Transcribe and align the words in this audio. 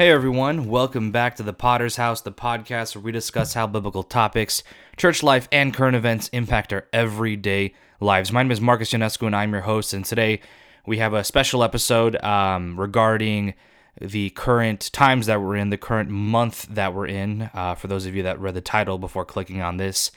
Hey 0.00 0.10
everyone, 0.12 0.66
welcome 0.70 1.10
back 1.10 1.36
to 1.36 1.42
the 1.42 1.52
Podders 1.52 1.96
House, 1.96 2.22
the 2.22 2.32
podcast 2.32 2.94
where 2.94 3.02
we 3.02 3.12
discuss 3.12 3.52
how 3.52 3.66
biblical 3.66 4.02
topics, 4.02 4.62
church 4.96 5.22
life, 5.22 5.46
and 5.52 5.74
current 5.74 5.94
events 5.94 6.28
impact 6.28 6.72
our 6.72 6.86
everyday 6.90 7.74
lives. 8.00 8.32
My 8.32 8.42
name 8.42 8.50
is 8.50 8.62
Marcus 8.62 8.92
Ionescu, 8.92 9.26
and 9.26 9.36
I'm 9.36 9.52
your 9.52 9.60
host. 9.60 9.92
And 9.92 10.02
today 10.02 10.40
we 10.86 10.96
have 10.96 11.12
a 11.12 11.22
special 11.22 11.62
episode 11.62 12.16
um, 12.24 12.80
regarding 12.80 13.52
the 14.00 14.30
current 14.30 14.90
times 14.94 15.26
that 15.26 15.42
we're 15.42 15.56
in, 15.56 15.68
the 15.68 15.76
current 15.76 16.08
month 16.08 16.66
that 16.70 16.94
we're 16.94 17.06
in. 17.06 17.50
Uh, 17.52 17.74
for 17.74 17.86
those 17.86 18.06
of 18.06 18.14
you 18.14 18.22
that 18.22 18.40
read 18.40 18.54
the 18.54 18.62
title 18.62 18.96
before 18.96 19.26
clicking 19.26 19.60
on 19.60 19.76
this, 19.76 20.12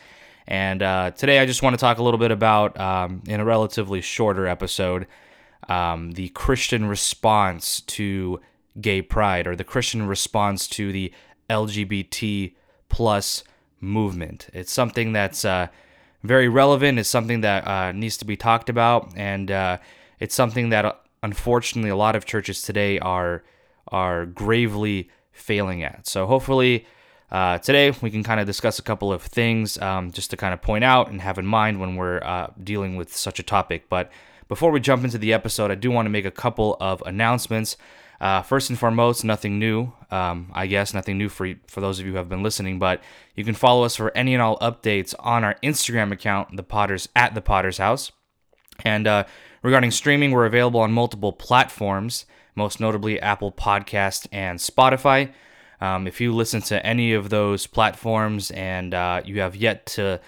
and 0.48 0.82
uh, 0.82 1.12
today 1.12 1.40
I 1.40 1.46
just 1.46 1.62
want 1.62 1.74
to 1.74 1.78
talk 1.78 1.98
a 1.98 2.04
little 2.04 2.18
bit 2.18 2.32
about, 2.32 2.80
um, 2.80 3.22
in 3.28 3.42
a 3.42 3.46
relatively 3.46 4.00
shorter 4.00 4.48
episode, 4.48 5.08
um, 5.68 6.14
the 6.14 6.30
Christian 6.30 6.86
response 6.86 7.82
to 7.82 8.40
gay 8.80 9.02
pride 9.02 9.48
or 9.48 9.56
the 9.56 9.64
Christian 9.64 10.08
response 10.08 10.68
to 10.68 10.92
the 10.92 11.14
LGBT 11.50 12.54
plus 12.90 13.44
movement. 13.80 14.48
It's 14.54 14.72
something 14.72 15.14
that's 15.14 15.46
uh, 15.46 15.68
very 16.24 16.48
relevant. 16.48 17.00
It's 17.00 17.10
something 17.10 17.42
that 17.42 17.68
uh, 17.68 17.92
needs 17.92 18.18
to 18.18 18.26
be 18.26 18.38
talked 18.38 18.70
about, 18.70 19.14
and 19.16 19.52
uh, 19.52 19.78
it's 20.20 20.36
something 20.36 20.70
that 20.70 20.86
uh, 20.86 20.94
unfortunately 21.22 21.90
a 21.90 21.96
lot 21.96 22.16
of 22.16 22.26
churches 22.26 22.62
today 22.62 23.00
are 23.00 23.44
are 23.90 24.26
gravely 24.26 25.10
failing 25.32 25.84
at. 25.84 26.08
So 26.08 26.26
hopefully. 26.26 26.86
Uh, 27.32 27.58
today, 27.58 27.92
we 28.00 28.12
can 28.12 28.22
kind 28.22 28.40
of 28.40 28.46
discuss 28.46 28.78
a 28.78 28.84
couple 28.84 29.12
of 29.12 29.24
things 29.24 29.76
um, 29.82 30.12
just 30.12 30.30
to 30.30 30.38
kind 30.38 30.54
of 30.54 30.62
point 30.62 30.84
out 30.84 31.10
and 31.10 31.20
have 31.20 31.40
in 31.40 31.46
mind 31.48 31.80
when 31.80 31.96
we're 31.96 32.22
uh, 32.24 32.46
dealing 32.64 32.96
with 32.96 33.12
such 33.16 33.40
a 33.40 33.44
topic. 33.44 33.90
But 33.90 34.12
before 34.48 34.70
we 34.70 34.80
jump 34.80 35.04
into 35.04 35.18
the 35.18 35.34
episode, 35.34 35.72
I 35.72 35.76
do 35.76 35.90
want 35.90 36.06
to 36.06 36.12
make 36.12 36.26
a 36.26 36.32
couple 36.32 36.78
of 36.80 37.02
announcements. 37.08 37.76
Uh, 38.24 38.42
first 38.42 38.70
and 38.70 38.80
foremost, 38.80 39.26
nothing 39.26 39.60
new. 39.60 39.92
Um, 40.10 40.50
I 40.54 40.66
guess 40.66 40.94
nothing 40.94 41.18
new 41.18 41.28
for 41.28 41.56
for 41.68 41.82
those 41.82 42.00
of 42.00 42.06
you 42.06 42.14
who 42.14 42.18
have 42.18 42.30
been 42.30 42.42
listening, 42.42 42.80
but 42.80 43.04
you 43.36 43.44
can 43.44 43.54
follow 43.54 43.84
us 43.84 43.98
for 43.98 44.16
any 44.16 44.34
and 44.34 44.42
all 44.42 44.58
updates 44.60 45.14
on 45.20 45.44
our 45.44 45.58
Instagram 45.62 46.14
account, 46.14 46.56
the 46.56 46.64
Potters 46.64 47.10
at 47.18 47.36
the 47.36 47.42
Podders 47.42 47.80
House. 47.80 48.14
And 48.86 49.08
uh, 49.08 49.26
regarding 49.62 49.92
streaming, 49.92 50.32
we're 50.32 50.46
available 50.46 50.80
on 50.80 50.94
multiple 50.94 51.34
platforms, 51.34 52.26
most 52.56 52.80
notably 52.80 53.20
Apple 53.20 53.52
Podcast 53.52 54.26
and 54.32 54.58
Spotify. 54.58 55.34
Um, 55.82 56.08
if 56.08 56.22
you 56.22 56.34
listen 56.34 56.62
to 56.62 56.86
any 56.86 57.12
of 57.12 57.30
those 57.30 57.68
platforms 57.68 58.52
and 58.52 58.94
uh, 58.94 59.22
you 59.26 59.42
have 59.42 59.54
yet 59.54 59.86
to 59.88 60.22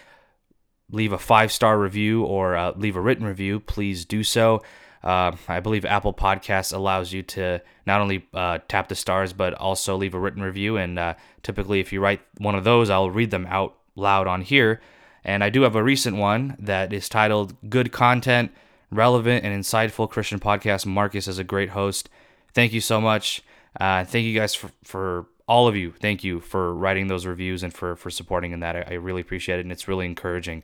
leave 0.91 1.13
a 1.13 1.17
five 1.17 1.49
star 1.49 1.79
review 1.79 2.25
or 2.25 2.57
uh, 2.57 2.73
leave 2.75 2.97
a 2.97 3.01
written 3.01 3.25
review, 3.25 3.61
please 3.61 4.03
do 4.03 4.21
so. 4.21 4.61
Uh, 5.05 5.35
I 5.47 5.59
believe 5.59 5.85
Apple 5.85 6.13
Podcasts 6.13 6.73
allows 6.73 7.13
you 7.13 7.21
to 7.23 7.61
not 7.85 8.01
only 8.01 8.27
uh, 8.33 8.57
tap 8.67 8.87
the 8.87 8.95
stars, 8.95 9.33
but 9.33 9.53
also 9.53 9.95
leave 9.95 10.15
a 10.15 10.19
written 10.19 10.41
review. 10.41 10.77
And 10.77 10.97
uh, 10.97 11.13
typically, 11.43 11.79
if 11.79 11.93
you 11.93 12.01
write 12.01 12.21
one 12.39 12.55
of 12.55 12.63
those, 12.63 12.89
I'll 12.89 13.11
read 13.11 13.29
them 13.29 13.45
out 13.47 13.75
loud 13.95 14.25
on 14.25 14.41
here. 14.41 14.81
And 15.23 15.43
I 15.43 15.49
do 15.49 15.61
have 15.61 15.75
a 15.75 15.83
recent 15.83 16.17
one 16.17 16.55
that 16.59 16.91
is 16.91 17.07
titled 17.07 17.55
Good 17.69 17.91
Content, 17.91 18.51
Relevant, 18.91 19.45
and 19.45 19.63
Insightful 19.63 20.09
Christian 20.09 20.39
Podcast. 20.39 20.87
Marcus 20.87 21.27
is 21.27 21.37
a 21.37 21.43
great 21.43 21.69
host. 21.69 22.09
Thank 22.53 22.73
you 22.73 22.81
so 22.81 22.99
much. 22.99 23.43
Uh, 23.79 24.05
thank 24.05 24.25
you 24.25 24.37
guys 24.37 24.55
for, 24.55 24.71
for 24.83 25.25
all 25.47 25.67
of 25.67 25.75
you. 25.75 25.93
Thank 25.99 26.23
you 26.23 26.39
for 26.39 26.73
writing 26.73 27.07
those 27.07 27.25
reviews 27.25 27.61
and 27.61 27.73
for, 27.73 27.95
for 27.95 28.09
supporting 28.09 28.53
in 28.53 28.61
that. 28.61 28.75
I, 28.75 28.85
I 28.91 28.93
really 28.93 29.21
appreciate 29.21 29.59
it, 29.59 29.65
and 29.65 29.71
it's 29.71 29.87
really 29.87 30.05
encouraging. 30.05 30.63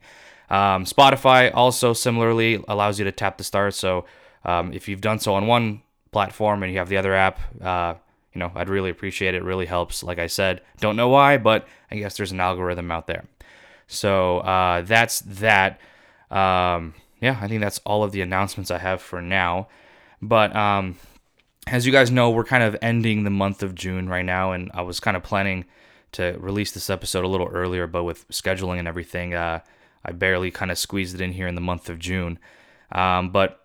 Um, 0.50 0.84
Spotify 0.84 1.50
also 1.54 1.92
similarly 1.92 2.62
allows 2.68 2.98
you 2.98 3.04
to 3.04 3.12
tap 3.12 3.38
the 3.38 3.44
stars. 3.44 3.76
So 3.76 4.04
um, 4.44 4.72
if 4.72 4.88
you've 4.88 5.00
done 5.00 5.18
so 5.18 5.34
on 5.34 5.46
one 5.46 5.82
platform 6.10 6.62
and 6.62 6.72
you 6.72 6.78
have 6.78 6.88
the 6.88 6.96
other 6.96 7.14
app, 7.14 7.40
uh, 7.60 7.94
you 8.32 8.38
know, 8.38 8.50
I'd 8.54 8.68
really 8.68 8.90
appreciate 8.90 9.34
it. 9.34 9.38
it. 9.38 9.44
Really 9.44 9.66
helps. 9.66 10.02
Like 10.02 10.18
I 10.18 10.26
said, 10.26 10.62
don't 10.80 10.96
know 10.96 11.08
why, 11.08 11.38
but 11.38 11.66
I 11.90 11.96
guess 11.96 12.16
there's 12.16 12.32
an 12.32 12.40
algorithm 12.40 12.90
out 12.90 13.06
there. 13.06 13.24
So 13.86 14.38
uh, 14.38 14.82
that's 14.82 15.20
that. 15.20 15.80
Um, 16.30 16.94
yeah, 17.20 17.38
I 17.40 17.48
think 17.48 17.60
that's 17.60 17.78
all 17.84 18.02
of 18.02 18.12
the 18.12 18.22
announcements 18.22 18.70
I 18.70 18.78
have 18.78 19.02
for 19.02 19.20
now. 19.20 19.68
But 20.20 20.54
um, 20.56 20.96
as 21.66 21.86
you 21.86 21.92
guys 21.92 22.10
know, 22.10 22.30
we're 22.30 22.44
kind 22.44 22.62
of 22.62 22.76
ending 22.80 23.24
the 23.24 23.30
month 23.30 23.62
of 23.62 23.74
June 23.74 24.08
right 24.08 24.24
now, 24.24 24.52
and 24.52 24.70
I 24.74 24.82
was 24.82 24.98
kind 24.98 25.16
of 25.16 25.22
planning 25.22 25.64
to 26.12 26.36
release 26.38 26.72
this 26.72 26.90
episode 26.90 27.24
a 27.24 27.28
little 27.28 27.48
earlier, 27.48 27.86
but 27.86 28.04
with 28.04 28.28
scheduling 28.28 28.78
and 28.78 28.88
everything, 28.88 29.34
uh, 29.34 29.60
I 30.04 30.12
barely 30.12 30.50
kind 30.50 30.70
of 30.70 30.78
squeezed 30.78 31.14
it 31.14 31.20
in 31.20 31.32
here 31.32 31.46
in 31.46 31.54
the 31.54 31.60
month 31.60 31.88
of 31.88 31.98
June. 31.98 32.38
Um, 32.90 33.30
but 33.30 33.61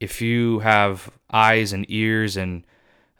if 0.00 0.22
you 0.22 0.60
have 0.60 1.10
eyes 1.30 1.72
and 1.72 1.84
ears 1.88 2.36
and 2.36 2.64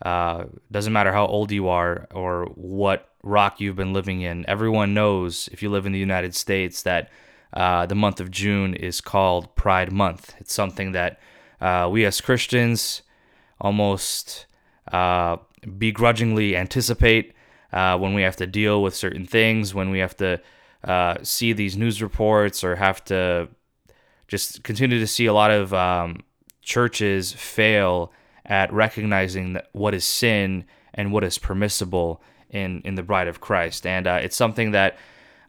uh, 0.03 0.45
doesn't 0.71 0.93
matter 0.93 1.13
how 1.13 1.27
old 1.27 1.51
you 1.51 1.69
are 1.69 2.07
or 2.13 2.47
what 2.55 3.09
rock 3.23 3.61
you've 3.61 3.77
been 3.77 3.93
living 3.93 4.21
in, 4.21 4.45
everyone 4.49 4.95
knows 4.95 5.49
if 5.53 5.63
you 5.63 5.71
live 5.71 5.87
in 5.87 5.93
the 5.93 5.99
United 5.99 6.35
States 6.35 6.83
that 6.83 7.11
uh, 7.53 7.87
the 7.87 7.95
month 7.95 8.21
of 8.21 8.31
June 8.31 8.75
is 8.75 9.01
called 9.01 9.55
Pride 9.57 9.91
Month. 9.91 10.35
It's 10.39 10.53
something 10.53 10.93
that 10.93 11.19
uh, 11.61 11.89
we 11.91 12.05
as 12.05 12.21
Christians 12.21 13.03
almost 13.61 14.47
uh, 14.93 15.39
begrudgingly 15.77 16.57
anticipate 16.57 17.35
uh, 17.73 17.99
when 17.99 18.15
we 18.15 18.23
have 18.23 18.37
to 18.37 18.47
deal 18.47 18.83
with 18.83 18.95
certain 18.95 19.27
things, 19.27 19.75
when 19.75 19.91
we 19.91 19.99
have 19.99 20.17
to 20.19 20.41
uh, 20.85 21.17
see 21.23 21.53
these 21.53 21.77
news 21.77 22.01
reports 22.01 22.63
or 22.63 22.77
have 22.77 23.05
to 23.05 23.49
just 24.29 24.63
continue 24.63 25.01
to 25.01 25.07
see 25.07 25.27
a 25.27 25.33
lot 25.33 25.51
of 25.51 25.75
um, 25.75 26.23
churches 26.69 27.33
fail 27.33 28.13
at 28.45 28.73
recognizing 28.73 29.59
what 29.73 29.95
is 29.95 30.05
sin 30.05 30.65
and 30.93 31.13
what 31.13 31.25
is 31.25 31.39
permissible 31.39 32.23
in 32.51 32.83
in 32.85 32.95
the 32.95 33.03
bride 33.03 33.27
of 33.27 33.41
Christ, 33.41 33.87
and 33.87 34.07
uh, 34.07 34.21
it's 34.23 34.37
something 34.37 34.71
that 34.73 34.99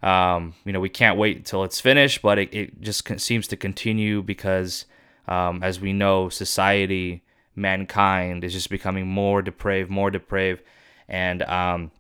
um, 0.02 0.56
you 0.66 0.74
know 0.74 0.80
we 0.80 0.90
can't 0.90 1.18
wait 1.18 1.38
until 1.38 1.64
it's 1.64 1.80
finished, 1.80 2.22
but 2.22 2.40
it, 2.40 2.54
it 2.54 2.82
just 2.82 3.08
seems 3.20 3.48
to 3.48 3.58
continue 3.58 4.22
because 4.22 4.86
um, 5.28 5.62
as 5.62 5.80
we 5.80 5.94
know, 5.94 6.30
society, 6.30 7.22
mankind 7.56 8.44
is 8.44 8.54
just 8.54 8.70
becoming 8.70 9.06
more 9.06 9.42
depraved, 9.42 9.90
more 9.90 10.10
depraved, 10.10 10.64
and 11.08 11.44
um, 11.44 11.92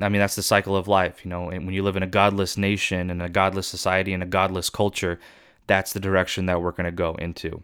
I 0.00 0.08
mean 0.08 0.20
that's 0.20 0.36
the 0.36 0.42
cycle 0.42 0.76
of 0.76 0.88
life. 0.88 1.24
You 1.24 1.30
know, 1.30 1.50
and 1.50 1.66
when 1.66 1.74
you 1.74 1.82
live 1.82 1.96
in 1.96 2.04
a 2.04 2.08
godless 2.08 2.56
nation 2.56 3.10
and 3.10 3.20
a 3.20 3.28
godless 3.28 3.66
society 3.66 4.12
and 4.12 4.22
a 4.22 4.26
godless 4.26 4.70
culture, 4.70 5.18
that's 5.66 5.92
the 5.92 6.00
direction 6.00 6.46
that 6.46 6.62
we're 6.62 6.72
going 6.72 6.84
to 6.84 6.92
go 6.92 7.14
into. 7.16 7.62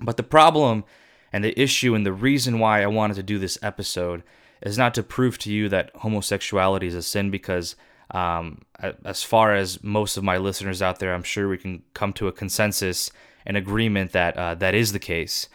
But 0.00 0.16
the 0.16 0.22
problem 0.22 0.84
and 1.32 1.44
the 1.44 1.58
issue 1.60 1.94
and 1.94 2.04
the 2.04 2.12
reason 2.12 2.58
why 2.58 2.82
I 2.82 2.86
wanted 2.86 3.14
to 3.14 3.22
do 3.22 3.38
this 3.38 3.58
episode 3.62 4.22
is 4.62 4.78
not 4.78 4.94
to 4.94 5.02
prove 5.02 5.38
to 5.38 5.52
you 5.52 5.68
that 5.68 5.90
homosexuality 5.96 6.86
is 6.86 6.94
a 6.94 7.02
sin 7.02 7.30
because 7.30 7.76
um, 8.10 8.62
as 9.04 9.22
far 9.22 9.54
as 9.54 9.82
most 9.82 10.16
of 10.16 10.24
my 10.24 10.36
listeners 10.36 10.80
out 10.80 10.98
there, 10.98 11.14
I'm 11.14 11.22
sure 11.22 11.48
we 11.48 11.58
can 11.58 11.82
come 11.94 12.12
to 12.14 12.28
a 12.28 12.32
consensus 12.32 13.10
and 13.44 13.56
agreement 13.56 14.12
that 14.12 14.36
uh, 14.36 14.54
that 14.56 14.74
is 14.74 14.92
the 14.92 14.98
case. 14.98 15.48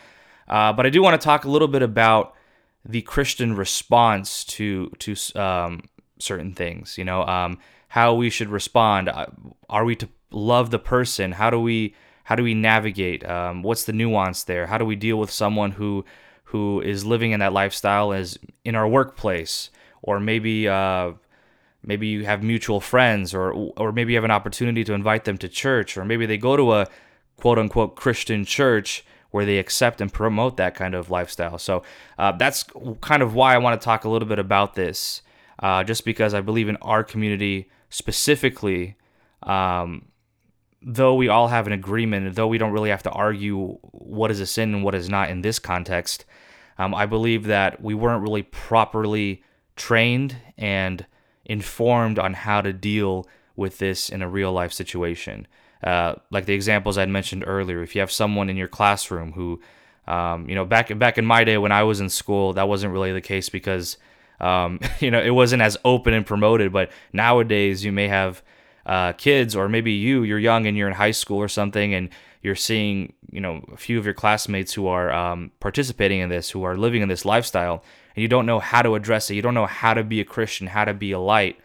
Uh, 0.47 0.73
but 0.73 0.85
I 0.85 0.89
do 0.89 1.01
want 1.01 1.19
to 1.19 1.23
talk 1.23 1.45
a 1.45 1.49
little 1.49 1.67
bit 1.67 1.81
about 1.81 2.35
the 2.83 3.01
Christian 3.01 3.55
response 3.55 4.43
to 4.45 4.89
to 4.99 5.15
um, 5.39 5.83
certain 6.19 6.53
things. 6.53 6.97
You 6.97 7.05
know, 7.05 7.23
um, 7.25 7.57
how 7.89 8.13
we 8.13 8.29
should 8.29 8.49
respond. 8.49 9.09
Uh, 9.09 9.27
are 9.69 9.85
we 9.85 9.95
to 9.97 10.09
love 10.31 10.71
the 10.71 10.79
person? 10.79 11.33
How 11.33 11.49
do 11.49 11.59
we 11.59 11.95
how 12.31 12.35
do 12.35 12.43
we 12.43 12.53
navigate? 12.53 13.27
Um, 13.29 13.61
what's 13.61 13.83
the 13.83 13.91
nuance 13.91 14.45
there? 14.45 14.65
How 14.65 14.77
do 14.77 14.85
we 14.85 14.95
deal 14.95 15.19
with 15.19 15.29
someone 15.29 15.71
who 15.71 16.05
who 16.45 16.79
is 16.79 17.03
living 17.03 17.31
in 17.31 17.41
that 17.41 17.51
lifestyle 17.51 18.13
as 18.13 18.39
in 18.63 18.73
our 18.73 18.87
workplace, 18.87 19.69
or 20.01 20.17
maybe 20.17 20.65
uh, 20.65 21.11
maybe 21.83 22.07
you 22.07 22.23
have 22.23 22.41
mutual 22.41 22.79
friends, 22.79 23.33
or 23.33 23.51
or 23.75 23.91
maybe 23.91 24.13
you 24.13 24.17
have 24.17 24.23
an 24.23 24.31
opportunity 24.31 24.85
to 24.85 24.93
invite 24.93 25.25
them 25.25 25.37
to 25.39 25.49
church, 25.49 25.97
or 25.97 26.05
maybe 26.05 26.25
they 26.25 26.37
go 26.37 26.55
to 26.55 26.71
a 26.71 26.87
quote 27.35 27.59
unquote 27.59 27.97
Christian 27.97 28.45
church 28.45 29.03
where 29.31 29.43
they 29.43 29.57
accept 29.57 29.99
and 29.99 30.13
promote 30.13 30.55
that 30.55 30.73
kind 30.73 30.95
of 30.95 31.11
lifestyle. 31.11 31.57
So 31.57 31.83
uh, 32.17 32.31
that's 32.31 32.63
kind 33.01 33.21
of 33.21 33.35
why 33.35 33.55
I 33.55 33.57
want 33.57 33.81
to 33.81 33.83
talk 33.83 34.05
a 34.05 34.09
little 34.09 34.29
bit 34.29 34.39
about 34.39 34.75
this, 34.75 35.21
uh, 35.59 35.83
just 35.83 36.05
because 36.05 36.33
I 36.33 36.39
believe 36.39 36.69
in 36.69 36.77
our 36.77 37.03
community 37.03 37.69
specifically. 37.89 38.95
Um, 39.43 40.10
though 40.81 41.15
we 41.15 41.29
all 41.29 41.47
have 41.47 41.67
an 41.67 41.73
agreement, 41.73 42.35
though 42.35 42.47
we 42.47 42.57
don't 42.57 42.71
really 42.71 42.89
have 42.89 43.03
to 43.03 43.11
argue 43.11 43.77
what 43.81 44.31
is 44.31 44.39
a 44.39 44.45
sin 44.45 44.73
and 44.73 44.83
what 44.83 44.95
is 44.95 45.09
not 45.09 45.29
in 45.29 45.41
this 45.41 45.59
context, 45.59 46.25
um, 46.77 46.95
I 46.95 47.05
believe 47.05 47.45
that 47.45 47.81
we 47.81 47.93
weren't 47.93 48.23
really 48.23 48.43
properly 48.43 49.43
trained 49.75 50.37
and 50.57 51.05
informed 51.45 52.17
on 52.17 52.33
how 52.33 52.61
to 52.61 52.73
deal 52.73 53.27
with 53.55 53.77
this 53.77 54.09
in 54.09 54.21
a 54.21 54.29
real 54.29 54.51
life 54.51 54.73
situation. 54.73 55.47
Uh, 55.83 56.15
like 56.29 56.45
the 56.45 56.53
examples 56.53 56.97
I'd 56.97 57.09
mentioned 57.09 57.43
earlier, 57.45 57.81
if 57.83 57.95
you 57.95 58.01
have 58.01 58.11
someone 58.11 58.49
in 58.49 58.57
your 58.57 58.67
classroom 58.67 59.33
who, 59.33 59.61
um, 60.07 60.47
you 60.47 60.55
know, 60.55 60.65
back 60.65 60.97
back 60.97 61.17
in 61.17 61.25
my 61.25 61.43
day 61.43 61.57
when 61.57 61.71
I 61.71 61.83
was 61.83 61.99
in 61.99 62.09
school, 62.09 62.53
that 62.53 62.67
wasn't 62.67 62.93
really 62.93 63.11
the 63.11 63.21
case 63.21 63.49
because, 63.49 63.97
um, 64.39 64.79
you 64.99 65.11
know, 65.11 65.21
it 65.21 65.31
wasn't 65.31 65.61
as 65.61 65.77
open 65.85 66.13
and 66.13 66.25
promoted. 66.25 66.71
But 66.71 66.91
nowadays, 67.13 67.83
you 67.83 67.91
may 67.91 68.07
have 68.07 68.43
uh, 68.85 69.13
kids, 69.13 69.55
or 69.55 69.69
maybe 69.69 69.91
you, 69.91 70.23
you're 70.23 70.39
young 70.39 70.65
and 70.65 70.77
you're 70.77 70.87
in 70.87 70.93
high 70.93 71.11
school 71.11 71.37
or 71.37 71.47
something, 71.47 71.93
and 71.93 72.09
you're 72.41 72.55
seeing, 72.55 73.13
you 73.31 73.39
know, 73.39 73.63
a 73.71 73.77
few 73.77 73.99
of 73.99 74.05
your 74.05 74.13
classmates 74.13 74.73
who 74.73 74.87
are 74.87 75.11
um, 75.11 75.51
participating 75.59 76.19
in 76.19 76.29
this, 76.29 76.49
who 76.49 76.63
are 76.63 76.77
living 76.77 77.01
in 77.01 77.09
this 77.09 77.25
lifestyle, 77.25 77.83
and 78.15 78.21
you 78.21 78.27
don't 78.27 78.45
know 78.45 78.59
how 78.59 78.81
to 78.81 78.95
address 78.95 79.29
it. 79.29 79.35
You 79.35 79.41
don't 79.41 79.53
know 79.53 79.67
how 79.67 79.93
to 79.93 80.03
be 80.03 80.19
a 80.19 80.25
Christian, 80.25 80.67
how 80.67 80.85
to 80.85 80.93
be 80.93 81.11
a 81.11 81.19
light. 81.19 81.59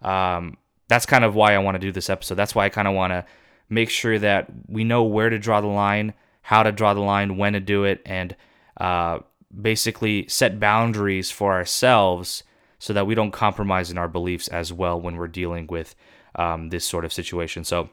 Um, 0.00 0.56
that's 0.88 1.06
kind 1.06 1.24
of 1.24 1.34
why 1.34 1.54
I 1.54 1.58
want 1.58 1.74
to 1.74 1.80
do 1.80 1.92
this 1.92 2.10
episode. 2.10 2.36
That's 2.36 2.54
why 2.54 2.66
I 2.66 2.68
kind 2.68 2.88
of 2.88 2.94
want 2.94 3.12
to 3.12 3.24
make 3.68 3.90
sure 3.90 4.18
that 4.18 4.48
we 4.68 4.84
know 4.84 5.04
where 5.04 5.30
to 5.30 5.38
draw 5.38 5.60
the 5.60 5.66
line, 5.66 6.14
how 6.42 6.62
to 6.62 6.72
draw 6.72 6.94
the 6.94 7.00
line, 7.00 7.36
when 7.36 7.54
to 7.54 7.60
do 7.60 7.84
it, 7.84 8.02
and 8.04 8.36
uh, 8.78 9.20
basically 9.60 10.26
set 10.28 10.60
boundaries 10.60 11.30
for 11.30 11.52
ourselves 11.52 12.42
so 12.78 12.92
that 12.92 13.06
we 13.06 13.14
don't 13.14 13.30
compromise 13.30 13.90
in 13.90 13.98
our 13.98 14.08
beliefs 14.08 14.48
as 14.48 14.72
well 14.72 15.00
when 15.00 15.16
we're 15.16 15.28
dealing 15.28 15.66
with 15.68 15.94
um, 16.34 16.70
this 16.70 16.84
sort 16.84 17.04
of 17.04 17.12
situation. 17.12 17.64
So 17.64 17.90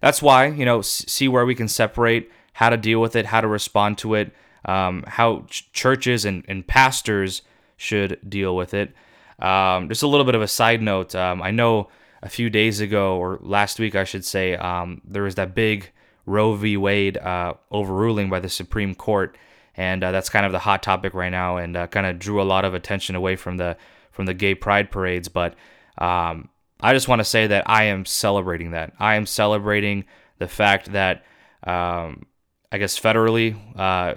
that's 0.00 0.22
why, 0.22 0.46
you 0.46 0.64
know, 0.64 0.82
see 0.82 1.28
where 1.28 1.46
we 1.46 1.54
can 1.54 1.68
separate 1.68 2.30
how 2.52 2.70
to 2.70 2.76
deal 2.76 3.00
with 3.00 3.16
it, 3.16 3.26
how 3.26 3.40
to 3.40 3.48
respond 3.48 3.98
to 3.98 4.14
it, 4.14 4.32
um, 4.64 5.04
how 5.06 5.44
ch- 5.48 5.70
churches 5.72 6.24
and, 6.24 6.44
and 6.48 6.66
pastors 6.66 7.42
should 7.76 8.18
deal 8.28 8.54
with 8.54 8.74
it. 8.74 8.94
Um, 9.38 9.88
just 9.88 10.02
a 10.02 10.06
little 10.06 10.24
bit 10.24 10.34
of 10.34 10.42
a 10.42 10.48
side 10.48 10.80
note. 10.80 11.14
Um, 11.14 11.42
I 11.42 11.50
know 11.50 11.88
a 12.22 12.28
few 12.28 12.48
days 12.48 12.80
ago, 12.80 13.16
or 13.16 13.38
last 13.42 13.78
week, 13.78 13.94
I 13.94 14.04
should 14.04 14.24
say, 14.24 14.56
um, 14.56 15.02
there 15.04 15.24
was 15.24 15.34
that 15.34 15.54
big 15.54 15.90
Roe 16.26 16.54
v. 16.54 16.76
Wade 16.76 17.18
uh, 17.18 17.54
overruling 17.70 18.30
by 18.30 18.40
the 18.40 18.48
Supreme 18.48 18.94
Court 18.94 19.36
and 19.76 20.04
uh, 20.04 20.12
that's 20.12 20.28
kind 20.28 20.46
of 20.46 20.52
the 20.52 20.58
hot 20.58 20.82
topic 20.82 21.14
right 21.14 21.30
now, 21.30 21.56
and 21.56 21.76
uh, 21.76 21.86
kind 21.88 22.06
of 22.06 22.18
drew 22.18 22.40
a 22.40 22.44
lot 22.44 22.64
of 22.64 22.74
attention 22.74 23.16
away 23.16 23.36
from 23.36 23.56
the 23.56 23.76
from 24.10 24.26
the 24.26 24.34
gay 24.34 24.54
pride 24.54 24.90
parades. 24.90 25.28
But 25.28 25.54
um, 25.98 26.48
I 26.80 26.92
just 26.92 27.08
want 27.08 27.20
to 27.20 27.24
say 27.24 27.46
that 27.46 27.68
I 27.68 27.84
am 27.84 28.04
celebrating 28.04 28.72
that. 28.72 28.92
I 28.98 29.14
am 29.14 29.26
celebrating 29.26 30.04
the 30.38 30.48
fact 30.48 30.92
that 30.92 31.24
um, 31.62 32.26
I 32.70 32.78
guess 32.78 32.98
federally, 32.98 33.56
uh, 33.78 34.14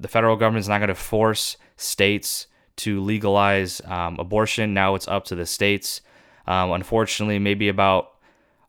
the 0.00 0.08
federal 0.08 0.36
government 0.36 0.60
is 0.60 0.68
not 0.68 0.78
going 0.78 0.88
to 0.88 0.94
force 0.94 1.56
states 1.76 2.46
to 2.76 3.00
legalize 3.00 3.80
um, 3.84 4.18
abortion. 4.18 4.74
Now 4.74 4.94
it's 4.94 5.08
up 5.08 5.24
to 5.26 5.34
the 5.34 5.46
states. 5.46 6.00
Um, 6.46 6.72
unfortunately, 6.72 7.38
maybe 7.38 7.68
about 7.68 8.12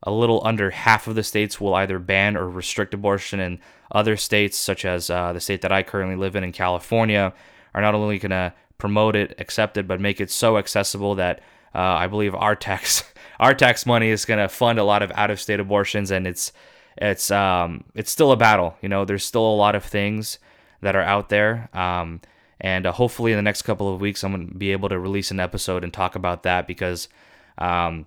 a 0.04 0.12
little 0.12 0.42
under 0.46 0.70
half 0.70 1.08
of 1.08 1.16
the 1.16 1.24
states 1.24 1.60
will 1.60 1.74
either 1.74 2.00
ban 2.00 2.38
or 2.38 2.48
restrict 2.50 2.94
abortion, 2.94 3.40
and 3.40 3.60
other 3.92 4.16
states, 4.16 4.58
such 4.58 4.86
as 4.86 5.10
uh, 5.10 5.34
the 5.34 5.40
state 5.40 5.62
that 5.62 5.72
I 5.72 5.84
currently 5.84 6.16
live 6.16 6.36
in 6.36 6.44
in 6.44 6.52
California, 6.52 7.34
are 7.74 7.82
not 7.82 7.96
only 7.96 8.20
going 8.20 8.30
to 8.30 8.54
promote 8.78 9.16
it, 9.16 9.36
accept 9.40 9.78
it, 9.78 9.88
but 9.88 10.00
make 10.00 10.22
it 10.22 10.30
so 10.30 10.58
accessible 10.58 11.16
that 11.16 11.42
uh, 11.76 11.98
I 12.00 12.08
believe 12.08 12.34
our 12.34 12.56
tax 12.56 13.04
our 13.40 13.54
tax 13.54 13.86
money 13.86 14.10
is 14.10 14.26
going 14.26 14.40
to 14.40 14.48
fund 14.48 14.80
a 14.80 14.84
lot 14.84 15.04
of 15.04 15.12
out 15.12 15.30
of 15.30 15.40
state 15.42 15.60
abortions, 15.60 16.12
and 16.12 16.26
it's 16.26 16.54
it's 16.98 17.30
um, 17.32 17.84
it's 17.94 18.12
still 18.12 18.32
a 18.32 18.38
battle. 18.38 18.76
You 18.82 18.90
know, 18.90 19.06
there's 19.06 19.26
still 19.26 19.46
a 19.46 19.56
lot 19.56 19.76
of 19.76 19.84
things 19.84 20.40
that 20.82 20.96
are 20.96 21.02
out 21.02 21.30
there. 21.30 21.70
Um, 21.74 22.22
and 22.62 22.86
uh, 22.86 22.92
hopefully, 22.94 23.32
in 23.34 23.38
the 23.38 23.42
next 23.42 23.64
couple 23.64 23.94
of 23.94 24.00
weeks, 24.00 24.24
I'm 24.24 24.32
going 24.32 24.48
to 24.48 24.56
be 24.56 24.72
able 24.72 24.90
to 24.90 24.98
release 24.98 25.32
an 25.32 25.40
episode 25.40 25.84
and 25.84 25.94
talk 25.94 26.16
about 26.16 26.44
that 26.44 26.68
because 26.68 27.10
um, 27.58 28.06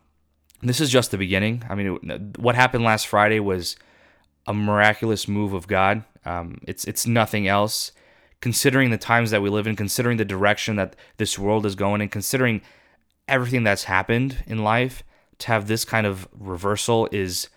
this 0.63 0.81
is 0.81 0.89
just 0.89 1.11
the 1.11 1.19
beginning. 1.19 1.63
I 1.69 1.75
mean, 1.75 2.33
what 2.39 2.55
happened 2.55 2.85
last 2.85 3.07
Friday 3.07 3.41
was 3.41 3.77
a 4.47 4.55
miraculous 4.55 5.29
move 5.29 5.53
of 5.53 5.67
God. 5.67 6.05
Um, 6.25 6.59
it's 6.67 6.85
it's 6.87 7.07
nothing 7.07 7.47
else. 7.47 7.93
Considering 8.41 8.91
the 8.91 8.99
times 8.99 9.33
that 9.33 9.43
we 9.43 9.51
live 9.51 9.67
in, 9.67 9.75
considering 9.75 10.17
the 10.17 10.25
direction 10.25 10.77
that 10.77 10.95
this 11.17 11.39
world 11.39 11.67
is 11.67 11.75
going, 11.75 12.01
and 12.01 12.11
considering 12.11 12.63
everything 13.29 13.65
that's 13.65 13.85
happened 13.85 14.43
in 14.47 14.65
life, 14.65 15.03
to 15.39 15.49
have 15.49 15.69
this 15.69 15.85
kind 15.85 16.07
of 16.07 16.29
reversal 16.33 17.09
is 17.13 17.49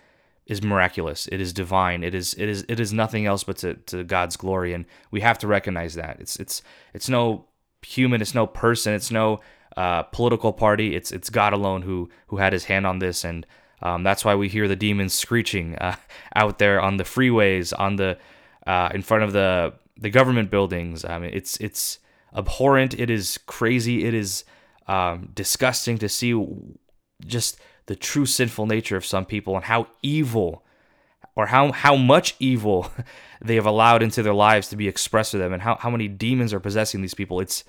is 0.46 0.62
miraculous. 0.62 1.28
It 1.28 1.40
is 1.40 1.52
divine. 1.52 2.02
It 2.02 2.14
is 2.14 2.34
it 2.34 2.48
is 2.48 2.64
it 2.68 2.80
is 2.80 2.92
nothing 2.92 3.26
else 3.26 3.44
but 3.44 3.56
to, 3.58 3.74
to 3.74 4.04
God's 4.04 4.36
glory, 4.36 4.72
and 4.72 4.84
we 5.10 5.20
have 5.20 5.38
to 5.38 5.46
recognize 5.46 5.94
that. 5.94 6.18
It's 6.20 6.36
it's 6.36 6.62
it's 6.92 7.08
no 7.08 7.46
human. 7.82 8.20
It's 8.20 8.34
no 8.34 8.46
person. 8.46 8.92
It's 8.94 9.10
no 9.10 9.40
uh, 9.76 10.02
political 10.04 10.52
party. 10.52 10.94
It's 10.94 11.12
it's 11.12 11.30
God 11.30 11.52
alone 11.52 11.82
who 11.82 12.10
who 12.28 12.36
had 12.36 12.52
His 12.52 12.64
hand 12.64 12.86
on 12.86 12.98
this, 12.98 13.24
and 13.24 13.46
um, 13.82 14.02
that's 14.02 14.24
why 14.24 14.34
we 14.34 14.48
hear 14.48 14.68
the 14.68 14.76
demons 14.76 15.14
screeching 15.14 15.76
uh, 15.76 15.96
out 16.36 16.58
there 16.58 16.80
on 16.80 16.96
the 16.96 17.04
freeways, 17.04 17.72
on 17.78 17.96
the 17.96 18.18
uh, 18.66 18.90
in 18.94 19.02
front 19.02 19.24
of 19.24 19.32
the 19.32 19.74
the 19.96 20.10
government 20.10 20.50
buildings. 20.50 21.04
I 21.04 21.18
mean, 21.18 21.30
it's 21.32 21.56
it's 21.58 21.98
abhorrent. 22.34 22.98
It 22.98 23.10
is 23.10 23.38
crazy. 23.46 24.04
It 24.04 24.14
is 24.14 24.44
um, 24.86 25.30
disgusting 25.34 25.98
to 25.98 26.08
see 26.08 26.34
just 27.24 27.58
the 27.86 27.96
true 27.96 28.26
sinful 28.26 28.66
nature 28.66 28.96
of 28.96 29.04
some 29.04 29.24
people 29.24 29.56
and 29.56 29.64
how 29.64 29.86
evil 30.02 30.64
or 31.34 31.46
how 31.46 31.72
how 31.72 31.96
much 31.96 32.34
evil 32.38 32.90
they 33.40 33.54
have 33.54 33.66
allowed 33.66 34.02
into 34.02 34.22
their 34.22 34.34
lives 34.34 34.68
to 34.68 34.76
be 34.76 34.88
expressed 34.88 35.32
to 35.32 35.38
them 35.38 35.52
and 35.52 35.62
how, 35.62 35.76
how 35.76 35.90
many 35.90 36.08
demons 36.08 36.52
are 36.52 36.60
possessing 36.60 37.00
these 37.00 37.14
people. 37.14 37.40
It's 37.40 37.64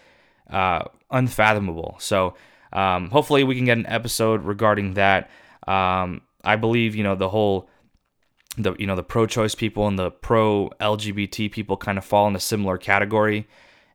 uh, 0.50 0.84
unfathomable. 1.12 1.96
So 2.00 2.36
um, 2.72 3.10
hopefully 3.10 3.44
we 3.44 3.56
can 3.56 3.66
get 3.66 3.78
an 3.78 3.88
episode 3.88 4.44
regarding 4.44 4.96
that. 4.96 5.30
Um, 5.68 6.22
I 6.44 6.58
believe 6.58 6.96
you 6.96 7.04
know 7.04 7.16
the 7.16 7.30
whole 7.30 7.70
the 8.58 8.76
you 8.78 8.86
know 8.86 8.96
the 8.96 9.04
pro-choice 9.04 9.56
people 9.56 9.88
and 9.88 9.98
the 9.98 10.12
pro-LGBT 10.12 11.52
people 11.52 11.78
kind 11.78 11.98
of 11.98 12.06
fall 12.06 12.28
in 12.28 12.36
a 12.36 12.40
similar 12.40 12.78
category, 12.78 13.48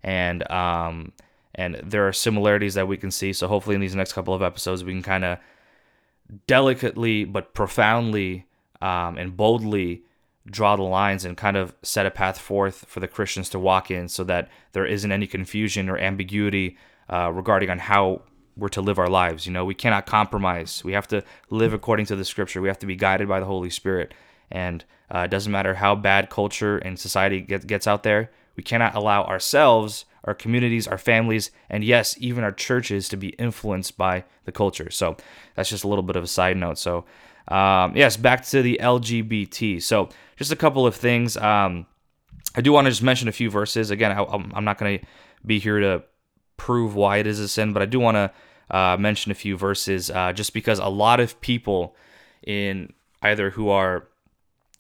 and 0.02 0.50
um, 0.50 1.12
and 1.58 1.75
there 1.82 2.06
are 2.06 2.12
similarities 2.12 2.75
that 2.75 2.87
we 2.87 2.96
can 2.96 3.10
see. 3.10 3.32
So 3.32 3.49
hopefully 3.49 3.75
in 3.75 3.81
these 3.81 3.96
next 3.96 4.12
couple 4.12 4.32
of 4.32 4.40
episodes 4.40 4.84
we 4.84 4.93
can 4.93 5.02
kind 5.02 5.25
of 5.25 5.38
delicately 6.46 7.25
but 7.25 7.52
profoundly 7.52 8.46
um, 8.81 9.19
and 9.19 9.37
boldly 9.37 10.05
draw 10.46 10.76
the 10.76 10.82
lines 10.82 11.25
and 11.25 11.37
kind 11.37 11.56
of 11.56 11.75
set 11.82 12.06
a 12.06 12.10
path 12.10 12.38
forth 12.38 12.85
for 12.87 13.00
the 13.00 13.09
Christians 13.09 13.50
to 13.50 13.59
walk 13.59 13.90
in 13.90 14.09
so 14.09 14.23
that 14.25 14.49
there 14.73 14.87
isn't 14.87 15.11
any 15.11 15.26
confusion 15.26 15.90
or 15.90 15.99
ambiguity 15.99 16.78
uh, 17.11 17.30
regarding 17.32 17.71
on 17.71 17.80
how 17.80 18.23
we're 18.56 18.68
to 18.68 18.80
live 18.80 18.99
our 18.99 19.09
lives. 19.09 19.44
You 19.44 19.52
know, 19.52 19.64
we 19.64 19.75
cannot 19.75 20.06
compromise. 20.06 20.85
We 20.85 20.92
have 20.92 21.09
to 21.09 21.25
live 21.50 21.73
according 21.73 22.06
to 22.06 22.16
the 22.16 22.25
scripture. 22.25 22.61
We 22.62 22.68
have 22.68 22.78
to 22.78 22.87
be 22.87 22.97
guided 22.97 23.28
by 23.28 23.40
the 23.40 23.47
Holy 23.47 23.71
Spirit. 23.71 24.14
And 24.50 24.85
uh, 25.12 25.21
it 25.21 25.30
doesn't 25.30 25.52
matter 25.52 25.75
how 25.75 25.97
bad 25.97 26.30
culture 26.30 26.78
and 26.78 26.99
society 26.99 27.40
get, 27.40 27.66
gets 27.66 27.87
out 27.87 28.04
there, 28.04 28.30
we 28.56 28.62
cannot 28.62 28.94
allow 28.94 29.25
ourselves, 29.25 30.04
our 30.25 30.34
communities, 30.34 30.87
our 30.87 30.98
families, 30.98 31.50
and 31.70 31.84
yes, 31.84 32.16
even 32.18 32.44
our 32.44 32.52
churches 32.52 33.08
to 33.08 33.16
be 33.16 33.28
influenced 33.30 33.96
by 33.96 34.25
the 34.44 34.52
culture. 34.52 34.90
So 34.90 35.16
that's 35.54 35.70
just 35.70 35.84
a 35.84 35.88
little 35.88 36.02
bit 36.02 36.16
of 36.16 36.25
a 36.25 36.28
side 36.28 36.56
note. 36.56 36.78
So, 36.78 37.04
um, 37.48 37.96
yes, 37.96 38.16
back 38.16 38.44
to 38.46 38.62
the 38.62 38.78
LGBT. 38.82 39.82
So, 39.82 40.10
just 40.37 40.52
a 40.52 40.56
couple 40.56 40.87
of 40.87 40.94
things. 40.94 41.37
Um, 41.37 41.87
I 42.54 42.60
do 42.60 42.72
want 42.72 42.87
to 42.87 42.90
just 42.90 43.02
mention 43.02 43.28
a 43.28 43.32
few 43.32 43.50
verses. 43.50 43.90
Again, 43.90 44.12
I, 44.12 44.22
am 44.22 44.64
not 44.64 44.78
going 44.78 44.98
to 44.98 45.06
be 45.46 45.58
here 45.58 45.80
to 45.80 46.02
prove 46.56 46.94
why 46.94 47.18
it 47.18 47.26
is 47.26 47.40
a 47.40 47.48
sin, 47.48 47.72
but 47.72 47.82
I 47.82 47.87
do 47.87 48.00
want 48.00 48.16
to 48.16 48.32
uh, 48.70 48.96
mention 48.98 49.32
a 49.32 49.34
few 49.34 49.56
verses 49.56 50.10
uh, 50.10 50.32
just 50.32 50.52
because 50.52 50.78
a 50.78 50.88
lot 50.88 51.20
of 51.20 51.40
people 51.40 51.96
in 52.46 52.92
either 53.22 53.50
who 53.50 53.70
are 53.70 54.08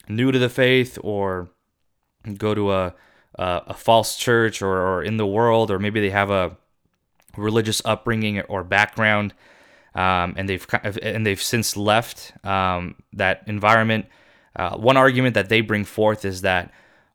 new 0.08 0.30
to 0.32 0.38
the 0.38 0.48
faith 0.48 0.98
or 1.02 1.48
go 2.36 2.54
to 2.54 2.72
a 2.72 2.94
a, 3.38 3.62
a 3.68 3.74
false 3.74 4.16
church 4.16 4.60
or, 4.62 4.76
or 4.76 5.02
in 5.02 5.16
the 5.16 5.26
world 5.26 5.70
or 5.70 5.78
maybe 5.78 6.00
they 6.00 6.10
have 6.10 6.30
a 6.30 6.56
religious 7.36 7.80
upbringing 7.84 8.40
or 8.42 8.64
background 8.64 9.32
um, 9.98 10.34
and 10.36 10.48
they've 10.48 10.66
and 11.02 11.26
they've 11.26 11.42
since 11.42 11.76
left 11.76 12.32
um, 12.46 12.94
that 13.12 13.42
environment. 13.46 14.06
Uh, 14.54 14.76
one 14.76 14.96
argument 14.96 15.34
that 15.34 15.48
they 15.48 15.60
bring 15.60 15.84
forth 15.84 16.24
is 16.24 16.42
that, 16.42 16.72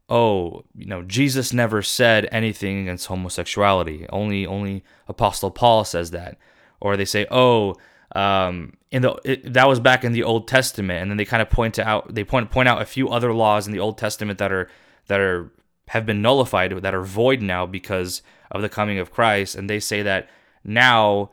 oh, 0.10 0.63
you 0.75 0.86
know, 0.86 1.01
Jesus 1.01 1.53
never 1.53 1.82
said 1.82 2.27
anything 2.32 2.82
against 2.82 3.08
homosexuality. 3.08 4.06
Only 4.10 4.46
only 4.46 4.84
Apostle 5.08 5.50
Paul 5.50 5.86
says 5.86 6.12
that, 6.12 6.38
or 6.82 6.98
they 6.98 7.06
say, 7.06 7.25
oh, 7.32 7.75
um, 8.15 8.74
in 8.92 9.01
the 9.01 9.15
it, 9.24 9.53
that 9.53 9.68
was 9.68 9.80
back 9.80 10.03
in 10.03 10.12
the 10.12 10.24
Old 10.24 10.50
Testament, 10.50 11.01
and 11.01 11.10
then 11.10 11.18
they 11.18 11.25
kind 11.25 11.42
of 11.42 11.50
point 11.50 11.80
out 11.80 12.13
they 12.13 12.25
point 12.25 12.51
point 12.51 12.68
out 12.68 12.82
a 12.82 12.86
few 12.86 13.08
other 13.08 13.34
laws 13.34 13.65
in 13.65 13.72
the 13.72 13.80
Old 13.80 13.98
Testament 13.98 14.39
that 14.39 14.51
are 14.51 14.70
that 15.08 15.22
are 15.22 15.51
have 15.90 16.06
been 16.06 16.22
nullified 16.22 16.72
that 16.72 16.96
are 16.96 17.04
void 17.04 17.42
now 17.42 17.66
because 17.66 18.22
of 18.52 18.62
the 18.62 18.70
coming 18.70 19.00
of 19.00 19.12
Christ, 19.12 19.56
and 19.56 19.70
they 19.70 19.80
say 19.80 20.02
that 20.02 20.30
now 20.63 21.32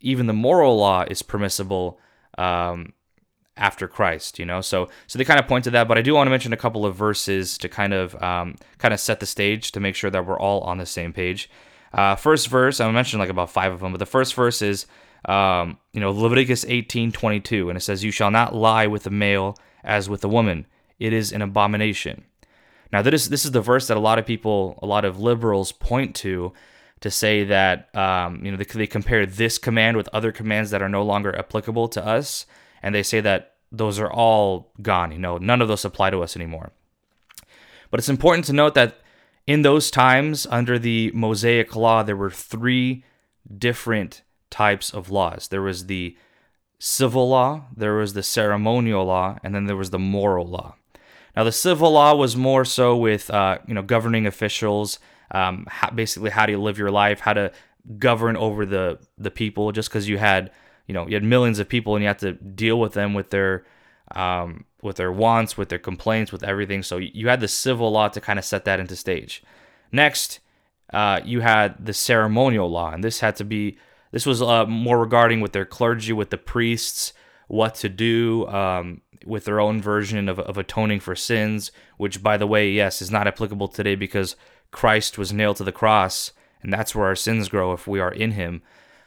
even 0.00 0.26
the 0.26 0.32
moral 0.32 0.76
law 0.78 1.04
is 1.08 1.22
permissible 1.22 1.98
um, 2.38 2.92
after 3.56 3.86
Christ, 3.86 4.38
you 4.38 4.46
know. 4.46 4.60
So 4.60 4.88
so 5.06 5.18
they 5.18 5.24
kind 5.24 5.38
of 5.38 5.46
point 5.46 5.64
to 5.64 5.70
that, 5.72 5.86
but 5.86 5.98
I 5.98 6.02
do 6.02 6.14
want 6.14 6.26
to 6.26 6.30
mention 6.30 6.52
a 6.52 6.56
couple 6.56 6.86
of 6.86 6.96
verses 6.96 7.58
to 7.58 7.68
kind 7.68 7.92
of 7.92 8.20
um, 8.22 8.56
kind 8.78 8.94
of 8.94 9.00
set 9.00 9.20
the 9.20 9.26
stage 9.26 9.72
to 9.72 9.80
make 9.80 9.94
sure 9.94 10.10
that 10.10 10.26
we're 10.26 10.38
all 10.38 10.60
on 10.62 10.78
the 10.78 10.86
same 10.86 11.12
page. 11.12 11.50
Uh, 11.92 12.14
first 12.14 12.48
verse, 12.48 12.80
I 12.80 12.90
mentioned 12.90 13.20
like 13.20 13.28
about 13.28 13.50
five 13.50 13.72
of 13.72 13.80
them, 13.80 13.92
but 13.92 13.98
the 13.98 14.06
first 14.06 14.34
verse 14.34 14.62
is 14.62 14.86
um, 15.26 15.78
you 15.92 16.00
know 16.00 16.10
Leviticus 16.10 16.64
eighteen 16.66 17.12
twenty 17.12 17.40
two, 17.40 17.68
and 17.68 17.76
it 17.76 17.82
says, 17.82 18.02
"You 18.02 18.10
shall 18.10 18.30
not 18.30 18.54
lie 18.54 18.86
with 18.86 19.06
a 19.06 19.10
male 19.10 19.58
as 19.84 20.08
with 20.08 20.24
a 20.24 20.28
woman; 20.28 20.66
it 20.98 21.12
is 21.12 21.32
an 21.32 21.42
abomination." 21.42 22.24
Now 22.92 23.02
this 23.02 23.28
this 23.28 23.44
is 23.44 23.52
the 23.52 23.60
verse 23.60 23.88
that 23.88 23.96
a 23.96 24.00
lot 24.00 24.18
of 24.18 24.26
people, 24.26 24.78
a 24.82 24.86
lot 24.86 25.04
of 25.04 25.20
liberals 25.20 25.72
point 25.72 26.14
to 26.16 26.52
to 27.00 27.10
say 27.10 27.44
that 27.44 27.94
um, 27.96 28.44
you 28.44 28.50
know 28.50 28.56
they, 28.56 28.64
they 28.64 28.86
compare 28.86 29.26
this 29.26 29.58
command 29.58 29.96
with 29.96 30.08
other 30.12 30.32
commands 30.32 30.70
that 30.70 30.82
are 30.82 30.88
no 30.88 31.02
longer 31.02 31.36
applicable 31.36 31.88
to 31.88 32.04
us, 32.04 32.46
and 32.82 32.94
they 32.94 33.02
say 33.02 33.20
that 33.20 33.54
those 33.72 33.98
are 33.98 34.10
all 34.10 34.72
gone. 34.82 35.12
You 35.12 35.18
know, 35.18 35.38
none 35.38 35.62
of 35.62 35.68
those 35.68 35.84
apply 35.84 36.10
to 36.10 36.22
us 36.22 36.36
anymore. 36.36 36.72
But 37.90 37.98
it's 37.98 38.08
important 38.08 38.44
to 38.46 38.52
note 38.52 38.74
that 38.74 39.00
in 39.46 39.62
those 39.62 39.90
times, 39.90 40.46
under 40.50 40.78
the 40.78 41.10
Mosaic 41.14 41.74
law, 41.74 42.02
there 42.02 42.16
were 42.16 42.30
three 42.30 43.04
different 43.58 44.22
types 44.50 44.90
of 44.92 45.10
laws. 45.10 45.48
There 45.48 45.62
was 45.62 45.86
the 45.86 46.16
civil 46.78 47.28
law, 47.28 47.64
there 47.76 47.94
was 47.94 48.14
the 48.14 48.22
ceremonial 48.22 49.04
law, 49.04 49.38
and 49.42 49.54
then 49.54 49.64
there 49.64 49.76
was 49.76 49.90
the 49.90 49.98
moral 49.98 50.46
law. 50.46 50.76
Now, 51.40 51.44
the 51.44 51.52
civil 51.52 51.92
law 51.92 52.14
was 52.14 52.36
more 52.36 52.66
so 52.66 52.94
with 52.94 53.30
uh, 53.30 53.60
you 53.66 53.72
know 53.72 53.80
governing 53.80 54.26
officials, 54.26 54.98
um, 55.30 55.64
how, 55.70 55.88
basically 55.88 56.28
how 56.28 56.44
do 56.44 56.52
you 56.52 56.60
live 56.60 56.76
your 56.76 56.90
life, 56.90 57.20
how 57.20 57.32
to 57.32 57.50
govern 57.98 58.36
over 58.36 58.66
the 58.66 58.98
the 59.16 59.30
people. 59.30 59.72
Just 59.72 59.88
because 59.88 60.06
you 60.06 60.18
had 60.18 60.50
you 60.86 60.92
know 60.92 61.06
you 61.06 61.14
had 61.14 61.24
millions 61.24 61.58
of 61.58 61.66
people 61.66 61.96
and 61.96 62.02
you 62.02 62.08
had 62.08 62.18
to 62.18 62.32
deal 62.34 62.78
with 62.78 62.92
them 62.92 63.14
with 63.14 63.30
their 63.30 63.64
um, 64.14 64.66
with 64.82 64.96
their 64.96 65.10
wants, 65.10 65.56
with 65.56 65.70
their 65.70 65.78
complaints, 65.78 66.30
with 66.30 66.44
everything. 66.44 66.82
So 66.82 66.98
you 66.98 67.30
had 67.30 67.40
the 67.40 67.48
civil 67.48 67.90
law 67.90 68.08
to 68.08 68.20
kind 68.20 68.38
of 68.38 68.44
set 68.44 68.66
that 68.66 68.78
into 68.78 68.94
stage. 68.94 69.42
Next, 69.90 70.40
uh, 70.92 71.20
you 71.24 71.40
had 71.40 71.86
the 71.86 71.94
ceremonial 71.94 72.70
law, 72.70 72.92
and 72.92 73.02
this 73.02 73.20
had 73.20 73.36
to 73.36 73.44
be 73.44 73.78
this 74.12 74.26
was 74.26 74.42
uh, 74.42 74.66
more 74.66 75.00
regarding 75.00 75.40
with 75.40 75.52
their 75.52 75.64
clergy, 75.64 76.12
with 76.12 76.28
the 76.28 76.36
priests, 76.36 77.14
what 77.48 77.76
to 77.76 77.88
do 77.88 78.46
um, 78.48 79.00
with 79.26 79.44
their 79.44 79.60
own 79.60 79.80
version 79.80 80.28
of, 80.28 80.38
of 80.38 80.56
atoning 80.56 81.00
for 81.00 81.14
sins, 81.14 81.72
which, 81.96 82.22
by 82.22 82.36
the 82.36 82.46
way, 82.46 82.70
yes, 82.70 83.02
is 83.02 83.10
not 83.10 83.26
applicable 83.26 83.68
today 83.68 83.94
because 83.94 84.36
Christ 84.70 85.18
was 85.18 85.32
nailed 85.32 85.56
to 85.56 85.64
the 85.64 85.72
cross, 85.72 86.32
and 86.62 86.72
that's 86.72 86.94
where 86.94 87.06
our 87.06 87.16
sins 87.16 87.48
grow 87.48 87.72
if 87.72 87.86
we 87.86 88.00
are 88.00 88.12
in 88.12 88.32
Him. 88.32 88.62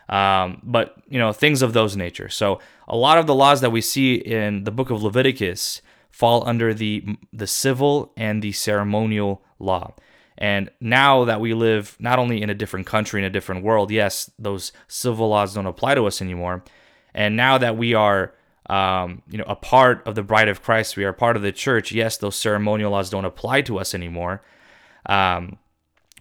Um, 0.10 0.62
but 0.63 0.96
you 1.08 1.17
know 1.17 1.32
things 1.32 1.62
of 1.62 1.74
those 1.74 1.96
nature. 1.96 2.29
So 2.29 2.60
a 2.88 2.98
lot 2.98 3.17
of 3.17 3.25
the 3.25 3.36
laws 3.36 3.62
that 3.62 3.72
we 3.72 3.82
see 3.82 4.15
in 4.15 4.65
the 4.65 4.72
book 4.72 4.89
of 4.89 5.01
Leviticus 5.01 5.82
fall 6.12 6.48
under 6.48 6.74
the 6.74 7.17
the 7.32 7.48
civil 7.48 8.12
and 8.17 8.41
the 8.41 8.51
ceremonial 8.51 9.41
law. 9.60 9.93
And 10.38 10.70
now 10.82 11.25
that 11.25 11.39
we 11.39 11.53
live 11.53 11.96
not 12.00 12.20
only 12.20 12.41
in 12.41 12.50
a 12.50 12.55
different 12.55 12.86
country, 12.86 13.22
in 13.22 13.25
a 13.25 13.29
different 13.29 13.63
world, 13.63 13.91
yes, 13.91 14.29
those 14.38 14.72
civil 14.88 15.29
laws 15.29 15.53
don't 15.53 15.65
apply 15.67 15.96
to 15.96 16.05
us 16.05 16.22
anymore. 16.22 16.63
And 17.13 17.36
now 17.36 17.58
that 17.60 17.77
we 17.77 17.93
are, 17.93 18.34
um, 18.70 19.22
you 19.29 19.38
know, 19.38 19.46
a 19.48 19.55
part 19.55 20.05
of 20.08 20.15
the 20.15 20.24
bride 20.24 20.48
of 20.48 20.62
Christ, 20.62 20.96
we 20.96 21.03
are 21.03 21.13
part 21.13 21.36
of 21.36 21.41
the 21.41 21.51
church. 21.51 21.91
Yes, 21.91 22.17
those 22.17 22.36
ceremonial 22.36 22.91
laws 22.91 23.10
don't 23.10 23.25
apply 23.25 23.62
to 23.63 23.79
us 23.79 23.93
anymore. 23.93 24.41
Um, 25.05 25.58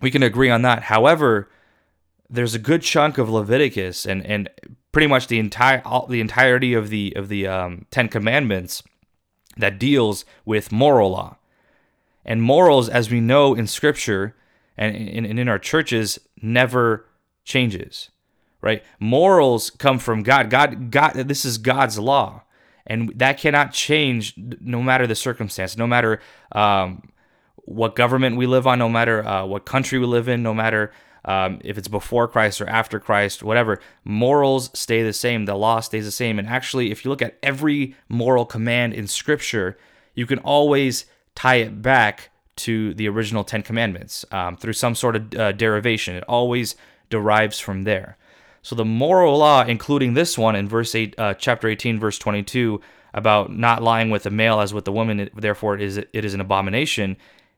we 0.01 0.11
can 0.11 0.23
agree 0.23 0.51
on 0.51 0.63
that. 0.63 0.85
However, 0.85 1.49
there's 2.29 2.55
a 2.55 2.59
good 2.59 2.83
chunk 2.83 3.19
of 3.19 3.31
Leviticus 3.31 4.07
and 4.07 4.25
and 4.27 4.49
pretty 4.91 5.07
much 5.07 5.29
the 5.29 5.39
entire 5.39 5.83
all, 5.85 6.07
the 6.07 6.21
entirety 6.21 6.75
of 6.75 6.89
the 6.89 7.13
of 7.15 7.29
the 7.29 7.47
um, 7.47 7.87
Ten 7.91 8.09
Commandments 8.09 8.83
that 9.57 9.79
deals 9.79 10.25
with 10.45 10.73
moral 10.73 11.11
law. 11.11 11.37
And 12.25 12.43
morals, 12.43 12.89
as 12.89 13.11
we 13.11 13.21
know 13.21 13.55
in 13.55 13.67
Scripture 13.67 14.37
and 14.77 14.97
in, 14.97 15.39
in 15.39 15.49
our 15.49 15.59
churches, 15.59 16.19
never 16.41 17.07
changes, 17.45 18.11
right? 18.63 18.83
Morals 18.99 19.69
come 19.69 19.99
from 19.99 20.23
God. 20.23 20.49
God, 20.49 20.91
God, 20.91 21.13
this 21.15 21.45
is 21.45 21.59
God's 21.59 21.99
law, 21.99 22.45
and 22.87 23.13
that 23.17 23.39
cannot 23.39 23.73
change 23.73 24.35
no 24.37 24.83
matter 24.83 25.07
the 25.07 25.15
circumstance, 25.15 25.77
no 25.77 25.87
matter 25.87 26.21
um, 26.53 27.11
what 27.57 27.95
government 27.95 28.37
we 28.37 28.47
live 28.47 28.67
on, 28.67 28.79
no 28.79 28.89
matter 28.89 29.27
uh, 29.27 29.45
what 29.45 29.67
country 29.67 29.99
we 29.99 30.07
live 30.07 30.29
in, 30.29 30.43
no 30.43 30.55
matter 30.55 30.93
um, 31.25 31.61
if 31.63 31.79
it's 31.79 31.89
before 31.89 32.27
Christ 32.27 32.61
or 32.61 32.69
after 32.69 32.99
Christ, 32.99 33.43
whatever, 33.43 33.81
morals 34.05 34.71
stay 34.75 35.03
the 35.03 35.13
same. 35.13 35.45
The 35.45 35.55
law 35.55 35.81
stays 35.81 36.05
the 36.05 36.11
same. 36.11 36.39
And 36.39 36.49
actually, 36.49 36.91
if 36.91 37.05
you 37.05 37.11
look 37.11 37.23
at 37.23 37.39
every 37.43 37.95
moral 38.09 38.45
command 38.45 38.95
in 38.95 39.07
Scripture, 39.07 39.79
you 40.15 40.27
can 40.27 40.39
always 40.41 41.07
tie 41.35 41.57
it 41.57 41.81
back 41.81 42.31
to 42.55 42.93
the 42.95 43.09
original 43.09 43.45
Ten 43.45 43.63
Commandments 43.63 44.25
um, 44.31 44.57
through 44.57 44.75
some 44.75 44.95
sort 44.95 45.17
of 45.17 45.35
uh, 45.35 45.53
derivation. 45.53 46.17
It 46.17 46.25
always 46.29 46.75
derives 47.09 47.59
from 47.59 47.85
there. 47.85 48.17
So 48.63 48.77
the 48.77 48.85
moral 48.85 49.39
law, 49.39 49.65
including 49.65 50.15
this 50.15 50.39
one 50.39 50.55
in 50.55 50.69
verse 50.69 50.95
eight, 50.95 51.15
uh, 51.19 51.35
chapter 51.35 51.69
eighteen, 51.69 51.99
verse 51.99 52.19
twenty-two, 52.19 52.81
about 53.13 53.55
not 53.55 53.83
lying 53.83 54.11
with 54.11 54.25
a 54.27 54.31
male 54.31 54.61
as 54.61 54.73
with 54.73 54.85
the 54.85 54.93
woman, 54.93 55.29
therefore 55.35 55.75
it 55.75 55.83
is 55.83 55.99
it 55.99 56.25
is 56.25 56.35
an 56.35 56.41
abomination. 56.41 57.17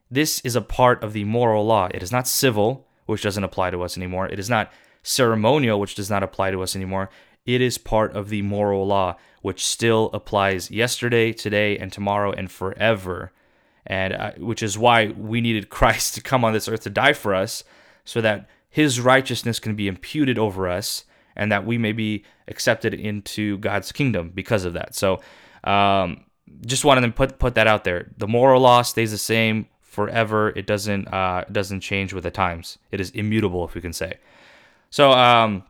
This 0.09 0.39
is 0.41 0.55
a 0.55 0.61
part 0.61 1.03
of 1.03 1.13
the 1.13 1.23
moral 1.23 1.65
law. 1.65 1.89
It 1.93 2.03
is 2.03 2.11
not 2.11 2.27
civil, 2.27 2.87
which 3.05 3.23
doesn't 3.23 3.43
apply 3.43 3.71
to 3.71 3.81
us 3.83 3.97
anymore. 3.97 4.27
It 4.27 4.39
is 4.39 4.49
not 4.49 4.71
ceremonial, 5.03 5.79
which 5.79 5.95
does 5.95 6.09
not 6.09 6.23
apply 6.23 6.51
to 6.51 6.61
us 6.61 6.75
anymore. 6.75 7.09
It 7.45 7.61
is 7.61 7.77
part 7.77 8.15
of 8.15 8.29
the 8.29 8.41
moral 8.41 8.85
law, 8.87 9.17
which 9.41 9.65
still 9.65 10.09
applies 10.13 10.71
yesterday, 10.71 11.31
today, 11.31 11.77
and 11.77 11.91
tomorrow, 11.91 12.31
and 12.31 12.51
forever 12.51 13.31
and 13.87 14.13
uh, 14.13 14.31
which 14.37 14.63
is 14.63 14.77
why 14.77 15.07
we 15.07 15.41
needed 15.41 15.69
Christ 15.69 16.15
to 16.15 16.21
come 16.21 16.43
on 16.43 16.53
this 16.53 16.67
earth 16.67 16.81
to 16.81 16.89
die 16.89 17.13
for 17.13 17.35
us, 17.35 17.63
so 18.03 18.21
that 18.21 18.47
His 18.75 18.99
righteousness 18.99 19.57
can 19.57 19.75
be 19.75 19.87
imputed 19.87 20.37
over 20.37 20.67
us, 20.67 21.05
and 21.33 21.49
that 21.49 21.65
we 21.65 21.77
may 21.77 21.93
be 21.93 22.25
accepted 22.49 22.93
into 22.93 23.57
God's 23.59 23.93
kingdom 23.93 24.33
because 24.35 24.65
of 24.65 24.73
that. 24.73 24.93
So, 24.93 25.21
um, 25.63 26.25
just 26.65 26.83
wanted 26.83 27.07
to 27.07 27.11
put 27.13 27.39
put 27.39 27.55
that 27.55 27.67
out 27.67 27.85
there. 27.85 28.11
The 28.17 28.27
moral 28.27 28.59
law 28.59 28.81
stays 28.81 29.11
the 29.11 29.17
same 29.17 29.69
forever. 29.79 30.49
It 30.57 30.67
doesn't 30.67 31.07
uh, 31.07 31.45
doesn't 31.49 31.79
change 31.79 32.11
with 32.11 32.25
the 32.25 32.31
times. 32.31 32.77
It 32.91 32.99
is 32.99 33.11
immutable, 33.11 33.63
if 33.63 33.75
we 33.75 33.79
can 33.79 33.93
say. 33.93 34.17
So, 34.89 35.13
um, 35.13 35.63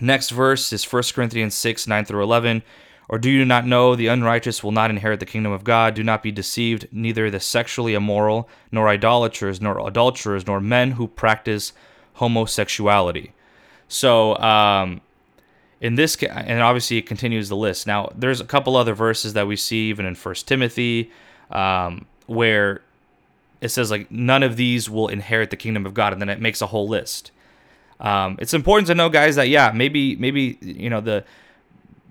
next 0.00 0.30
verse 0.30 0.72
is 0.72 0.90
1 0.90 1.02
Corinthians 1.14 1.52
six 1.54 1.86
nine 1.86 2.06
through 2.06 2.22
eleven. 2.22 2.62
Or 3.10 3.18
do 3.18 3.28
you 3.28 3.44
not 3.44 3.66
know 3.66 3.94
the 3.94 4.06
unrighteous 4.06 4.64
will 4.64 4.72
not 4.72 4.88
inherit 4.88 5.20
the 5.20 5.26
kingdom 5.26 5.52
of 5.52 5.64
God? 5.64 5.92
Do 5.92 6.02
not 6.02 6.22
be 6.22 6.32
deceived, 6.32 6.88
neither 6.90 7.30
the 7.30 7.40
sexually 7.40 7.92
immoral, 7.92 8.48
nor 8.70 8.88
idolaters, 8.88 9.60
nor 9.60 9.86
adulterers, 9.86 10.46
nor 10.46 10.62
men 10.62 10.92
who 10.92 11.06
practice 11.06 11.74
homosexuality. 12.14 13.32
So, 13.88 14.36
um, 14.38 15.00
in 15.80 15.96
this, 15.96 16.16
and 16.22 16.62
obviously 16.62 16.96
it 16.98 17.06
continues 17.06 17.48
the 17.48 17.56
list. 17.56 17.86
Now, 17.86 18.12
there's 18.14 18.40
a 18.40 18.44
couple 18.44 18.76
other 18.76 18.94
verses 18.94 19.32
that 19.32 19.46
we 19.46 19.56
see 19.56 19.88
even 19.90 20.06
in 20.06 20.14
First 20.14 20.46
Timothy, 20.46 21.10
um, 21.50 22.06
where 22.26 22.82
it 23.60 23.68
says 23.68 23.90
like 23.90 24.10
none 24.10 24.42
of 24.42 24.56
these 24.56 24.88
will 24.88 25.08
inherit 25.08 25.50
the 25.50 25.56
kingdom 25.56 25.84
of 25.84 25.92
God, 25.92 26.12
and 26.12 26.22
then 26.22 26.28
it 26.28 26.40
makes 26.40 26.62
a 26.62 26.66
whole 26.66 26.88
list. 26.88 27.32
Um, 27.98 28.36
it's 28.40 28.54
important 28.54 28.86
to 28.88 28.94
know, 28.94 29.08
guys, 29.08 29.36
that 29.36 29.48
yeah, 29.48 29.72
maybe 29.74 30.16
maybe 30.16 30.58
you 30.60 30.88
know 30.88 31.00
the 31.00 31.24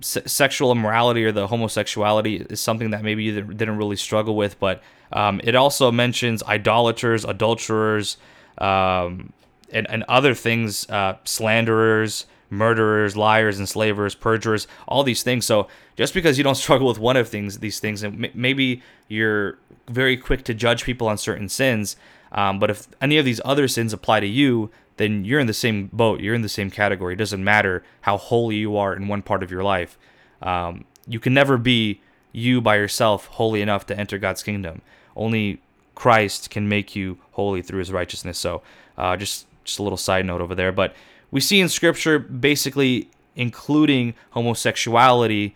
sexual 0.01 0.71
immorality 0.71 1.23
or 1.23 1.31
the 1.31 1.47
homosexuality 1.47 2.37
is 2.49 2.59
something 2.59 2.89
that 2.89 3.03
maybe 3.03 3.23
you 3.23 3.41
didn't 3.41 3.77
really 3.77 3.95
struggle 3.95 4.35
with, 4.35 4.59
but 4.59 4.81
um, 5.13 5.39
it 5.43 5.55
also 5.55 5.91
mentions 5.91 6.41
idolaters, 6.43 7.23
adulterers, 7.23 8.17
um, 8.57 9.31
and, 9.71 9.89
and 9.89 10.03
other 10.07 10.33
things, 10.33 10.89
uh, 10.89 11.17
slanderers, 11.23 12.25
murderers, 12.49 13.15
liars, 13.15 13.59
enslavers, 13.59 14.13
perjurers, 14.13 14.67
all 14.87 15.03
these 15.03 15.23
things. 15.23 15.45
So 15.45 15.67
just 15.95 16.13
because 16.13 16.37
you 16.37 16.43
don't 16.43 16.55
struggle 16.65 16.87
with 16.87 16.99
one 16.99 17.17
of 17.17 17.29
things, 17.29 17.59
these 17.59 17.79
things, 17.79 18.03
and 18.03 18.29
maybe 18.33 18.83
you're 19.07 19.57
very 19.87 20.17
quick 20.17 20.43
to 20.45 20.53
judge 20.53 20.83
people 20.83 21.07
on 21.07 21.17
certain 21.17 21.49
sins, 21.49 21.95
um, 22.31 22.59
but 22.59 22.69
if 22.69 22.87
any 23.01 23.17
of 23.17 23.25
these 23.25 23.41
other 23.43 23.67
sins 23.67 23.93
apply 23.93 24.19
to 24.21 24.27
you, 24.27 24.69
then 24.97 25.25
you're 25.25 25.39
in 25.39 25.47
the 25.47 25.53
same 25.53 25.87
boat. 25.87 26.19
You're 26.19 26.35
in 26.35 26.41
the 26.41 26.49
same 26.49 26.69
category. 26.69 27.13
It 27.13 27.17
doesn't 27.17 27.43
matter 27.43 27.83
how 28.01 28.17
holy 28.17 28.57
you 28.57 28.77
are 28.77 28.93
in 28.95 29.07
one 29.07 29.21
part 29.21 29.43
of 29.43 29.51
your 29.51 29.63
life. 29.63 29.97
Um, 30.41 30.85
you 31.07 31.19
can 31.19 31.33
never 31.33 31.57
be 31.57 32.01
you 32.31 32.61
by 32.61 32.75
yourself 32.77 33.25
holy 33.27 33.61
enough 33.61 33.85
to 33.87 33.97
enter 33.97 34.17
God's 34.17 34.43
kingdom. 34.43 34.81
Only 35.15 35.61
Christ 35.95 36.49
can 36.49 36.69
make 36.69 36.95
you 36.95 37.17
holy 37.31 37.61
through 37.61 37.79
His 37.79 37.91
righteousness. 37.91 38.37
So, 38.37 38.61
uh, 38.97 39.17
just 39.17 39.45
just 39.63 39.79
a 39.79 39.83
little 39.83 39.97
side 39.97 40.25
note 40.25 40.41
over 40.41 40.55
there. 40.55 40.71
But 40.71 40.95
we 41.31 41.39
see 41.39 41.59
in 41.59 41.69
Scripture 41.69 42.19
basically 42.19 43.09
including 43.35 44.13
homosexuality 44.31 45.53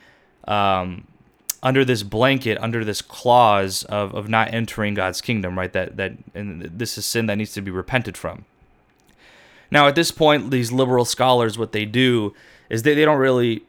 um, 0.48 1.08
under 1.62 1.84
this 1.84 2.04
blanket, 2.04 2.58
under 2.62 2.86
this 2.86 3.02
clause 3.02 3.84
of, 3.84 4.14
of 4.14 4.30
not 4.30 4.54
entering 4.54 4.94
God's 4.94 5.20
kingdom, 5.22 5.58
right? 5.58 5.74
That 5.74 5.98
that 5.98 6.14
and 6.34 6.62
this 6.62 6.98
is 6.98 7.06
sin 7.06 7.26
that 7.26 7.36
needs 7.36 7.54
to 7.54 7.62
be 7.62 7.72
repented 7.72 8.18
from. 8.18 8.46
Now, 9.72 9.88
at 9.88 9.96
this 9.96 10.12
point, 10.12 10.52
these 10.52 10.72
liberal 10.72 11.06
scholars, 11.06 11.58
what 11.58 11.72
they 11.72 11.86
do 11.86 12.34
is 12.70 12.84
they, 12.84 12.94
they 12.94 13.04
don't 13.04 13.18
really 13.18 13.64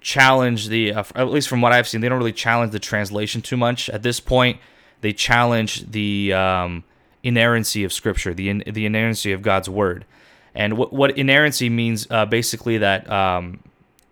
challenge 0.00 0.68
the, 0.68 0.92
uh, 0.92 1.04
at 1.14 1.30
least 1.30 1.48
from 1.48 1.60
what 1.60 1.72
I've 1.72 1.88
seen, 1.88 2.00
they 2.00 2.08
don't 2.08 2.18
really 2.18 2.32
challenge 2.32 2.72
the 2.72 2.78
translation 2.78 3.42
too 3.42 3.56
much. 3.56 3.88
At 3.90 4.02
this 4.02 4.20
point, 4.20 4.60
they 5.00 5.12
challenge 5.12 5.90
the 5.90 6.32
um, 6.32 6.84
inerrancy 7.22 7.84
of 7.84 7.92
Scripture, 7.92 8.34
the, 8.34 8.48
in, 8.48 8.62
the 8.66 8.86
inerrancy 8.86 9.32
of 9.32 9.42
God's 9.42 9.68
Word. 9.68 10.04
And 10.54 10.76
what, 10.76 10.92
what 10.92 11.16
inerrancy 11.16 11.68
means 11.68 12.06
uh, 12.10 12.26
basically 12.26 12.78
that 12.78 13.08
um, 13.10 13.60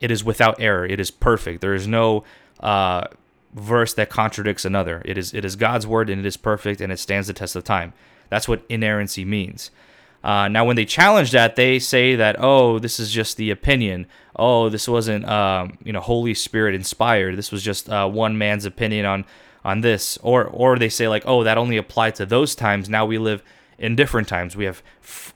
it 0.01 0.11
is 0.11 0.23
without 0.23 0.61
error, 0.61 0.87
it 0.87 1.01
is 1.01 1.11
perfect. 1.11 1.61
There 1.61 1.75
is 1.75 1.87
no 1.87 2.25
uh, 2.61 3.07
verse 3.55 3.95
that 3.95 4.11
contradicts 4.11 4.65
another. 4.65 5.03
It 5.05 5.19
is, 5.19 5.35
it 5.35 5.45
is 5.45 5.57
God's 5.57 5.87
Word 5.87 6.11
and 6.11 6.21
it 6.21 6.27
is 6.27 6.37
perfect 6.37 6.81
and 6.81 6.93
it 6.93 6.99
stands 6.99 7.29
the 7.29 7.33
test 7.33 7.57
of 7.57 7.65
time. 7.65 7.93
That's 8.29 8.49
what 8.49 8.63
inerrancy 8.69 9.25
means. 9.25 9.71
Uh, 10.25 10.49
now, 10.49 10.65
when 10.65 10.75
they 10.75 10.85
challenge 10.85 11.31
that, 11.31 11.55
they 11.55 11.79
say 11.79 12.17
that, 12.17 12.35
oh, 12.41 12.81
this 12.81 12.99
is 12.99 13.13
just 13.13 13.37
the 13.37 13.51
opinion. 13.51 14.07
Oh, 14.35 14.69
this 14.69 14.89
wasn't, 14.89 15.25
um, 15.29 15.79
you 15.85 15.93
know, 15.93 16.01
Holy 16.01 16.35
Spirit 16.35 16.75
inspired. 16.75 17.37
This 17.37 17.53
was 17.53 17.63
just 17.63 17.89
uh, 17.89 18.09
one 18.09 18.37
man's 18.37 18.65
opinion 18.65 19.07
on 19.07 19.25
on 19.67 19.81
this. 19.81 20.17
Or, 20.23 20.45
or 20.45 20.79
they 20.79 20.89
say 20.89 21.09
like, 21.09 21.25
oh, 21.27 21.43
that 21.43 21.59
only 21.59 21.77
applied 21.77 22.15
to 22.15 22.25
those 22.25 22.55
times. 22.55 22.89
Now 22.89 23.05
we 23.05 23.19
live 23.19 23.43
in 23.79 23.97
different 23.97 24.29
times. 24.29 24.57
We 24.57 24.65
have 24.65 24.83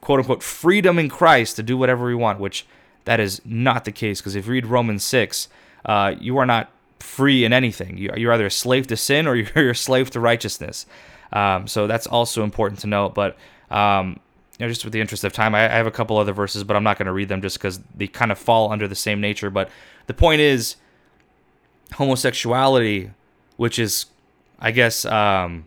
quote 0.01 0.21
unquote 0.21 0.43
freedom 0.43 0.99
in 0.99 1.09
Christ 1.09 1.57
to 1.57 1.63
do 1.63 1.77
whatever 1.77 2.07
we 2.07 2.15
want, 2.15 2.39
which 2.39 2.65
that 3.05 3.19
is 3.19 3.43
not 3.45 3.85
the 3.85 3.93
case. 3.93 4.21
Because 4.21 4.37
if 4.37 4.47
you 4.47 4.53
read 4.53 4.67
Romans 4.67 5.05
six, 5.05 5.49
uh, 5.85 6.15
you 6.19 6.39
are 6.39 6.47
not 6.47 6.71
free 7.01 7.45
in 7.45 7.53
anything. 7.53 7.99
You, 7.99 8.11
you're 8.17 8.33
either 8.33 8.47
a 8.47 8.51
slave 8.51 8.87
to 8.87 8.97
sin 8.97 9.27
or 9.27 9.35
you're 9.57 9.71
a 9.71 9.75
slave 9.75 10.11
to 10.13 10.21
righteousness. 10.21 10.87
Um, 11.33 11.67
so 11.67 11.87
that's 11.87 12.07
also 12.07 12.45
important 12.45 12.81
to 12.81 12.87
note. 12.87 13.15
But 13.15 13.37
um, 13.69 14.21
you 14.59 14.67
know, 14.67 14.69
just 14.71 14.85
with 14.85 14.93
the 14.93 15.01
interest 15.01 15.25
of 15.25 15.33
time, 15.33 15.57
I 15.57 15.63
have 15.63 15.87
a 15.87 15.91
couple 15.91 16.19
other 16.19 16.33
verses, 16.33 16.63
but 16.63 16.77
I'm 16.77 16.85
not 16.85 16.99
going 16.99 17.07
to 17.07 17.13
read 17.13 17.29
them 17.29 17.43
just 17.43 17.59
because 17.59 17.81
they 17.97 18.07
kind 18.07 18.31
of 18.31 18.39
fall 18.39 18.71
under 18.71 18.87
the 18.87 18.95
same 18.95 19.21
nature. 19.21 19.51
But 19.51 19.71
the 20.07 20.15
point 20.15 20.41
is, 20.41 20.77
homosexuality, 21.95 23.11
which 23.57 23.79
is, 23.79 24.07
I 24.61 24.71
guess, 24.71 25.05
um, 25.05 25.67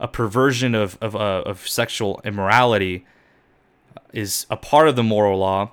a 0.00 0.08
perversion 0.08 0.74
of 0.74 0.98
of, 1.00 1.14
uh, 1.14 1.42
of 1.46 1.66
sexual 1.68 2.20
immorality, 2.24 3.06
is 4.12 4.46
a 4.50 4.56
part 4.56 4.88
of 4.88 4.96
the 4.96 5.02
moral 5.02 5.38
law. 5.38 5.70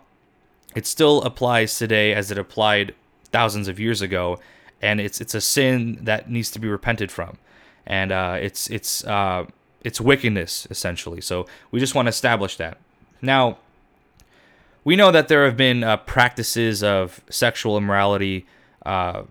It 0.76 0.86
still 0.86 1.22
applies 1.22 1.78
today 1.78 2.14
as 2.14 2.32
it 2.32 2.38
applied 2.38 2.96
thousands 3.32 3.68
of 3.68 3.80
years 3.80 4.02
ago, 4.02 4.40
and 4.82 5.00
it's 5.00 5.22
it's 5.22 5.36
a 5.36 5.42
sin 5.42 6.00
that 6.02 6.30
needs 6.30 6.52
to 6.52 6.60
be 6.60 6.68
repented 6.68 7.12
from, 7.12 7.38
and 7.86 8.12
uh, 8.12 8.38
it's 8.40 8.70
it's 8.70 9.04
uh, 9.06 9.46
it's 9.84 10.00
wickedness 10.00 10.68
essentially. 10.70 11.22
So 11.22 11.46
we 11.72 11.80
just 11.80 11.96
want 11.96 12.08
to 12.08 12.10
establish 12.10 12.58
that. 12.58 12.78
Now, 13.22 13.58
we 14.84 14.96
know 14.96 15.12
that 15.12 15.28
there 15.28 15.46
have 15.46 15.58
been 15.58 15.84
uh, 15.84 15.98
practices 15.98 16.84
of 16.84 17.22
sexual 17.30 17.78
immorality 17.78 18.46
uh, 18.86 19.24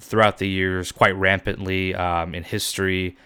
throughout 0.00 0.38
the 0.38 0.48
years, 0.48 0.92
quite 0.92 1.14
rampantly 1.14 1.94
um, 1.94 2.34
in 2.34 2.42
history. 2.42 3.16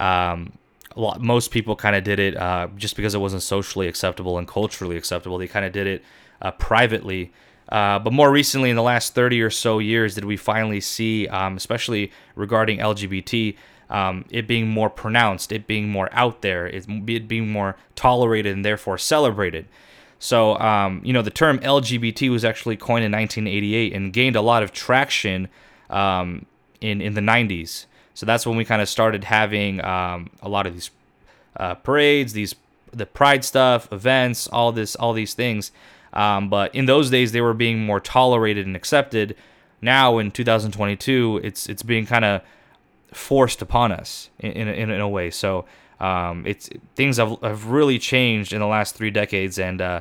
Um, 0.00 0.52
lot, 0.96 1.20
most 1.20 1.50
people 1.50 1.76
kind 1.76 1.96
of 1.96 2.04
did 2.04 2.18
it 2.18 2.36
uh, 2.36 2.68
just 2.76 2.96
because 2.96 3.14
it 3.14 3.18
wasn't 3.18 3.42
socially 3.42 3.86
acceptable 3.86 4.38
and 4.38 4.48
culturally 4.48 4.96
acceptable. 4.96 5.38
They 5.38 5.48
kind 5.48 5.64
of 5.64 5.72
did 5.72 5.86
it 5.86 6.04
uh, 6.40 6.50
privately. 6.52 7.32
Uh, 7.68 7.98
but 7.98 8.12
more 8.12 8.30
recently, 8.30 8.70
in 8.70 8.76
the 8.76 8.82
last 8.82 9.14
30 9.14 9.40
or 9.40 9.50
so 9.50 9.78
years, 9.78 10.14
did 10.14 10.24
we 10.24 10.36
finally 10.36 10.80
see, 10.80 11.28
um, 11.28 11.56
especially 11.56 12.10
regarding 12.34 12.78
LGBT, 12.78 13.56
um, 13.88 14.24
it 14.30 14.46
being 14.46 14.68
more 14.68 14.90
pronounced, 14.90 15.52
it 15.52 15.66
being 15.66 15.88
more 15.88 16.08
out 16.12 16.42
there, 16.42 16.66
it, 16.66 16.86
it 16.88 17.28
being 17.28 17.50
more 17.50 17.76
tolerated 17.94 18.54
and 18.54 18.64
therefore 18.64 18.98
celebrated. 18.98 19.66
So, 20.18 20.56
um, 20.58 21.00
you 21.04 21.12
know, 21.12 21.22
the 21.22 21.30
term 21.30 21.58
LGBT 21.58 22.30
was 22.30 22.44
actually 22.44 22.76
coined 22.76 23.04
in 23.04 23.12
1988 23.12 23.92
and 23.92 24.12
gained 24.12 24.36
a 24.36 24.40
lot 24.40 24.62
of 24.62 24.72
traction 24.72 25.48
um, 25.92 26.46
in 26.80 27.00
in 27.00 27.14
the 27.14 27.20
90s. 27.20 27.86
So 28.14 28.26
that's 28.26 28.46
when 28.46 28.56
we 28.56 28.64
kind 28.64 28.82
of 28.82 28.88
started 28.88 29.24
having 29.24 29.82
um, 29.84 30.30
a 30.42 30.48
lot 30.48 30.66
of 30.66 30.74
these 30.74 30.90
uh, 31.56 31.74
parades, 31.76 32.32
these 32.32 32.54
the 32.92 33.06
pride 33.06 33.44
stuff, 33.44 33.90
events, 33.90 34.46
all 34.48 34.70
this, 34.70 34.94
all 34.96 35.12
these 35.12 35.34
things. 35.34 35.72
Um, 36.12 36.50
but 36.50 36.74
in 36.74 36.86
those 36.86 37.10
days, 37.10 37.32
they 37.32 37.40
were 37.40 37.54
being 37.54 37.84
more 37.84 38.00
tolerated 38.00 38.66
and 38.66 38.76
accepted. 38.76 39.34
Now 39.80 40.18
in 40.18 40.30
2022, 40.30 41.40
it's 41.42 41.68
it's 41.68 41.82
being 41.82 42.06
kind 42.06 42.24
of 42.24 42.42
forced 43.12 43.62
upon 43.62 43.92
us 43.92 44.30
in 44.38 44.52
in, 44.52 44.90
in, 44.90 45.00
a 45.00 45.08
way. 45.08 45.30
So 45.30 45.64
um, 46.00 46.46
it's 46.46 46.68
things 46.96 47.16
have, 47.16 47.40
have 47.42 47.66
really 47.66 47.98
changed 47.98 48.52
in 48.52 48.60
the 48.60 48.66
last 48.66 48.94
three 48.94 49.10
decades, 49.10 49.58
and 49.58 49.80
uh, 49.80 50.00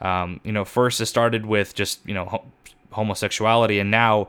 um, 0.00 0.40
you 0.42 0.52
know, 0.52 0.64
first 0.64 1.00
it 1.00 1.06
started 1.06 1.46
with 1.46 1.74
just 1.74 2.00
you 2.06 2.14
know 2.14 2.24
ho- 2.26 2.44
homosexuality, 2.90 3.78
and 3.78 3.90
now 3.90 4.28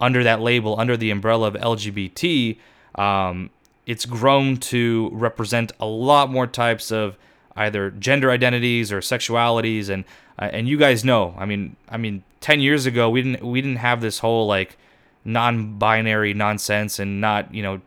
under 0.00 0.24
that 0.24 0.40
label, 0.40 0.78
under 0.78 0.96
the 0.96 1.10
umbrella 1.10 1.48
of 1.48 1.54
LGBT, 1.54 2.58
um, 2.94 3.50
it's 3.86 4.06
grown 4.06 4.56
to 4.56 5.10
represent 5.12 5.72
a 5.78 5.86
lot 5.86 6.30
more 6.30 6.46
types 6.46 6.90
of 6.90 7.16
either 7.56 7.90
gender 7.90 8.30
identities 8.30 8.90
or 8.90 9.00
sexualities, 9.00 9.88
and 9.88 10.04
uh, 10.38 10.50
and 10.52 10.68
you 10.68 10.76
guys 10.76 11.04
know, 11.04 11.34
I 11.38 11.44
mean, 11.44 11.76
I 11.88 11.96
mean, 11.96 12.24
ten 12.40 12.60
years 12.60 12.86
ago 12.86 13.08
we 13.10 13.22
didn't 13.22 13.44
we 13.46 13.60
didn't 13.60 13.78
have 13.78 14.00
this 14.00 14.18
whole 14.18 14.46
like 14.46 14.76
non-binary 15.24 16.34
nonsense 16.34 16.98
and 16.98 17.18
not 17.18 17.52
you 17.54 17.62
know 17.62 17.80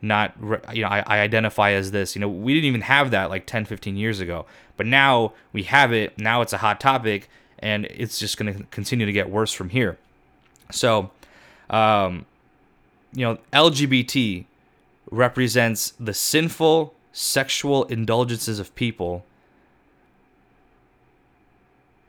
not 0.00 0.32
you 0.72 0.82
know 0.82 0.88
I, 0.88 1.02
I, 1.04 1.18
identify 1.18 1.72
as 1.72 1.90
this 1.90 2.14
you 2.14 2.20
know 2.20 2.28
we 2.28 2.54
didn't 2.54 2.66
even 2.66 2.82
have 2.82 3.10
that 3.10 3.30
like 3.30 3.46
10 3.46 3.64
15 3.64 3.96
years 3.96 4.20
ago. 4.20 4.46
But 4.76 4.86
now 4.86 5.32
we 5.52 5.64
have 5.64 5.92
it. 5.92 6.18
Now 6.18 6.42
it's 6.42 6.52
a 6.52 6.58
hot 6.58 6.80
topic 6.80 7.28
and 7.58 7.86
it's 7.86 8.18
just 8.18 8.36
going 8.36 8.52
to 8.52 8.64
continue 8.64 9.06
to 9.06 9.12
get 9.12 9.30
worse 9.30 9.52
from 9.52 9.70
here. 9.70 9.98
So 10.70 11.10
um 11.70 12.26
you 13.12 13.24
know 13.24 13.38
lgbt 13.52 14.44
represents 15.10 15.92
the 16.00 16.14
sinful 16.14 16.94
sexual 17.12 17.84
indulgences 17.84 18.58
of 18.58 18.74
people 18.74 19.24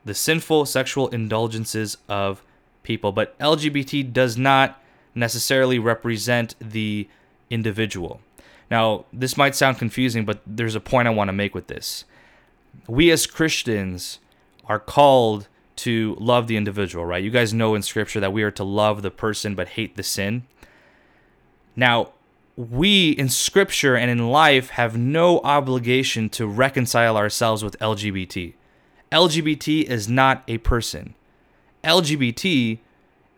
the 0.06 0.14
sinful 0.14 0.68
sexual 0.68 1.08
indulgences 1.10 1.98
of 2.08 2.44
people. 2.84 3.12
But 3.12 3.38
LGBT 3.40 4.14
does 4.14 4.38
not 4.38 4.82
necessarily 5.16 5.80
represent 5.80 6.56
the 6.62 7.10
individual. 7.50 8.22
Now, 8.72 9.06
this 9.12 9.36
might 9.36 9.56
sound 9.56 9.78
confusing, 9.78 10.24
but 10.26 10.42
there's 10.46 10.76
a 10.76 10.80
point 10.80 11.08
I 11.08 11.12
want 11.12 11.28
to 11.28 11.34
make 11.34 11.54
with 11.54 11.68
this. 11.68 12.06
We 12.88 13.12
as 13.12 13.26
Christians 13.26 14.20
are 14.68 14.80
called 14.80 15.48
to 15.78 16.16
love 16.20 16.48
the 16.48 16.58
individual, 16.58 17.06
right? 17.06 17.24
You 17.24 17.32
guys 17.32 17.54
know 17.54 17.76
in 17.76 17.82
scripture 17.82 18.20
that 18.20 18.34
we 18.34 18.44
are 18.44 18.52
to 18.52 18.64
love 18.64 19.02
the 19.02 19.12
person 19.12 19.56
but 19.56 19.70
hate 19.70 19.96
the 19.96 20.04
sin. 20.04 20.44
Now, 21.76 22.12
we 22.56 23.12
in 23.12 23.30
scripture 23.30 23.96
and 23.96 24.10
in 24.10 24.30
life 24.30 24.70
have 24.72 24.98
no 24.98 25.40
obligation 25.40 26.30
to 26.30 26.48
reconcile 26.48 27.18
ourselves 27.18 27.64
with 27.64 27.78
LGBT. 27.80 28.54
LGBT 29.12 29.84
is 29.84 30.08
not 30.08 30.44
a 30.48 30.58
person. 30.60 31.16
LGBT 31.84 32.80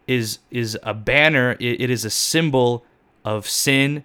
is 0.07 0.39
is 0.51 0.77
a 0.83 0.93
banner. 0.93 1.53
It, 1.59 1.81
it 1.81 1.89
is 1.89 2.05
a 2.05 2.09
symbol 2.09 2.85
of 3.25 3.47
sin, 3.47 4.03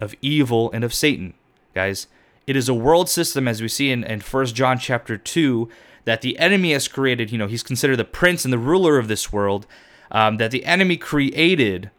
of 0.00 0.14
evil, 0.22 0.70
and 0.72 0.84
of 0.84 0.94
Satan, 0.94 1.34
guys. 1.74 2.06
It 2.46 2.56
is 2.56 2.68
a 2.68 2.74
world 2.74 3.08
system, 3.08 3.46
as 3.46 3.62
we 3.62 3.68
see 3.68 3.90
in, 3.90 4.04
in 4.04 4.20
1 4.20 4.46
John 4.46 4.78
chapter 4.78 5.16
2, 5.16 5.68
that 6.04 6.22
the 6.22 6.38
enemy 6.38 6.72
has 6.72 6.88
created. 6.88 7.30
You 7.30 7.38
know, 7.38 7.46
he's 7.46 7.62
considered 7.62 7.96
the 7.96 8.04
prince 8.04 8.44
and 8.44 8.52
the 8.52 8.58
ruler 8.58 8.98
of 8.98 9.08
this 9.08 9.32
world, 9.32 9.66
um, 10.10 10.36
that 10.36 10.50
the 10.50 10.64
enemy 10.64 10.96
created 10.96 11.90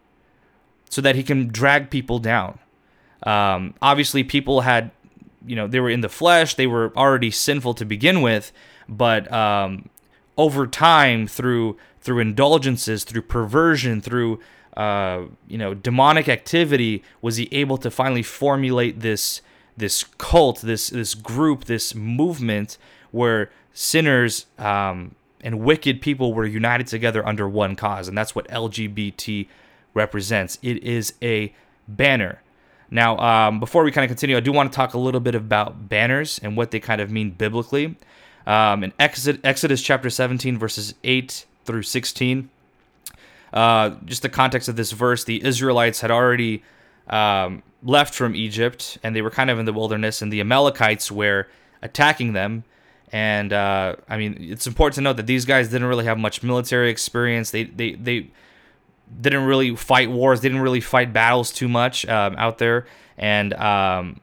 so 0.88 1.00
that 1.00 1.16
he 1.16 1.22
can 1.22 1.48
drag 1.48 1.90
people 1.90 2.18
down. 2.18 2.58
Um, 3.24 3.74
obviously, 3.82 4.22
people 4.22 4.60
had, 4.60 4.90
you 5.46 5.56
know, 5.56 5.66
they 5.66 5.80
were 5.80 5.90
in 5.90 6.02
the 6.02 6.08
flesh, 6.08 6.54
they 6.54 6.66
were 6.66 6.92
already 6.96 7.30
sinful 7.30 7.74
to 7.74 7.84
begin 7.84 8.22
with, 8.22 8.52
but 8.88 9.30
um, 9.32 9.88
over 10.36 10.66
time 10.66 11.26
through 11.26 11.76
through 12.00 12.18
indulgences, 12.18 13.02
through 13.02 13.22
perversion, 13.22 14.00
through 14.00 14.38
uh, 14.76 15.22
you 15.48 15.58
know 15.58 15.74
demonic 15.74 16.28
activity, 16.28 17.02
was 17.22 17.36
he 17.36 17.48
able 17.50 17.78
to 17.78 17.90
finally 17.90 18.22
formulate 18.22 19.00
this 19.00 19.40
this 19.76 20.04
cult, 20.18 20.60
this 20.60 20.90
this 20.90 21.14
group, 21.14 21.64
this 21.64 21.94
movement 21.94 22.78
where 23.10 23.50
sinners 23.74 24.46
um, 24.58 25.14
and 25.42 25.60
wicked 25.60 26.00
people 26.00 26.32
were 26.32 26.46
united 26.46 26.86
together 26.86 27.26
under 27.26 27.46
one 27.46 27.76
cause, 27.76 28.08
and 28.08 28.16
that's 28.16 28.34
what 28.34 28.48
LGBT 28.48 29.46
represents. 29.92 30.58
It 30.62 30.82
is 30.82 31.12
a 31.20 31.52
banner. 31.86 32.40
Now, 32.90 33.18
um, 33.18 33.60
before 33.60 33.84
we 33.84 33.90
kind 33.90 34.04
of 34.04 34.08
continue, 34.08 34.36
I 34.36 34.40
do 34.40 34.52
want 34.52 34.72
to 34.72 34.76
talk 34.76 34.94
a 34.94 34.98
little 34.98 35.20
bit 35.20 35.34
about 35.34 35.88
banners 35.88 36.38
and 36.42 36.56
what 36.56 36.70
they 36.70 36.80
kind 36.80 37.00
of 37.00 37.10
mean 37.10 37.30
biblically. 37.32 37.96
Um, 38.46 38.84
in 38.84 38.92
Exodus, 38.98 39.40
Exodus 39.42 39.82
chapter 39.82 40.08
17, 40.08 40.58
verses 40.58 40.94
8 41.02 41.46
through 41.64 41.82
16, 41.82 42.50
uh, 43.52 43.90
just 44.04 44.22
the 44.22 44.28
context 44.28 44.68
of 44.68 44.76
this 44.76 44.92
verse, 44.92 45.24
the 45.24 45.44
Israelites 45.44 46.00
had 46.00 46.10
already 46.10 46.62
um, 47.08 47.62
left 47.82 48.14
from 48.14 48.34
Egypt 48.34 48.98
and 49.02 49.14
they 49.14 49.22
were 49.22 49.30
kind 49.30 49.50
of 49.50 49.58
in 49.58 49.64
the 49.64 49.72
wilderness, 49.72 50.22
and 50.22 50.32
the 50.32 50.40
Amalekites 50.40 51.10
were 51.10 51.48
attacking 51.82 52.32
them. 52.32 52.64
And 53.14 53.52
uh, 53.52 53.96
I 54.08 54.16
mean, 54.16 54.36
it's 54.40 54.66
important 54.66 54.96
to 54.96 55.00
note 55.00 55.18
that 55.18 55.26
these 55.26 55.44
guys 55.44 55.68
didn't 55.68 55.86
really 55.86 56.04
have 56.04 56.18
much 56.18 56.42
military 56.42 56.90
experience. 56.90 57.50
They 57.52 57.64
they 57.64 57.92
they 57.92 58.30
didn't 59.20 59.44
really 59.44 59.76
fight 59.76 60.10
wars. 60.10 60.40
They 60.40 60.48
didn't 60.48 60.62
really 60.62 60.80
fight 60.80 61.12
battles 61.12 61.52
too 61.52 61.68
much 61.68 62.06
um, 62.06 62.34
out 62.36 62.58
there, 62.58 62.86
and 63.16 63.54
um, 63.54 64.20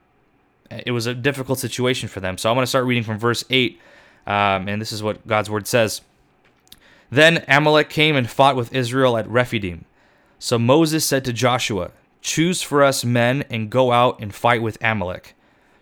it 0.70 0.92
was 0.92 1.06
a 1.06 1.14
difficult 1.14 1.60
situation 1.60 2.10
for 2.10 2.20
them. 2.20 2.38
So 2.38 2.50
I'm 2.50 2.56
going 2.56 2.64
to 2.64 2.70
start 2.70 2.86
reading 2.86 3.04
from 3.04 3.18
verse 3.18 3.46
eight 3.50 3.80
um, 4.28 4.68
and 4.68 4.82
this 4.82 4.92
is 4.92 5.02
what 5.02 5.26
God's 5.28 5.50
word 5.50 5.68
says. 5.68 6.02
Then 7.10 7.44
Amalek 7.48 7.90
came 7.90 8.16
and 8.16 8.30
fought 8.30 8.56
with 8.56 8.74
Israel 8.74 9.18
at 9.18 9.28
Rephidim. 9.28 9.86
So 10.40 10.58
Moses 10.58 11.06
said 11.06 11.26
to 11.26 11.34
Joshua, 11.34 11.92
Choose 12.22 12.62
for 12.62 12.84
us 12.84 13.04
men 13.04 13.44
and 13.50 13.70
go 13.70 13.92
out 13.92 14.20
and 14.22 14.34
fight 14.34 14.62
with 14.62 14.78
Amalek. 14.82 15.36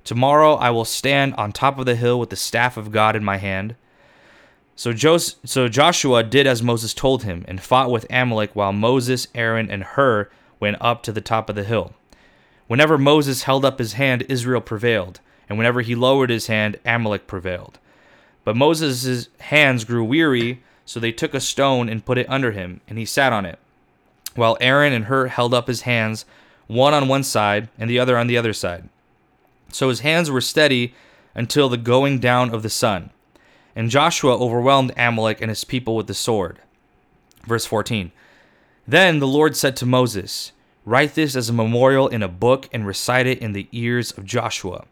Tomorrow 0.04 0.56
I 0.56 0.70
will 0.72 0.86
stand 0.86 1.36
on 1.36 1.52
top 1.52 1.78
of 1.78 1.86
the 1.86 1.96
hill 1.96 2.20
with 2.20 2.30
the 2.30 2.36
staff 2.36 2.78
of 2.78 2.92
God 2.92 3.16
in 3.16 3.24
my 3.24 3.38
hand. 3.38 3.76
So, 4.76 4.94
Jos- 4.94 5.36
so 5.44 5.68
Joshua 5.68 6.24
did 6.24 6.48
as 6.48 6.64
Moses 6.64 6.94
told 6.94 7.24
him 7.24 7.44
and 7.48 7.62
fought 7.62 7.92
with 7.92 8.06
Amalek 8.10 8.56
while 8.56 8.72
Moses, 8.72 9.28
Aaron, 9.36 9.70
and 9.70 9.84
Hur 9.84 10.30
went 10.60 10.78
up 10.80 11.04
to 11.04 11.12
the 11.12 11.22
top 11.22 11.50
of 11.50 11.56
the 11.56 11.66
hill. 11.66 11.94
Whenever 12.68 12.98
Moses 12.98 13.44
held 13.44 13.66
up 13.66 13.80
his 13.80 13.94
hand, 13.94 14.26
Israel 14.30 14.62
prevailed, 14.62 15.20
and 15.50 15.58
whenever 15.58 15.82
he 15.82 15.96
lowered 15.96 16.30
his 16.30 16.48
hand, 16.48 16.80
Amalek 16.86 17.28
prevailed. 17.28 17.78
But 18.46 18.56
Moses' 18.56 19.28
hands 19.40 19.84
grew 19.84 20.04
weary, 20.04 20.62
so 20.86 21.00
they 21.00 21.12
took 21.12 21.34
a 21.34 21.42
stone 21.42 21.90
and 21.90 22.06
put 22.06 22.18
it 22.18 22.30
under 22.30 22.52
him, 22.52 22.82
and 22.88 22.98
he 22.98 23.06
sat 23.06 23.34
on 23.34 23.46
it. 23.46 23.60
While 24.36 24.58
Aaron 24.62 24.94
and 24.94 25.06
Hur 25.06 25.28
held 25.28 25.54
up 25.54 25.68
his 25.68 25.82
hands, 25.82 26.26
one 26.68 26.94
on 26.94 27.08
one 27.08 27.24
side 27.24 27.68
and 27.78 27.90
the 27.90 28.00
other 28.00 28.18
on 28.18 28.28
the 28.28 28.38
other 28.38 28.54
side. 28.54 28.88
So 29.72 29.90
his 29.90 30.02
hands 30.02 30.32
were 30.32 30.42
steady 30.42 30.94
until 31.36 31.70
the 31.70 31.78
going 31.78 32.20
down 32.20 32.54
of 32.54 32.64
the 32.64 32.70
sun. 32.70 33.12
And 33.76 33.90
Joshua 33.90 34.38
overwhelmed 34.38 34.94
Amalek 34.98 35.42
and 35.42 35.50
his 35.50 35.64
people 35.64 35.96
with 35.96 36.08
the 36.08 36.14
sword. 36.14 36.60
Verse 37.46 37.66
14 37.66 38.12
Then 38.88 39.20
the 39.20 39.28
Lord 39.28 39.56
said 39.56 39.76
to 39.78 39.86
Moses, 39.86 40.52
Write 40.86 41.14
this 41.14 41.36
as 41.36 41.50
a 41.50 41.54
memorial 41.54 42.08
in 42.08 42.24
a 42.24 42.28
book 42.28 42.68
and 42.74 42.86
recite 42.86 43.28
it 43.28 43.40
in 43.40 43.54
the 43.54 43.68
ears 43.72 44.12
of 44.12 44.26
Joshua, 44.26 44.86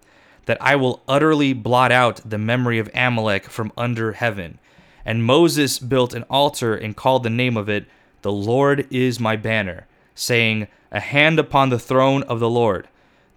that 0.46 0.62
I 0.62 0.76
will 0.76 1.02
utterly 1.08 1.54
blot 1.54 1.92
out 1.92 2.22
the 2.24 2.38
memory 2.38 2.78
of 2.78 2.90
Amalek 2.94 3.46
from 3.46 3.72
under 3.76 4.14
heaven. 4.14 4.60
And 5.04 5.24
Moses 5.24 5.80
built 5.80 6.14
an 6.14 6.24
altar 6.30 6.76
and 6.76 6.96
called 6.96 7.24
the 7.24 7.30
name 7.30 7.58
of 7.58 7.68
it, 7.68 7.88
The 8.22 8.32
Lord 8.32 8.86
is 8.92 9.20
my 9.20 9.36
banner, 9.38 9.88
saying, 10.14 10.68
A 10.92 11.00
hand 11.00 11.40
upon 11.40 11.70
the 11.70 11.80
throne 11.80 12.24
of 12.24 12.40
the 12.40 12.50
Lord. 12.50 12.88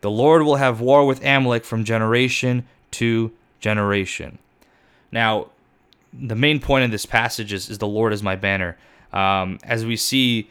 The 0.01 0.11
Lord 0.11 0.43
will 0.43 0.57
have 0.57 0.81
war 0.81 1.07
with 1.07 1.25
Amalek 1.25 1.65
from 1.65 1.85
generation 1.85 2.67
to 2.93 3.33
generation. 3.61 4.39
Now, 5.13 5.49
the 6.13 6.35
main 6.35 6.61
point 6.61 6.85
of 6.85 6.91
this 6.91 7.07
passage 7.07 7.53
is, 7.53 7.69
is 7.69 7.79
the 7.79 7.87
Lord 7.87 8.13
is 8.13 8.23
my 8.23 8.37
banner. 8.37 8.77
Um, 9.13 9.59
as 9.63 9.85
we 9.85 9.97
see, 9.97 10.51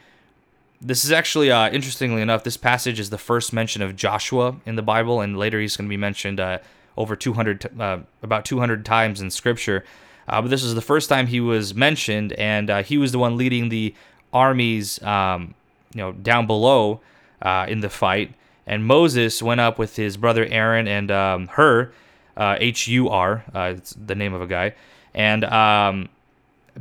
this 0.81 1.03
is 1.03 1.11
actually, 1.11 1.51
uh, 1.51 1.69
interestingly 1.69 2.21
enough, 2.21 2.43
this 2.43 2.57
passage 2.57 2.99
is 2.99 3.09
the 3.09 3.17
first 3.17 3.51
mention 3.51 3.81
of 3.81 3.95
Joshua 3.95 4.55
in 4.65 4.75
the 4.75 4.81
Bible, 4.81 5.21
and 5.21 5.37
later 5.37 5.59
he's 5.59 5.75
going 5.75 5.87
to 5.87 5.89
be 5.89 5.97
mentioned 5.97 6.39
uh, 6.39 6.59
over 6.97 7.15
200, 7.15 7.79
uh, 7.79 7.99
about 8.23 8.45
200 8.45 8.85
times 8.85 9.19
in 9.21 9.31
Scripture. 9.31 9.83
Uh, 10.27 10.41
but 10.41 10.49
this 10.49 10.63
is 10.63 10.75
the 10.75 10.81
first 10.81 11.09
time 11.09 11.27
he 11.27 11.39
was 11.39 11.73
mentioned, 11.73 12.33
and 12.33 12.69
uh, 12.69 12.83
he 12.83 12.97
was 12.97 13.11
the 13.11 13.19
one 13.19 13.35
leading 13.35 13.69
the 13.69 13.93
armies, 14.31 15.01
um, 15.03 15.55
you 15.93 16.01
know, 16.01 16.11
down 16.11 16.45
below 16.45 17.01
uh, 17.41 17.65
in 17.67 17.79
the 17.79 17.89
fight. 17.89 18.33
And 18.69 18.85
Moses 18.85 19.41
went 19.41 19.59
up 19.59 19.79
with 19.79 19.95
his 19.95 20.15
brother 20.15 20.45
Aaron 20.45 20.87
and 20.87 21.09
um, 21.09 21.47
Hur 21.47 21.91
uh, 22.37 22.55
H 22.59 22.87
U 22.87 23.09
R. 23.09 23.43
Uh, 23.53 23.73
it's 23.75 23.93
the 23.93 24.13
name 24.13 24.33
of 24.35 24.43
a 24.43 24.47
guy, 24.47 24.75
and 25.13 25.43
um, 25.43 26.07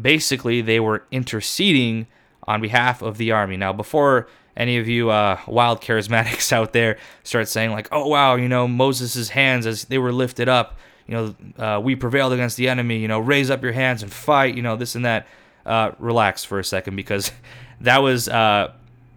basically 0.01 0.61
they 0.61 0.81
were 0.81 1.03
interceding 1.11 2.07
on 2.47 2.61
behalf 2.61 3.01
of 3.01 3.17
the 3.17 3.33
army. 3.33 3.57
Now, 3.57 3.73
before 3.73 4.29
any 4.55 4.77
of 4.77 4.87
you 4.87 5.09
uh, 5.09 5.41
wild 5.47 5.81
charismatics 5.81 6.53
out 6.53 6.75
there 6.75 6.99
start 7.25 7.49
saying 7.49 7.73
like, 7.73 7.89
"Oh 7.91 8.07
wow, 8.07 8.35
you 8.35 8.51
know 8.51 8.69
Moses' 8.69 9.31
hands 9.31 9.67
as 9.67 9.87
they 9.87 9.97
were 9.97 10.13
lifted 10.13 10.47
up, 10.47 10.79
you 11.07 11.15
know, 11.15 11.35
uh, 11.59 11.81
we 11.81 11.97
prevailed 11.97 12.35
against 12.35 12.59
the 12.59 12.69
enemy. 12.69 12.99
You 12.99 13.09
know, 13.09 13.19
raise 13.19 13.51
up 13.51 13.63
your 13.63 13.73
hands 13.73 14.03
and 14.03 14.13
fight. 14.13 14.55
You 14.55 14.63
know, 14.63 14.77
this 14.77 14.95
and 14.95 15.05
that." 15.05 15.27
Relax 15.99 16.45
for 16.45 16.59
a 16.59 16.65
second 16.65 16.97
because 16.97 17.31
that 17.83 17.99
was 17.99 18.27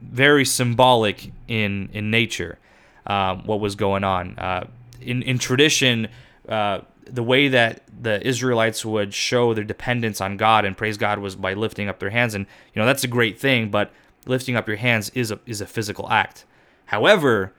very 0.02 0.44
symbolic 0.44 1.32
in 1.52 1.90
in 1.94 2.10
nature. 2.10 2.58
Um, 3.06 3.44
what 3.46 3.60
was 3.60 3.76
going 3.76 4.04
on 4.04 4.40
uh, 4.40 4.68
in 5.02 5.22
in 5.22 5.38
tradition? 5.38 6.08
Uh, 6.48 6.80
the 7.06 7.24
way 7.24 7.50
that 7.50 7.82
the 8.02 8.26
Israelites 8.26 8.86
would 8.86 9.14
show 9.14 9.54
their 9.54 9.66
dependence 9.66 10.22
on 10.22 10.38
God 10.38 10.64
and 10.64 10.78
praise 10.78 10.98
God 10.98 11.20
was 11.20 11.36
by 11.36 11.54
lifting 11.54 11.90
up 11.90 12.00
their 12.00 12.10
hands, 12.10 12.34
and 12.34 12.46
you 12.74 12.80
know 12.80 12.86
that's 12.86 13.04
a 13.04 13.08
great 13.08 13.40
thing. 13.40 13.70
But 13.70 13.92
lifting 14.26 14.56
up 14.56 14.68
your 14.68 14.78
hands 14.78 15.10
is 15.10 15.30
a 15.30 15.40
is 15.46 15.62
a 15.62 15.68
physical 15.68 16.10
act. 16.10 16.46
However, 16.86 17.54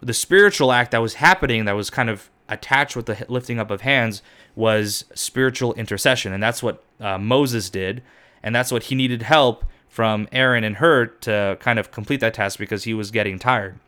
the 0.00 0.14
spiritual 0.14 0.72
act 0.72 0.90
that 0.92 1.02
was 1.02 1.14
happening, 1.14 1.66
that 1.66 1.76
was 1.76 1.90
kind 1.90 2.08
of 2.08 2.30
attached 2.48 2.96
with 2.96 3.06
the 3.06 3.26
lifting 3.28 3.58
up 3.58 3.70
of 3.70 3.82
hands, 3.82 4.22
was 4.54 5.04
spiritual 5.14 5.74
intercession, 5.74 6.32
and 6.32 6.42
that's 6.42 6.62
what 6.62 6.82
uh, 7.00 7.18
Moses 7.18 7.68
did, 7.68 8.02
and 8.42 8.54
that's 8.54 8.72
what 8.72 8.84
he 8.84 8.94
needed 8.94 9.22
help 9.22 9.64
from 9.94 10.26
Aaron 10.32 10.64
and 10.64 10.78
Hur 10.78 11.06
to 11.06 11.56
kind 11.60 11.78
of 11.78 11.92
complete 11.92 12.18
that 12.18 12.34
task 12.34 12.58
because 12.58 12.82
he 12.82 12.92
was 12.92 13.12
getting 13.12 13.38
tired. 13.38 13.78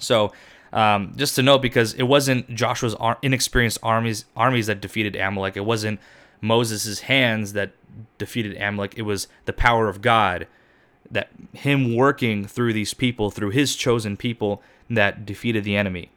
So 0.00 0.32
um, 0.72 1.12
just 1.14 1.36
to 1.36 1.44
note, 1.44 1.62
because 1.62 1.94
it 1.94 2.02
wasn't 2.02 2.52
Joshua's 2.52 2.96
ar- 2.96 3.18
inexperienced 3.22 3.78
armies 3.80 4.24
armies 4.34 4.66
that 4.66 4.80
defeated 4.80 5.14
Amalek. 5.14 5.56
It 5.56 5.64
wasn't 5.64 6.00
Moses' 6.40 7.02
hands 7.02 7.52
that 7.52 7.70
defeated 8.18 8.60
Amalek. 8.60 8.94
It 8.96 9.02
was 9.02 9.28
the 9.44 9.52
power 9.52 9.88
of 9.88 10.02
God, 10.02 10.48
that 11.08 11.28
him 11.52 11.94
working 11.94 12.44
through 12.44 12.72
these 12.72 12.92
people, 12.92 13.30
through 13.30 13.50
his 13.50 13.76
chosen 13.76 14.16
people, 14.16 14.60
that 14.90 15.24
defeated 15.24 15.62
the 15.62 15.76
enemy. 15.76 16.10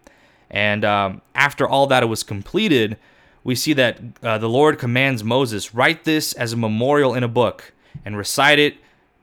And 0.49 0.83
um, 0.83 1.21
after 1.35 1.67
all 1.67 1.85
that 1.85 2.09
was 2.09 2.23
completed, 2.23 2.97
we 3.43 3.53
see 3.53 3.73
that 3.73 3.99
uh, 4.23 4.39
the 4.39 4.49
Lord 4.49 4.79
commands 4.79 5.23
Moses, 5.23 5.75
write 5.75 6.05
this 6.05 6.33
as 6.33 6.53
a 6.53 6.57
memorial 6.57 7.13
in 7.13 7.21
a 7.21 7.27
book 7.27 7.71
and 8.03 8.17
recite 8.17 8.57
it 8.57 8.77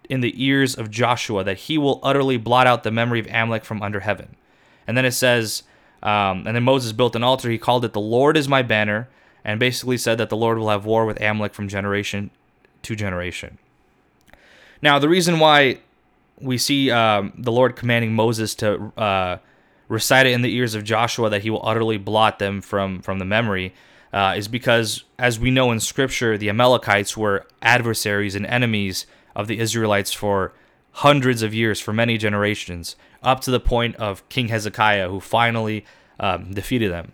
in 0.09 0.21
the 0.21 0.43
ears 0.43 0.75
of 0.75 0.91
Joshua, 0.91 1.45
that 1.45 1.59
he 1.59 1.79
will 1.79 2.01
utterly 2.03 2.37
blot 2.37 2.67
out 2.67 2.83
the 2.83 2.91
memory 2.91 3.21
of 3.21 3.27
Amalek 3.27 3.65
from 3.65 3.83
under 3.83 4.01
heaven. 4.01 4.37
And 4.87 4.97
then 4.97 5.05
it 5.05 5.13
says, 5.13 5.65
um, 6.03 6.47
and 6.47 6.57
then 6.57 6.63
Moses 6.63 6.93
built 6.93 7.17
an 7.17 7.23
altar. 7.23 7.51
He 7.51 7.59
called 7.59 7.85
it, 7.85 7.93
The 7.93 8.01
Lord 8.01 8.37
is 8.37 8.49
my 8.49 8.63
banner, 8.63 9.09
and 9.45 9.61
basically 9.61 9.99
said 9.99 10.19
that 10.19 10.31
the 10.31 10.37
Lord 10.37 10.59
will 10.59 10.71
have 10.71 10.85
war 10.85 11.05
with 11.05 11.21
Amalek 11.21 11.55
from 11.55 11.69
generation 11.69 12.31
to 12.83 12.95
generation. 12.95 13.59
Now, 14.81 14.99
the 14.99 15.09
reason 15.09 15.39
why 15.39 15.81
we 16.41 16.57
see 16.57 16.91
um, 16.91 17.33
the 17.37 17.53
Lord 17.53 17.77
commanding 17.77 18.15
Moses 18.15 18.55
to 18.57 18.93
uh, 18.97 19.39
recite 19.89 20.27
it 20.27 20.33
in 20.33 20.43
the 20.43 20.55
ears 20.55 20.75
of 20.75 20.85
Joshua 20.85 21.31
that 21.31 21.43
he 21.43 21.51
will 21.51 21.67
utterly 21.67 21.99
blot 21.99 22.39
them 22.39 22.61
from, 22.61 23.03
from 23.03 23.19
the 23.19 23.25
memory 23.25 23.75
uh, 24.13 24.35
is 24.37 24.49
because, 24.49 25.05
as 25.19 25.39
we 25.39 25.51
know 25.51 25.73
in 25.73 25.81
Scripture, 25.81 26.39
the 26.39 26.49
Amalekites 26.49 27.17
were 27.17 27.47
adversaries 27.61 28.35
and 28.35 28.47
enemies 28.47 29.07
of 29.39 29.47
the 29.47 29.59
Israelites 29.59 30.13
for 30.13 30.53
hundreds 30.93 31.43
of 31.43 31.55
years, 31.55 31.81
for 31.81 31.93
many 31.93 32.19
generations 32.19 32.97
up 33.23 33.41
to 33.41 33.51
the 33.51 33.61
point 33.61 33.95
of 33.97 34.29
King 34.29 34.49
Hezekiah, 34.49 35.09
who 35.09 35.21
finally 35.21 35.87
um, 36.21 36.53
defeated 36.53 36.91
them. 36.91 37.13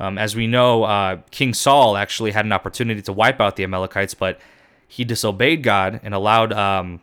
Um, 0.00 0.18
as 0.18 0.34
we 0.34 0.46
know, 0.46 0.84
uh, 0.84 1.20
King 1.30 1.54
Saul 1.54 1.96
actually 1.96 2.32
had 2.32 2.44
an 2.44 2.52
opportunity 2.52 3.00
to 3.02 3.12
wipe 3.12 3.40
out 3.40 3.56
the 3.56 3.64
Amalekites, 3.64 4.14
but 4.14 4.40
he 4.88 5.04
disobeyed 5.04 5.62
God 5.62 6.00
and 6.02 6.12
allowed, 6.12 6.52
um, 6.52 7.00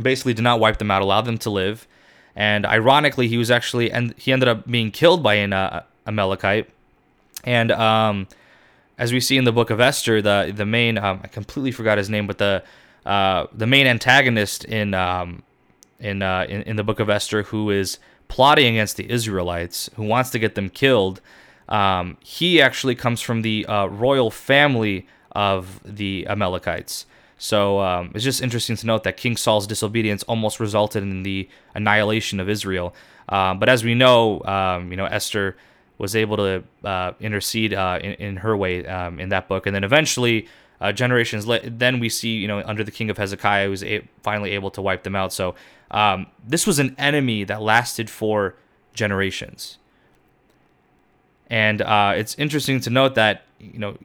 basically, 0.00 0.32
did 0.32 0.42
not 0.42 0.58
wipe 0.58 0.78
them 0.78 0.90
out, 0.90 1.02
allowed 1.02 1.26
them 1.26 1.38
to 1.38 1.50
live. 1.50 1.86
And 2.34 2.64
ironically, 2.64 3.28
he 3.28 3.36
was 3.36 3.50
actually, 3.50 3.92
and 3.92 4.14
he 4.16 4.32
ended 4.32 4.48
up 4.48 4.66
being 4.66 4.90
killed 4.90 5.22
by 5.22 5.34
an 5.34 5.52
uh, 5.52 5.82
Amalekite. 6.06 6.70
And 7.44 7.70
um, 7.72 8.28
as 8.96 9.12
we 9.12 9.20
see 9.20 9.36
in 9.36 9.44
the 9.44 9.52
book 9.52 9.68
of 9.68 9.80
Esther, 9.80 10.22
the 10.22 10.52
the 10.54 10.64
main, 10.64 10.96
um, 10.96 11.20
I 11.22 11.26
completely 11.26 11.72
forgot 11.72 11.98
his 11.98 12.08
name, 12.08 12.26
but 12.26 12.38
the 12.38 12.62
uh, 13.04 13.46
the 13.52 13.66
main 13.66 13.86
antagonist 13.86 14.64
in 14.64 14.94
um, 14.94 15.42
in, 15.98 16.22
uh, 16.22 16.46
in 16.48 16.62
in 16.62 16.76
the 16.76 16.84
book 16.84 17.00
of 17.00 17.08
Esther 17.08 17.44
who 17.44 17.70
is 17.70 17.98
plotting 18.28 18.76
against 18.76 18.96
the 18.96 19.10
Israelites, 19.10 19.90
who 19.96 20.04
wants 20.04 20.30
to 20.30 20.38
get 20.38 20.54
them 20.54 20.70
killed. 20.70 21.20
Um, 21.68 22.16
he 22.20 22.60
actually 22.60 22.94
comes 22.94 23.20
from 23.20 23.42
the 23.42 23.66
uh, 23.66 23.86
royal 23.86 24.30
family 24.30 25.06
of 25.32 25.80
the 25.84 26.26
Amalekites. 26.28 27.06
So 27.38 27.80
um, 27.80 28.12
it's 28.14 28.22
just 28.22 28.40
interesting 28.40 28.76
to 28.76 28.86
note 28.86 29.02
that 29.04 29.16
King 29.16 29.36
Saul's 29.36 29.66
disobedience 29.66 30.22
almost 30.24 30.60
resulted 30.60 31.02
in 31.02 31.24
the 31.24 31.48
annihilation 31.74 32.38
of 32.38 32.48
Israel. 32.48 32.94
Um, 33.28 33.58
but 33.58 33.68
as 33.68 33.82
we 33.82 33.94
know, 33.94 34.42
um, 34.44 34.90
you 34.90 34.96
know 34.96 35.06
Esther 35.06 35.56
was 35.98 36.14
able 36.16 36.36
to 36.36 36.64
uh, 36.84 37.12
intercede 37.20 37.74
uh, 37.74 37.98
in, 38.02 38.12
in, 38.14 38.36
her 38.36 38.56
way 38.56 38.86
um, 38.86 39.18
in 39.18 39.28
that 39.30 39.48
book, 39.48 39.66
and 39.66 39.74
then 39.74 39.84
eventually 39.84 40.48
uh, 40.82 40.92
generations 40.92 41.46
later, 41.46 41.70
then 41.70 42.00
we 42.00 42.08
see, 42.08 42.36
you 42.36 42.48
know, 42.48 42.62
under 42.66 42.82
the 42.84 42.90
king 42.90 43.08
of 43.08 43.16
Hezekiah, 43.16 43.70
was 43.70 43.84
a- 43.84 44.06
finally 44.22 44.50
able 44.50 44.70
to 44.72 44.82
wipe 44.82 45.04
them 45.04 45.14
out. 45.14 45.32
So 45.32 45.54
um, 45.90 46.26
this 46.46 46.66
was 46.66 46.78
an 46.78 46.94
enemy 46.98 47.44
that 47.44 47.62
lasted 47.62 48.10
for 48.10 48.56
generations. 48.92 49.78
And 51.48 51.80
uh, 51.82 52.14
it's 52.16 52.34
interesting 52.36 52.80
to 52.80 52.90
note 52.90 53.14
that, 53.14 53.44
you 53.60 53.78
know, 53.78 53.96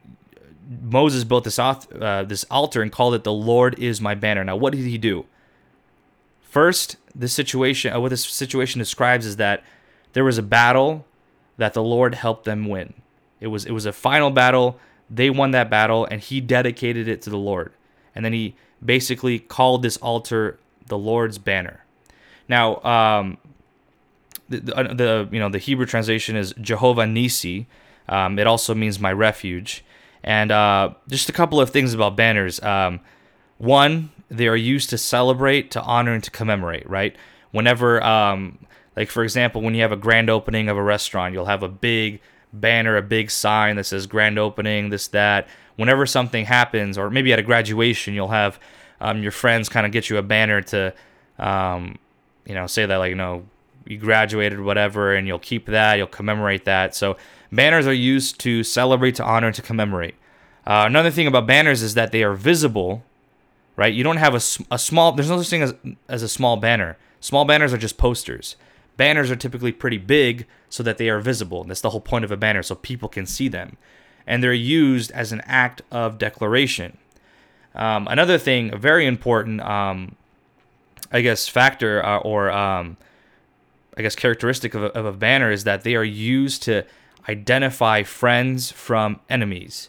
Moses 0.82 1.24
built 1.24 1.44
this, 1.44 1.58
uh, 1.58 2.24
this 2.26 2.44
altar 2.50 2.82
and 2.82 2.92
called 2.92 3.14
it 3.14 3.24
the 3.24 3.32
Lord 3.32 3.78
is 3.78 4.00
my 4.00 4.14
banner. 4.14 4.44
Now, 4.44 4.56
what 4.56 4.72
did 4.72 4.84
he 4.84 4.98
do? 4.98 5.24
First, 6.42 6.96
this 7.14 7.32
situation, 7.32 7.92
uh, 7.92 8.00
what 8.00 8.10
this 8.10 8.24
situation 8.24 8.78
describes 8.78 9.26
is 9.26 9.36
that 9.36 9.64
there 10.12 10.24
was 10.24 10.38
a 10.38 10.42
battle 10.42 11.06
that 11.56 11.74
the 11.74 11.82
Lord 11.82 12.14
helped 12.14 12.44
them 12.44 12.68
win. 12.68 12.94
It 13.40 13.48
was 13.48 13.64
it 13.64 13.72
was 13.72 13.86
a 13.86 13.92
final 13.92 14.30
battle 14.30 14.78
they 15.10 15.30
won 15.30 15.52
that 15.52 15.70
battle 15.70 16.04
and 16.04 16.20
he 16.20 16.40
dedicated 16.40 17.08
it 17.08 17.22
to 17.22 17.30
the 17.30 17.38
Lord. 17.38 17.72
And 18.14 18.24
then 18.24 18.32
he 18.32 18.54
basically 18.84 19.38
called 19.38 19.82
this 19.82 19.96
altar 19.98 20.58
the 20.86 20.98
Lord's 20.98 21.38
banner. 21.38 21.84
Now, 22.48 22.82
um, 22.82 23.38
the, 24.48 24.60
the, 24.60 24.74
the 24.94 25.28
you 25.30 25.38
know 25.38 25.48
the 25.48 25.58
Hebrew 25.58 25.86
translation 25.86 26.36
is 26.36 26.54
Jehovah 26.60 27.04
Nissi. 27.04 27.66
Um, 28.08 28.38
it 28.38 28.46
also 28.46 28.74
means 28.74 28.98
my 28.98 29.12
refuge. 29.12 29.84
And 30.24 30.50
uh, 30.50 30.94
just 31.08 31.28
a 31.28 31.32
couple 31.32 31.60
of 31.60 31.70
things 31.70 31.94
about 31.94 32.16
banners. 32.16 32.60
Um, 32.62 33.00
one, 33.58 34.10
they 34.28 34.48
are 34.48 34.56
used 34.56 34.90
to 34.90 34.98
celebrate, 34.98 35.70
to 35.72 35.82
honor, 35.82 36.14
and 36.14 36.24
to 36.24 36.30
commemorate. 36.30 36.88
Right. 36.88 37.14
Whenever, 37.50 38.02
um, 38.02 38.58
like 38.96 39.10
for 39.10 39.22
example, 39.22 39.62
when 39.62 39.74
you 39.74 39.82
have 39.82 39.92
a 39.92 39.96
grand 39.96 40.30
opening 40.30 40.68
of 40.68 40.76
a 40.76 40.82
restaurant, 40.82 41.34
you'll 41.34 41.46
have 41.46 41.62
a 41.62 41.68
big 41.68 42.20
banner, 42.52 42.96
a 42.96 43.02
big 43.02 43.30
sign 43.30 43.76
that 43.76 43.84
says 43.84 44.06
grand 44.06 44.38
opening, 44.38 44.90
this, 44.90 45.08
that. 45.08 45.48
Whenever 45.76 46.06
something 46.06 46.44
happens, 46.44 46.98
or 46.98 47.10
maybe 47.10 47.32
at 47.32 47.38
a 47.38 47.42
graduation, 47.42 48.14
you'll 48.14 48.28
have 48.28 48.58
um, 49.00 49.22
your 49.22 49.32
friends 49.32 49.68
kind 49.68 49.86
of 49.86 49.92
get 49.92 50.10
you 50.10 50.16
a 50.16 50.22
banner 50.22 50.60
to, 50.62 50.92
um, 51.38 51.98
you 52.44 52.54
know, 52.54 52.66
say 52.66 52.84
that 52.84 52.96
like, 52.96 53.10
you 53.10 53.14
know, 53.14 53.44
you 53.86 53.96
graduated, 53.96 54.60
whatever, 54.60 55.14
and 55.14 55.26
you'll 55.26 55.38
keep 55.38 55.66
that, 55.66 55.96
you'll 55.96 56.06
commemorate 56.06 56.64
that. 56.64 56.94
So 56.94 57.16
banners 57.52 57.86
are 57.86 57.92
used 57.92 58.38
to 58.40 58.62
celebrate, 58.62 59.14
to 59.16 59.24
honor, 59.24 59.52
to 59.52 59.62
commemorate. 59.62 60.14
Uh, 60.66 60.84
another 60.86 61.10
thing 61.10 61.26
about 61.26 61.46
banners 61.46 61.80
is 61.82 61.94
that 61.94 62.12
they 62.12 62.22
are 62.22 62.34
visible, 62.34 63.02
right? 63.76 63.94
You 63.94 64.04
don't 64.04 64.18
have 64.18 64.34
a, 64.34 64.40
a 64.74 64.78
small, 64.78 65.12
there's 65.12 65.30
no 65.30 65.38
such 65.38 65.48
thing 65.48 65.62
as, 65.62 65.74
as 66.08 66.22
a 66.22 66.28
small 66.28 66.56
banner. 66.56 66.98
Small 67.20 67.44
banners 67.44 67.72
are 67.72 67.78
just 67.78 67.96
posters. 67.96 68.56
Banners 68.98 69.30
are 69.30 69.36
typically 69.36 69.72
pretty 69.72 69.96
big 69.96 70.46
so 70.68 70.82
that 70.82 70.98
they 70.98 71.08
are 71.08 71.20
visible. 71.20 71.62
and 71.62 71.70
That's 71.70 71.80
the 71.80 71.90
whole 71.90 72.00
point 72.02 72.26
of 72.26 72.30
a 72.30 72.36
banner, 72.36 72.62
so 72.62 72.74
people 72.74 73.08
can 73.08 73.24
see 73.24 73.48
them. 73.48 73.78
And 74.26 74.42
they're 74.42 74.52
used 74.52 75.10
as 75.12 75.32
an 75.32 75.40
act 75.46 75.80
of 75.90 76.18
declaration. 76.18 76.98
Um, 77.74 78.06
another 78.08 78.36
thing, 78.36 78.74
a 78.74 78.76
very 78.76 79.06
important, 79.06 79.62
um, 79.62 80.16
I 81.10 81.22
guess, 81.22 81.48
factor 81.48 82.04
uh, 82.04 82.18
or 82.18 82.50
um, 82.50 82.98
I 83.96 84.02
guess 84.02 84.14
characteristic 84.14 84.74
of 84.74 84.82
a, 84.82 84.86
of 84.98 85.06
a 85.06 85.12
banner 85.12 85.50
is 85.50 85.64
that 85.64 85.82
they 85.82 85.94
are 85.94 86.04
used 86.04 86.62
to 86.64 86.84
identify 87.28 88.02
friends 88.02 88.70
from 88.70 89.20
enemies. 89.30 89.88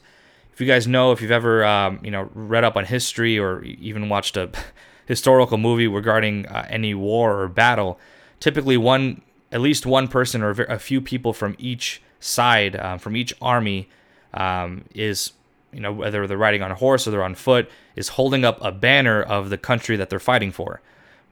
If 0.53 0.61
you 0.61 0.67
guys 0.67 0.87
know, 0.87 1.11
if 1.11 1.21
you've 1.21 1.31
ever 1.31 1.65
um, 1.65 1.99
you 2.03 2.11
know 2.11 2.29
read 2.33 2.63
up 2.63 2.75
on 2.75 2.85
history 2.85 3.39
or 3.39 3.63
even 3.63 4.07
watched 4.07 4.37
a 4.37 4.51
historical 5.05 5.57
movie 5.57 5.87
regarding 5.87 6.45
uh, 6.45 6.65
any 6.69 6.93
war 6.93 7.41
or 7.41 7.47
battle, 7.47 7.99
typically 8.39 8.77
one 8.77 9.21
at 9.51 9.61
least 9.61 9.85
one 9.85 10.07
person 10.07 10.43
or 10.43 10.51
a 10.51 10.79
few 10.79 11.01
people 11.01 11.33
from 11.33 11.55
each 11.57 12.01
side 12.19 12.75
uh, 12.75 12.97
from 12.97 13.15
each 13.15 13.33
army 13.41 13.89
um, 14.33 14.85
is 14.93 15.33
you 15.71 15.79
know 15.79 15.91
whether 15.91 16.27
they're 16.27 16.37
riding 16.37 16.61
on 16.61 16.71
a 16.71 16.75
horse 16.75 17.07
or 17.07 17.11
they're 17.11 17.23
on 17.23 17.35
foot 17.35 17.69
is 17.95 18.09
holding 18.09 18.45
up 18.45 18.57
a 18.61 18.71
banner 18.71 19.21
of 19.21 19.49
the 19.49 19.57
country 19.57 19.95
that 19.95 20.09
they're 20.09 20.19
fighting 20.19 20.51
for 20.51 20.81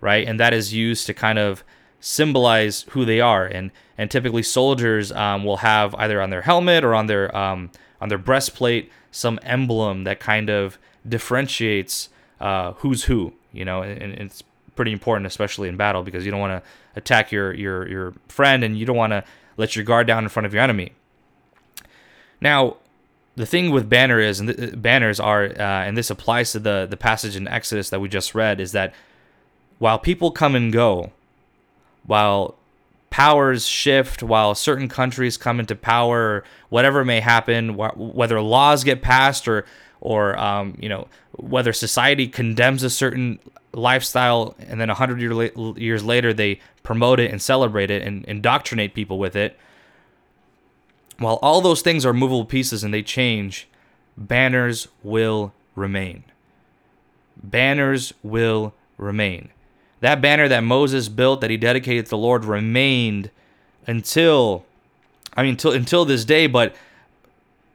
right? 0.01 0.27
And 0.27 0.39
that 0.39 0.53
is 0.53 0.73
used 0.73 1.05
to 1.07 1.13
kind 1.13 1.39
of 1.39 1.63
symbolize 1.99 2.85
who 2.89 3.05
they 3.05 3.19
are. 3.19 3.45
And 3.45 3.71
and 3.97 4.11
typically 4.11 4.43
soldiers 4.43 5.11
um, 5.11 5.43
will 5.43 5.57
have 5.57 5.95
either 5.95 6.21
on 6.21 6.29
their 6.29 6.43
helmet 6.43 6.83
or 6.83 6.93
on 6.93 7.07
their 7.07 7.35
um, 7.35 7.71
on 7.99 8.09
their 8.09 8.17
breastplate 8.17 8.91
some 9.11 9.39
emblem 9.43 10.03
that 10.03 10.19
kind 10.19 10.49
of 10.49 10.77
differentiates 11.07 12.09
uh, 12.39 12.73
who's 12.73 13.05
who 13.05 13.33
you 13.51 13.65
know 13.65 13.81
and, 13.81 14.01
and 14.01 14.13
it's 14.13 14.43
pretty 14.77 14.93
important 14.93 15.27
especially 15.27 15.67
in 15.67 15.75
battle 15.75 16.03
because 16.03 16.23
you 16.23 16.31
don't 16.31 16.39
want 16.39 16.63
to 16.63 16.69
attack 16.95 17.31
your 17.31 17.53
your 17.53 17.87
your 17.89 18.13
friend 18.29 18.63
and 18.63 18.77
you 18.77 18.85
don't 18.85 18.95
want 18.95 19.11
to 19.11 19.23
let 19.57 19.75
your 19.75 19.83
guard 19.83 20.07
down 20.07 20.23
in 20.23 20.29
front 20.29 20.45
of 20.45 20.53
your 20.53 20.63
enemy. 20.63 20.93
Now 22.39 22.77
the 23.37 23.45
thing 23.45 23.69
with 23.69 23.87
banner 23.87 24.19
is, 24.19 24.39
and 24.39 24.49
the, 24.49 24.75
banners 24.75 25.19
are, 25.19 25.45
uh, 25.45 25.85
and 25.85 25.95
this 25.95 26.09
applies 26.09 26.51
to 26.53 26.59
the 26.59 26.87
the 26.89 26.97
passage 26.97 27.35
in 27.35 27.47
Exodus 27.47 27.89
that 27.91 28.01
we 28.01 28.09
just 28.09 28.33
read, 28.33 28.59
is 28.59 28.71
that 28.71 28.93
while 29.77 29.99
people 29.99 30.31
come 30.31 30.55
and 30.55 30.73
go, 30.73 31.11
while 32.03 32.55
powers 33.11 33.67
shift, 33.67 34.23
while 34.23 34.55
certain 34.55 34.89
countries 34.89 35.37
come 35.37 35.59
into 35.59 35.75
power, 35.75 36.43
whatever 36.69 37.05
may 37.05 37.19
happen, 37.19 37.69
wh- 37.75 37.95
whether 38.15 38.41
laws 38.41 38.83
get 38.83 39.03
passed 39.03 39.47
or 39.47 39.65
or 40.01 40.37
um, 40.39 40.77
you 40.79 40.89
know 40.89 41.07
whether 41.33 41.73
society 41.73 42.27
condemns 42.27 42.83
a 42.83 42.89
certain 42.89 43.39
lifestyle 43.73 44.55
and 44.59 44.81
then 44.81 44.89
a 44.89 44.93
hundred 44.93 45.19
year 45.21 45.33
la- 45.33 45.73
years 45.75 46.03
later 46.03 46.33
they 46.33 46.59
promote 46.83 47.19
it 47.19 47.29
and 47.31 47.41
celebrate 47.41 47.91
it 47.91 48.01
and 48.01 48.25
indoctrinate 48.25 48.93
people 48.93 49.19
with 49.19 49.35
it 49.35 49.57
while 51.19 51.39
all 51.41 51.61
those 51.61 51.81
things 51.81 52.05
are 52.05 52.13
movable 52.13 52.45
pieces 52.45 52.83
and 52.83 52.93
they 52.93 53.01
change, 53.01 53.67
banners 54.15 54.87
will 55.03 55.53
remain. 55.75 56.23
Banners 57.35 58.13
will 58.23 58.73
remain. 58.97 59.49
That 60.01 60.21
banner 60.21 60.47
that 60.47 60.63
Moses 60.63 61.09
built 61.09 61.41
that 61.41 61.49
he 61.49 61.57
dedicated 61.57 62.05
to 62.05 62.09
the 62.11 62.17
Lord 62.17 62.45
remained 62.45 63.31
until 63.87 64.65
I 65.35 65.43
mean 65.43 65.51
until 65.51 65.71
until 65.71 66.05
this 66.05 66.23
day, 66.23 66.45
but 66.45 66.75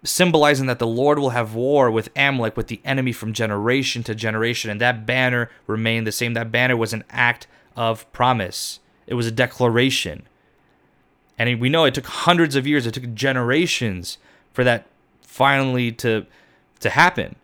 symbolizing 0.04 0.66
that 0.66 0.78
the 0.78 0.86
Lord 0.86 1.18
will 1.18 1.30
have 1.30 1.54
war 1.54 1.90
with 1.90 2.08
Amalek, 2.16 2.56
with 2.56 2.66
the 2.66 2.80
enemy 2.84 3.12
from 3.12 3.32
generation 3.32 4.02
to 4.04 4.14
generation, 4.14 4.70
and 4.70 4.80
that 4.80 5.06
banner 5.06 5.50
remained 5.66 6.06
the 6.06 6.12
same. 6.12 6.34
That 6.34 6.50
banner 6.50 6.76
was 6.76 6.92
an 6.92 7.04
act 7.10 7.46
of 7.76 8.10
promise. 8.12 8.80
It 9.06 9.14
was 9.14 9.26
a 9.26 9.30
declaration. 9.30 10.26
And 11.38 11.60
we 11.60 11.68
know 11.68 11.84
it 11.84 11.94
took 11.94 12.06
hundreds 12.06 12.56
of 12.56 12.66
years, 12.66 12.86
it 12.86 12.94
took 12.94 13.14
generations 13.14 14.18
for 14.52 14.64
that 14.64 14.86
finally 15.22 15.92
to 15.92 16.26
to 16.80 16.90
happen. 16.90 17.36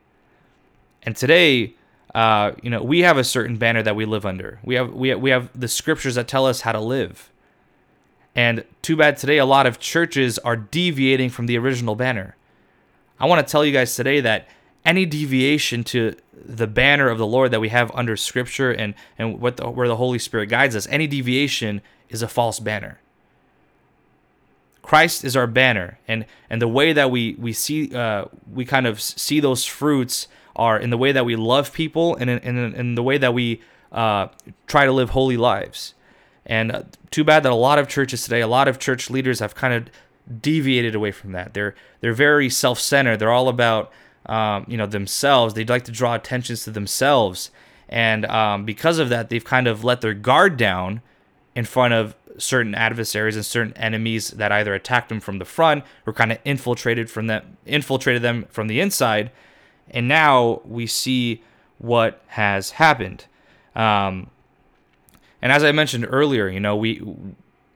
And 1.02 1.16
today, 1.16 1.74
uh, 2.14 2.52
you 2.62 2.70
know, 2.70 2.82
we 2.82 3.00
have 3.00 3.16
a 3.16 3.24
certain 3.24 3.56
banner 3.56 3.82
that 3.82 3.96
we 3.96 4.04
live 4.04 4.26
under. 4.26 4.58
We 4.64 4.74
have 4.74 4.92
we 4.92 5.08
have, 5.10 5.20
we 5.20 5.30
have 5.30 5.48
the 5.58 5.68
scriptures 5.68 6.16
that 6.16 6.28
tell 6.28 6.46
us 6.46 6.62
how 6.62 6.72
to 6.72 6.80
live. 6.80 7.30
And 8.34 8.64
too 8.82 8.96
bad 8.96 9.16
today 9.16 9.38
a 9.38 9.46
lot 9.46 9.66
of 9.66 9.78
churches 9.78 10.38
are 10.40 10.56
deviating 10.56 11.30
from 11.30 11.46
the 11.46 11.56
original 11.56 11.94
banner. 11.94 12.36
I 13.20 13.26
want 13.26 13.46
to 13.46 13.50
tell 13.50 13.64
you 13.64 13.72
guys 13.72 13.94
today 13.96 14.20
that 14.20 14.48
any 14.84 15.04
deviation 15.04 15.84
to 15.84 16.16
the 16.32 16.66
banner 16.66 17.08
of 17.08 17.18
the 17.18 17.26
Lord 17.26 17.50
that 17.50 17.60
we 17.60 17.68
have 17.68 17.90
under 17.94 18.16
scripture 18.16 18.70
and 18.70 18.94
and 19.18 19.40
what 19.40 19.56
the, 19.56 19.68
where 19.68 19.88
the 19.88 19.96
Holy 19.96 20.18
Spirit 20.18 20.46
guides 20.46 20.76
us, 20.76 20.86
any 20.88 21.06
deviation 21.06 21.82
is 22.08 22.22
a 22.22 22.28
false 22.28 22.60
banner. 22.60 23.00
Christ 24.82 25.24
is 25.24 25.36
our 25.36 25.46
banner, 25.46 25.98
and 26.08 26.24
and 26.48 26.62
the 26.62 26.68
way 26.68 26.92
that 26.92 27.10
we 27.10 27.34
we 27.38 27.52
see 27.52 27.94
uh, 27.94 28.26
we 28.50 28.64
kind 28.64 28.86
of 28.86 29.00
see 29.00 29.40
those 29.40 29.64
fruits 29.64 30.28
are 30.56 30.78
in 30.78 30.90
the 30.90 30.98
way 30.98 31.12
that 31.12 31.24
we 31.24 31.36
love 31.36 31.72
people 31.72 32.16
and 32.16 32.30
in, 32.30 32.38
in, 32.38 32.74
in 32.74 32.94
the 32.94 33.02
way 33.02 33.16
that 33.18 33.32
we 33.32 33.60
uh, 33.92 34.28
try 34.66 34.86
to 34.86 34.92
live 34.92 35.10
holy 35.10 35.36
lives. 35.36 35.94
And 36.44 36.72
uh, 36.72 36.82
too 37.10 37.22
bad 37.22 37.42
that 37.44 37.52
a 37.52 37.54
lot 37.54 37.78
of 37.78 37.88
churches 37.88 38.24
today, 38.24 38.40
a 38.40 38.48
lot 38.48 38.66
of 38.66 38.78
church 38.78 39.10
leaders 39.10 39.38
have 39.40 39.54
kind 39.54 39.74
of 39.74 39.90
deviated 40.40 40.94
away 40.94 41.12
from 41.12 41.32
that. 41.32 41.54
They're 41.54 41.74
they're 42.00 42.12
very 42.12 42.50
self-centered. 42.50 43.18
They're 43.18 43.32
all 43.32 43.48
about 43.48 43.92
um, 44.26 44.64
you 44.68 44.76
know 44.76 44.86
themselves. 44.86 45.54
They'd 45.54 45.68
like 45.68 45.84
to 45.84 45.92
draw 45.92 46.14
attentions 46.14 46.64
to 46.64 46.70
themselves, 46.70 47.50
and 47.88 48.26
um, 48.26 48.64
because 48.64 48.98
of 48.98 49.08
that, 49.08 49.30
they've 49.30 49.44
kind 49.44 49.66
of 49.66 49.84
let 49.84 50.00
their 50.00 50.14
guard 50.14 50.56
down 50.56 51.02
in 51.54 51.64
front 51.64 51.94
of 51.94 52.14
certain 52.38 52.74
adversaries 52.74 53.36
and 53.36 53.44
certain 53.44 53.76
enemies 53.76 54.30
that 54.30 54.52
either 54.52 54.74
attacked 54.74 55.08
them 55.08 55.20
from 55.20 55.38
the 55.38 55.44
front 55.44 55.84
or 56.06 56.12
kind 56.12 56.32
of 56.32 56.38
infiltrated 56.44 57.10
from 57.10 57.26
them 57.26 57.56
infiltrated 57.66 58.22
them 58.22 58.46
from 58.48 58.68
the 58.68 58.80
inside 58.80 59.30
and 59.90 60.06
now 60.06 60.60
we 60.64 60.86
see 60.86 61.42
what 61.78 62.22
has 62.28 62.70
happened 62.72 63.26
um, 63.74 64.30
and 65.42 65.50
as 65.50 65.64
i 65.64 65.72
mentioned 65.72 66.06
earlier 66.08 66.48
you 66.48 66.60
know 66.60 66.76
we 66.76 67.02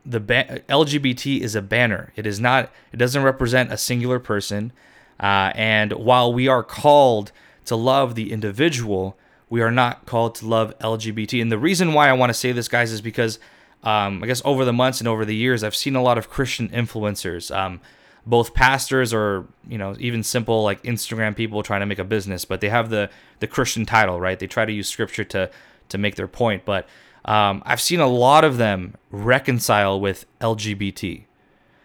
the 0.04 0.20
ba- 0.20 0.60
lgbt 0.68 1.40
is 1.40 1.54
a 1.54 1.62
banner. 1.62 2.12
It 2.16 2.26
is 2.26 2.40
not 2.40 2.70
it 2.92 2.96
doesn't 2.96 3.22
represent 3.22 3.72
a 3.72 3.78
singular 3.78 4.18
person. 4.18 4.72
Uh, 5.20 5.52
and 5.54 5.92
while 5.92 6.32
we 6.32 6.48
are 6.48 6.64
called 6.64 7.32
to 7.66 7.76
love 7.76 8.14
the 8.14 8.32
individual 8.32 9.16
we 9.48 9.60
are 9.60 9.70
not 9.70 10.04
called 10.06 10.34
to 10.34 10.46
love 10.46 10.76
lgbt 10.78 11.40
and 11.40 11.52
the 11.52 11.58
reason 11.58 11.92
why 11.92 12.08
i 12.08 12.12
want 12.12 12.30
to 12.30 12.34
say 12.34 12.50
this 12.50 12.66
guys 12.66 12.90
is 12.90 13.00
because 13.00 13.38
um, 13.82 14.22
I 14.22 14.26
guess 14.26 14.42
over 14.44 14.64
the 14.64 14.72
months 14.72 15.00
and 15.00 15.08
over 15.08 15.24
the 15.24 15.34
years, 15.34 15.64
I've 15.64 15.74
seen 15.74 15.96
a 15.96 16.02
lot 16.02 16.18
of 16.18 16.30
Christian 16.30 16.68
influencers, 16.68 17.54
um, 17.54 17.80
both 18.24 18.54
pastors 18.54 19.12
or 19.12 19.46
you 19.68 19.76
know 19.76 19.96
even 19.98 20.22
simple 20.22 20.62
like 20.62 20.82
Instagram 20.84 21.34
people 21.34 21.62
trying 21.62 21.80
to 21.80 21.86
make 21.86 21.98
a 21.98 22.04
business, 22.04 22.44
but 22.44 22.60
they 22.60 22.68
have 22.68 22.90
the 22.90 23.10
the 23.40 23.48
Christian 23.48 23.84
title, 23.84 24.20
right? 24.20 24.38
They 24.38 24.46
try 24.46 24.64
to 24.64 24.72
use 24.72 24.88
scripture 24.88 25.24
to 25.24 25.50
to 25.88 25.98
make 25.98 26.14
their 26.14 26.28
point, 26.28 26.64
but 26.64 26.88
um, 27.24 27.62
I've 27.64 27.80
seen 27.80 28.00
a 28.00 28.06
lot 28.06 28.44
of 28.44 28.56
them 28.56 28.94
reconcile 29.10 30.00
with 30.00 30.26
LGBT. 30.40 31.24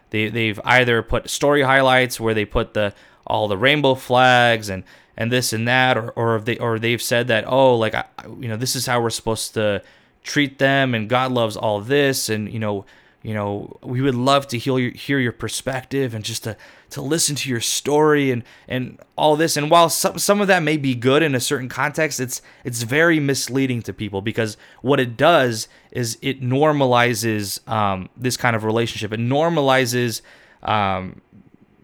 They 0.09 0.29
they've 0.29 0.59
either 0.63 1.03
put 1.03 1.29
story 1.29 1.61
highlights 1.61 2.19
where 2.19 2.33
they 2.33 2.45
put 2.45 2.73
the 2.73 2.93
all 3.25 3.47
the 3.47 3.57
rainbow 3.57 3.95
flags 3.95 4.69
and 4.69 4.83
and 5.15 5.31
this 5.31 5.53
and 5.53 5.67
that, 5.67 5.97
or 5.97 6.11
or 6.11 6.39
they 6.39 6.57
or 6.57 6.79
they've 6.79 7.01
said 7.01 7.27
that 7.27 7.45
oh 7.47 7.75
like 7.75 7.93
I, 7.93 8.05
you 8.39 8.47
know 8.47 8.57
this 8.57 8.75
is 8.75 8.85
how 8.85 9.01
we're 9.01 9.09
supposed 9.09 9.53
to 9.55 9.83
treat 10.23 10.59
them 10.59 10.93
and 10.95 11.09
God 11.09 11.31
loves 11.31 11.55
all 11.55 11.81
this 11.81 12.29
and 12.29 12.51
you 12.51 12.59
know 12.59 12.85
you 13.23 13.33
know, 13.33 13.77
we 13.83 14.01
would 14.01 14.15
love 14.15 14.47
to 14.47 14.57
hear 14.57 14.77
your, 14.77 14.91
hear 14.91 15.19
your 15.19 15.31
perspective 15.31 16.13
and 16.13 16.23
just 16.23 16.43
to, 16.43 16.55
to 16.91 17.01
listen 17.01 17.35
to 17.35 17.49
your 17.49 17.59
story 17.59 18.31
and, 18.31 18.43
and 18.67 18.99
all 19.15 19.35
this. 19.35 19.57
And 19.57 19.69
while 19.69 19.89
some, 19.89 20.17
some 20.17 20.39
of 20.39 20.47
that 20.47 20.63
may 20.63 20.77
be 20.77 20.95
good 20.95 21.23
in 21.23 21.35
a 21.35 21.39
certain 21.39 21.67
context, 21.67 22.19
it's, 22.19 22.41
it's 22.63 22.83
very 22.83 23.19
misleading 23.19 23.81
to 23.83 23.93
people 23.93 24.21
because 24.21 24.55
what 24.81 24.99
it 24.99 25.17
does 25.17 25.67
is 25.91 26.17
it 26.21 26.41
normalizes 26.41 27.67
um, 27.67 28.09
this 28.15 28.37
kind 28.37 28.55
of 28.55 28.63
relationship. 28.63 29.11
It 29.11 29.19
normalizes 29.19 30.21
um, 30.63 31.21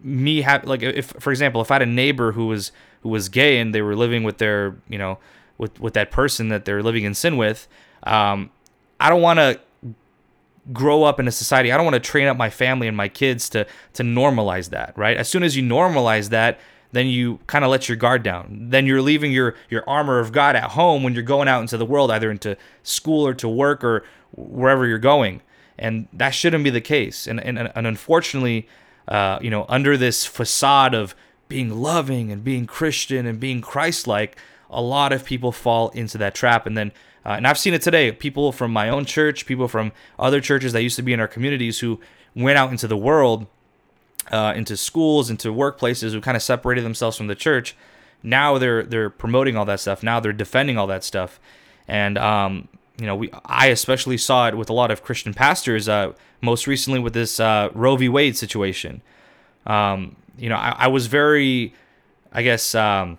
me 0.04 0.42
have 0.42 0.66
like 0.66 0.84
if 0.84 1.08
for 1.20 1.32
example 1.32 1.62
if 1.62 1.72
I 1.72 1.76
had 1.76 1.82
a 1.82 1.88
neighbor 1.88 2.34
who 2.34 2.48
was 2.48 2.72
who 3.02 3.10
was 3.10 3.30
gay 3.30 3.60
and 3.60 3.74
they 3.74 3.82
were 3.82 3.96
living 3.96 4.24
with 4.24 4.38
their 4.38 4.76
you 4.90 4.98
know 4.98 5.18
with 5.58 5.80
with 5.80 5.94
that 5.94 6.12
person 6.12 6.50
that 6.50 6.66
they're 6.66 6.84
living 6.84 7.06
in 7.06 7.14
sin 7.14 7.38
with, 7.38 7.68
um, 8.04 8.52
I 9.00 9.10
don't 9.10 9.22
want 9.22 9.40
to 9.40 9.60
grow 10.72 11.04
up 11.04 11.20
in 11.20 11.28
a 11.28 11.32
society. 11.32 11.72
I 11.72 11.78
don't 11.78 11.86
want 11.86 11.96
to 11.96 12.12
train 12.12 12.28
up 12.28 12.38
my 12.38 12.50
family 12.50 12.88
and 12.88 12.96
my 12.96 13.10
kids 13.10 13.50
to 13.50 13.68
to 13.94 14.04
normalize 14.04 14.70
that, 14.70 14.98
right? 14.98 15.18
As 15.18 15.28
soon 15.28 15.44
as 15.44 15.58
you 15.58 15.64
normalize 15.64 16.30
that, 16.30 16.60
then 16.94 17.08
you 17.08 17.40
kind 17.48 17.66
of 17.66 17.72
let 17.72 17.90
your 17.90 17.98
guard 17.98 18.24
down. 18.24 18.70
Then 18.70 18.86
you're 18.86 19.02
leaving 19.02 19.32
your 19.32 19.56
your 19.70 19.84
armor 19.90 20.20
of 20.20 20.32
God 20.32 20.56
at 20.56 20.72
home 20.72 21.04
when 21.04 21.14
you're 21.14 21.24
going 21.24 21.48
out 21.48 21.62
into 21.62 21.78
the 21.78 21.86
world, 21.86 22.12
either 22.12 22.32
into 22.32 22.56
school 22.84 23.28
or 23.28 23.34
to 23.34 23.50
work 23.50 23.84
or 23.84 24.06
wherever 24.32 24.88
you're 24.88 25.00
going. 25.00 25.42
And 25.78 26.08
that 26.14 26.30
shouldn't 26.30 26.64
be 26.64 26.70
the 26.70 26.82
case. 26.82 27.28
And 27.28 27.40
and, 27.42 27.58
and 27.60 27.88
unfortunately, 27.88 28.68
uh, 29.08 29.40
you 29.42 29.50
know, 29.50 29.66
under 29.68 29.98
this 29.98 30.26
facade 30.26 30.94
of 30.94 31.16
being 31.50 31.82
loving 31.82 32.32
and 32.32 32.44
being 32.44 32.66
Christian 32.66 33.26
and 33.26 33.40
being 33.40 33.62
Christ-like, 33.62 34.38
a 34.70 34.82
lot 34.82 35.12
of 35.12 35.26
people 35.26 35.52
fall 35.52 35.90
into 35.90 36.18
that 36.18 36.34
trap 36.34 36.66
and 36.66 36.78
then 36.78 36.92
uh, 37.26 37.30
and 37.30 37.48
I've 37.48 37.58
seen 37.58 37.74
it 37.74 37.82
today. 37.82 38.12
People 38.12 38.52
from 38.52 38.72
my 38.72 38.90
own 38.90 39.06
church, 39.06 39.46
people 39.46 39.68
from 39.68 39.92
other 40.20 40.42
churches 40.42 40.74
that 40.74 40.84
used 40.84 40.96
to 40.98 41.02
be 41.02 41.14
in 41.14 41.20
our 41.20 41.28
communities 41.28 41.80
who 41.80 42.00
went 42.36 42.58
out 42.58 42.72
into 42.72 42.88
the 42.88 42.98
world, 42.98 43.48
uh, 44.32 44.54
into 44.56 44.76
schools, 44.76 45.30
into 45.30 45.50
workplaces, 45.50 46.12
who 46.12 46.22
kind 46.22 46.36
of 46.36 46.44
separated 46.44 46.84
themselves 46.84 47.18
from 47.18 47.28
the 47.28 47.36
church. 47.36 47.76
Now 48.22 48.58
they're 48.58 48.84
they're 48.84 49.10
promoting 49.10 49.58
all 49.58 49.66
that 49.66 49.80
stuff. 49.80 50.04
Now 50.04 50.20
they're 50.20 50.34
defending 50.34 50.78
all 50.78 50.88
that 50.88 51.04
stuff, 51.04 51.40
and 51.88 52.18
um, 52.18 52.68
you 52.98 53.06
know, 53.06 53.16
we 53.16 53.30
I 53.46 53.68
especially 53.68 54.18
saw 54.18 54.48
it 54.48 54.56
with 54.56 54.70
a 54.70 54.74
lot 54.74 54.92
of 54.92 55.04
Christian 55.04 55.34
pastors. 55.34 55.90
Uh, 55.90 56.14
most 56.44 56.68
recently 56.68 57.00
with 57.00 57.14
this 57.14 57.40
uh, 57.40 57.70
Roe 57.74 57.96
v. 57.96 58.10
Wade 58.10 58.36
situation. 58.36 59.02
Um, 59.66 60.18
you 60.38 60.50
know, 60.50 60.58
I, 60.58 60.76
I, 60.78 60.88
was 60.88 61.08
very, 61.08 61.74
I 62.34 62.44
guess, 62.44 62.76
um, 62.76 63.18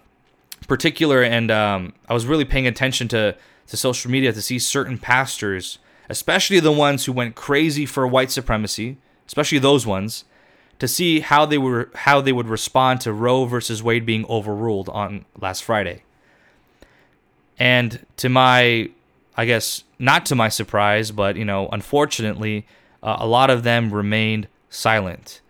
particular, 0.69 1.23
and 1.23 1.51
um, 1.51 1.95
I 2.07 2.13
was 2.13 2.27
really 2.27 2.45
paying 2.45 2.67
attention 2.67 3.09
to 3.09 3.35
to 3.69 3.77
social 3.77 4.11
media 4.11 4.33
to 4.33 4.43
see 4.43 4.59
certain 4.59 4.99
pastors, 4.99 5.79
especially 6.09 6.61
the 6.61 6.73
ones 6.73 7.05
who 7.05 7.13
went 7.13 7.35
crazy 7.35 7.87
for 7.87 8.07
white 8.07 8.31
supremacy, 8.31 8.97
especially 9.27 9.59
those 9.59 9.87
ones, 9.87 10.25
to 10.79 10.89
see 10.89 11.21
how 11.21 11.47
they 11.47 11.59
were 11.59 11.91
how 11.95 12.21
they 12.21 12.33
would 12.33 12.49
respond 12.49 13.01
to 13.03 13.13
Roe 13.13 13.45
versus 13.45 13.83
Wade 13.83 14.05
being 14.05 14.27
overruled 14.29 14.89
on 14.89 15.25
last 15.41 15.63
Friday. 15.63 16.03
And 17.59 18.05
to 18.17 18.29
my 18.29 18.91
I 19.37 19.45
guess 19.47 19.85
not 19.99 20.27
to 20.27 20.35
my 20.35 20.49
surprise, 20.49 21.11
but 21.11 21.37
you 21.37 21.45
know, 21.45 21.69
unfortunately, 21.73 22.67
uh, 23.03 23.17
a 23.19 23.27
lot 23.27 23.51
of 23.51 23.63
them 23.63 23.93
remained 23.93 24.49
silent. 24.69 25.41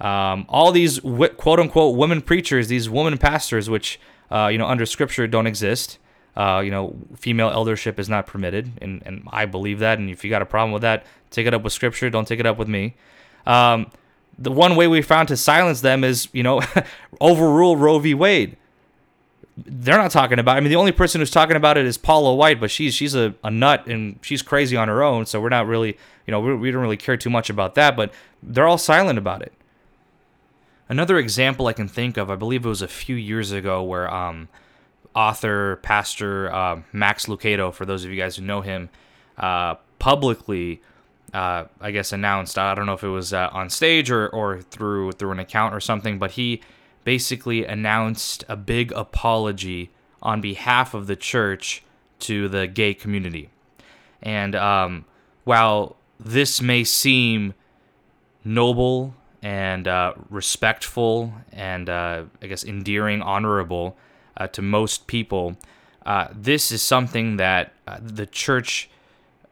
Um, 0.00 0.46
all 0.48 0.72
these 0.72 0.98
quote 1.00 1.60
unquote 1.60 1.96
women 1.96 2.22
preachers, 2.22 2.68
these 2.68 2.88
women 2.88 3.18
pastors, 3.18 3.68
which 3.68 4.00
uh, 4.30 4.48
you 4.48 4.58
know 4.58 4.66
under 4.66 4.86
Scripture 4.86 5.26
don't 5.26 5.46
exist, 5.46 5.98
uh, 6.36 6.62
you 6.64 6.70
know, 6.70 6.96
female 7.16 7.50
eldership 7.50 7.98
is 7.98 8.08
not 8.08 8.26
permitted, 8.26 8.70
and, 8.80 9.02
and 9.04 9.28
I 9.32 9.46
believe 9.46 9.80
that. 9.80 9.98
And 9.98 10.08
if 10.08 10.24
you 10.24 10.30
got 10.30 10.42
a 10.42 10.46
problem 10.46 10.72
with 10.72 10.82
that, 10.82 11.04
take 11.30 11.46
it 11.46 11.54
up 11.54 11.62
with 11.62 11.72
Scripture. 11.72 12.08
Don't 12.10 12.26
take 12.26 12.40
it 12.40 12.46
up 12.46 12.56
with 12.56 12.68
me. 12.68 12.94
Um, 13.46 13.90
the 14.38 14.50
one 14.50 14.76
way 14.76 14.86
we 14.86 15.02
found 15.02 15.28
to 15.28 15.36
silence 15.36 15.80
them 15.80 16.02
is, 16.02 16.28
you 16.32 16.42
know, 16.42 16.62
overrule 17.20 17.76
Roe 17.76 17.98
v. 17.98 18.14
Wade. 18.14 18.56
They're 19.56 19.98
not 19.98 20.10
talking 20.10 20.38
about. 20.38 20.56
I 20.56 20.60
mean, 20.60 20.70
the 20.70 20.76
only 20.76 20.92
person 20.92 21.20
who's 21.20 21.30
talking 21.30 21.56
about 21.56 21.76
it 21.76 21.84
is 21.84 21.98
Paula 21.98 22.34
White, 22.34 22.58
but 22.60 22.70
she's 22.70 22.94
she's 22.94 23.14
a, 23.14 23.34
a 23.44 23.50
nut 23.50 23.86
and 23.86 24.18
she's 24.22 24.40
crazy 24.40 24.76
on 24.76 24.88
her 24.88 25.02
own. 25.02 25.26
So 25.26 25.40
we're 25.40 25.50
not 25.50 25.66
really, 25.66 25.98
you 26.26 26.30
know, 26.30 26.40
we, 26.40 26.54
we 26.54 26.70
don't 26.70 26.80
really 26.80 26.96
care 26.96 27.18
too 27.18 27.28
much 27.28 27.50
about 27.50 27.74
that. 27.74 27.94
But 27.96 28.14
they're 28.42 28.66
all 28.66 28.78
silent 28.78 29.18
about 29.18 29.42
it. 29.42 29.52
Another 30.88 31.18
example 31.18 31.66
I 31.66 31.74
can 31.74 31.88
think 31.88 32.16
of, 32.16 32.30
I 32.30 32.36
believe 32.36 32.64
it 32.64 32.68
was 32.68 32.82
a 32.82 32.88
few 32.88 33.14
years 33.14 33.52
ago, 33.52 33.82
where 33.82 34.12
um, 34.12 34.48
author, 35.14 35.76
pastor 35.82 36.52
uh, 36.52 36.82
Max 36.92 37.26
Lucado, 37.26 37.72
for 37.72 37.84
those 37.84 38.04
of 38.04 38.10
you 38.10 38.16
guys 38.16 38.36
who 38.36 38.42
know 38.42 38.60
him, 38.60 38.90
uh, 39.38 39.74
publicly, 39.98 40.80
uh, 41.34 41.64
I 41.80 41.90
guess, 41.90 42.12
announced. 42.12 42.58
I 42.58 42.74
don't 42.74 42.86
know 42.86 42.94
if 42.94 43.04
it 43.04 43.08
was 43.08 43.32
uh, 43.32 43.48
on 43.52 43.70
stage 43.70 44.10
or, 44.10 44.28
or 44.28 44.60
through 44.60 45.12
through 45.12 45.32
an 45.32 45.38
account 45.38 45.74
or 45.74 45.80
something, 45.80 46.18
but 46.18 46.32
he 46.32 46.60
basically 47.04 47.64
announced 47.64 48.44
a 48.48 48.56
big 48.56 48.92
apology 48.92 49.90
on 50.22 50.40
behalf 50.40 50.94
of 50.94 51.06
the 51.06 51.16
church 51.16 51.82
to 52.20 52.48
the 52.48 52.66
gay 52.66 52.94
community. 52.94 53.48
And 54.22 54.54
um, 54.54 55.06
while 55.44 55.96
this 56.18 56.60
may 56.60 56.84
seem 56.84 57.54
noble 58.44 59.14
and 59.42 59.88
uh, 59.88 60.14
respectful 60.28 61.32
and 61.52 61.88
uh, 61.88 62.24
I 62.42 62.46
guess 62.46 62.64
endearing, 62.64 63.22
honorable, 63.22 63.96
uh, 64.36 64.46
to 64.48 64.62
most 64.62 65.06
people, 65.06 65.56
uh, 66.06 66.28
this 66.34 66.70
is 66.72 66.82
something 66.82 67.36
that 67.36 67.72
uh, 67.86 67.98
the 68.00 68.26
church, 68.26 68.88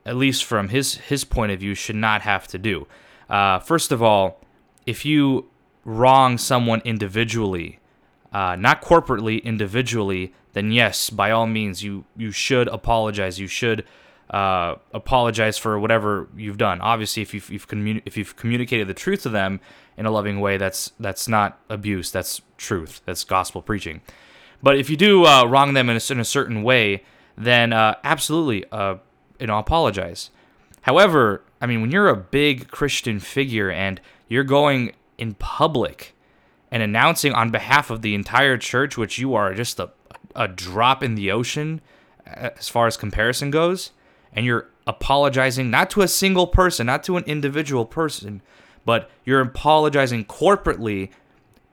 at 0.07 0.17
least 0.17 0.45
from 0.45 0.69
his 0.69 0.97
his 0.97 1.25
point 1.25 1.53
of 1.53 1.61
view, 1.61 1.75
should 1.75 1.97
not 1.97 2.23
have 2.23 2.47
to 2.49 2.59
do. 2.59 2.87
Uh, 3.29 3.59
first 3.59 3.93
of 3.93 4.03
all, 4.03 4.41
if 4.87 5.05
you 5.05 5.47
wrong 5.85 6.39
someone 6.39 6.81
individually, 6.85 7.79
uh, 8.33 8.57
not 8.57 8.83
corporately, 8.83 9.43
individually, 9.43 10.33
then 10.53 10.73
yes, 10.73 11.11
by 11.11 11.31
all 11.31 11.47
means, 11.47 11.83
you 11.83 12.05
you 12.17 12.31
should 12.31 12.69
apologize. 12.69 13.39
You 13.39 13.47
should 13.47 13.85
uh, 14.31 14.77
apologize 14.93 15.57
for 15.57 15.79
whatever 15.79 16.29
you've 16.37 16.59
done. 16.59 16.81
Obviously, 16.81 17.23
if 17.23 17.33
you've, 17.33 17.49
you've 17.51 17.69
communi- 17.69 18.03
if 18.05 18.17
you've 18.17 18.37
communicated 18.37 18.87
the 18.87 18.95
truth 18.95 19.23
to 19.23 19.29
them 19.29 19.61
in 19.97 20.07
a 20.07 20.11
loving 20.11 20.41
way, 20.41 20.57
that's 20.57 20.93
that's 21.01 21.29
not 21.29 21.61
abuse. 21.69 22.11
That's 22.11 22.43
truth. 22.57 23.01
That's 23.05 23.25
gospel 23.25 23.63
preaching. 23.63 24.01
But 24.63 24.79
if 24.79 24.91
you 24.91 24.97
do 24.97 25.25
uh, 25.25 25.45
wrong 25.45 25.75
them 25.75 25.89
in 25.89 25.97
a, 25.97 26.13
in 26.13 26.21
a, 26.21 26.25
certain 26.25 26.63
way, 26.63 27.05
then 27.37 27.73
uh, 27.73 27.95
absolutely, 28.03 28.65
uh, 28.73 28.97
you 29.39 29.47
know, 29.47 29.59
apologize. 29.59 30.31
However, 30.83 31.43
I 31.61 31.67
mean, 31.67 31.81
when 31.81 31.91
you're 31.91 32.09
a 32.09 32.17
big 32.17 32.69
Christian 32.69 33.21
figure 33.21 33.71
and 33.71 34.01
you're 34.29 34.45
going 34.45 34.93
in 35.17 35.35
public 35.35 36.15
and 36.71 36.83
announcing 36.83 37.33
on 37.33 37.51
behalf 37.51 37.91
of 37.91 38.03
the 38.03 38.15
entire 38.15 38.59
church, 38.59 38.97
which 38.97 39.19
you 39.19 39.35
are 39.35 39.55
just 39.55 39.79
a, 39.79 39.91
a 40.35 40.49
drop 40.49 41.03
in 41.03 41.15
the 41.15 41.31
ocean 41.31 41.81
as 42.27 42.69
far 42.69 42.87
as 42.87 42.97
comparison 42.97 43.51
goes, 43.51 43.93
and 44.33 44.45
you're 44.45 44.69
apologizing 44.87 45.71
not 45.71 45.91
to 45.91 46.03
a 46.03 46.09
single 46.09 46.47
person, 46.47 46.87
not 46.87 47.03
to 47.05 47.17
an 47.17 47.25
individual 47.25 47.85
person, 47.85 48.43
but 48.85 49.11
you're 49.25 49.41
apologizing 49.41 50.25
corporately 50.25 51.11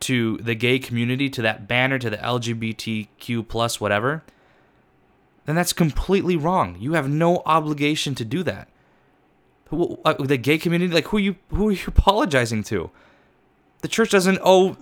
to 0.02 0.38
the 0.38 0.56
gay 0.56 0.80
community, 0.80 1.30
to 1.30 1.42
that 1.42 1.68
banner, 1.68 1.98
to 2.00 2.10
the 2.10 2.18
LGBTQ 2.18 3.48
plus 3.48 3.80
whatever, 3.80 4.24
then 5.46 5.56
that's 5.56 5.74
completely 5.74 6.36
wrong. 6.36 6.78
You 6.80 6.94
have 6.94 7.10
no 7.10 7.42
obligation 7.46 8.16
to 8.16 8.26
do 8.26 8.44
that. 8.44 8.68
Uh, 9.72 10.14
the 10.20 10.38
gay 10.38 10.58
community, 10.58 10.94
like 10.94 11.08
who 11.08 11.18
are 11.18 11.22
you 11.22 11.36
who 11.50 11.70
are 11.70 11.72
you 11.72 11.84
apologizing 11.88 12.64
to? 12.64 12.92
The 13.82 13.88
church 13.88 14.12
doesn't 14.12 14.40
owe 14.44 14.78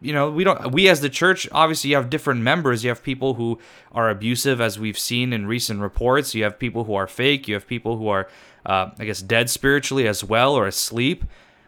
you 0.00 0.12
know, 0.12 0.30
we 0.30 0.44
don't 0.44 0.72
we 0.72 0.88
as 0.88 1.00
the 1.00 1.08
church 1.08 1.48
obviously 1.52 1.90
you 1.90 1.96
have 1.96 2.10
different 2.10 2.40
members. 2.40 2.84
You 2.84 2.90
have 2.90 3.02
people 3.02 3.34
who 3.34 3.58
are 3.92 4.10
abusive 4.10 4.60
as 4.60 4.78
we've 4.78 4.98
seen 4.98 5.32
in 5.32 5.46
recent 5.46 5.80
reports. 5.80 6.34
You 6.34 6.44
have 6.44 6.58
people 6.58 6.84
who 6.84 6.94
are 6.94 7.06
fake, 7.06 7.48
you 7.48 7.54
have 7.54 7.66
people 7.66 7.96
who 7.96 8.08
are 8.08 8.28
uh, 8.64 8.90
I 8.98 9.04
guess 9.04 9.20
dead 9.20 9.50
spiritually 9.50 10.06
as 10.06 10.22
well 10.22 10.54
or 10.54 10.66
asleep 10.66 11.24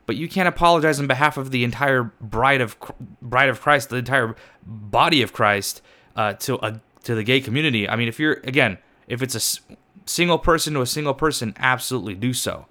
but 0.07 0.17
you 0.17 0.29
can't 0.29 0.49
apologize 0.49 1.01
on 1.01 1.07
behalf 1.07 1.37
of 1.37 1.51
the 1.51 1.65
entire 1.65 2.13
bride 2.21 2.61
of 2.61 2.77
bride 3.23 3.49
of 3.49 3.61
Christ, 3.61 3.89
the 3.89 3.97
entire 3.97 4.37
body 4.65 5.23
of 5.23 5.33
Christ, 5.33 5.83
uh, 6.17 6.35
to 6.35 6.65
a 6.65 6.81
to 7.05 7.15
the 7.15 7.23
gay 7.23 7.41
community. 7.41 7.89
I 7.89 7.97
mean, 7.97 8.09
if 8.09 8.19
you're 8.19 8.41
again, 8.45 8.79
if 9.07 9.23
it's 9.23 9.35
a 9.35 9.75
single 10.07 10.39
person 10.39 10.75
to 10.75 10.81
a 10.81 10.87
single 10.87 11.15
person, 11.15 11.55
absolutely 11.59 12.15
do 12.15 12.33
so. 12.33 12.67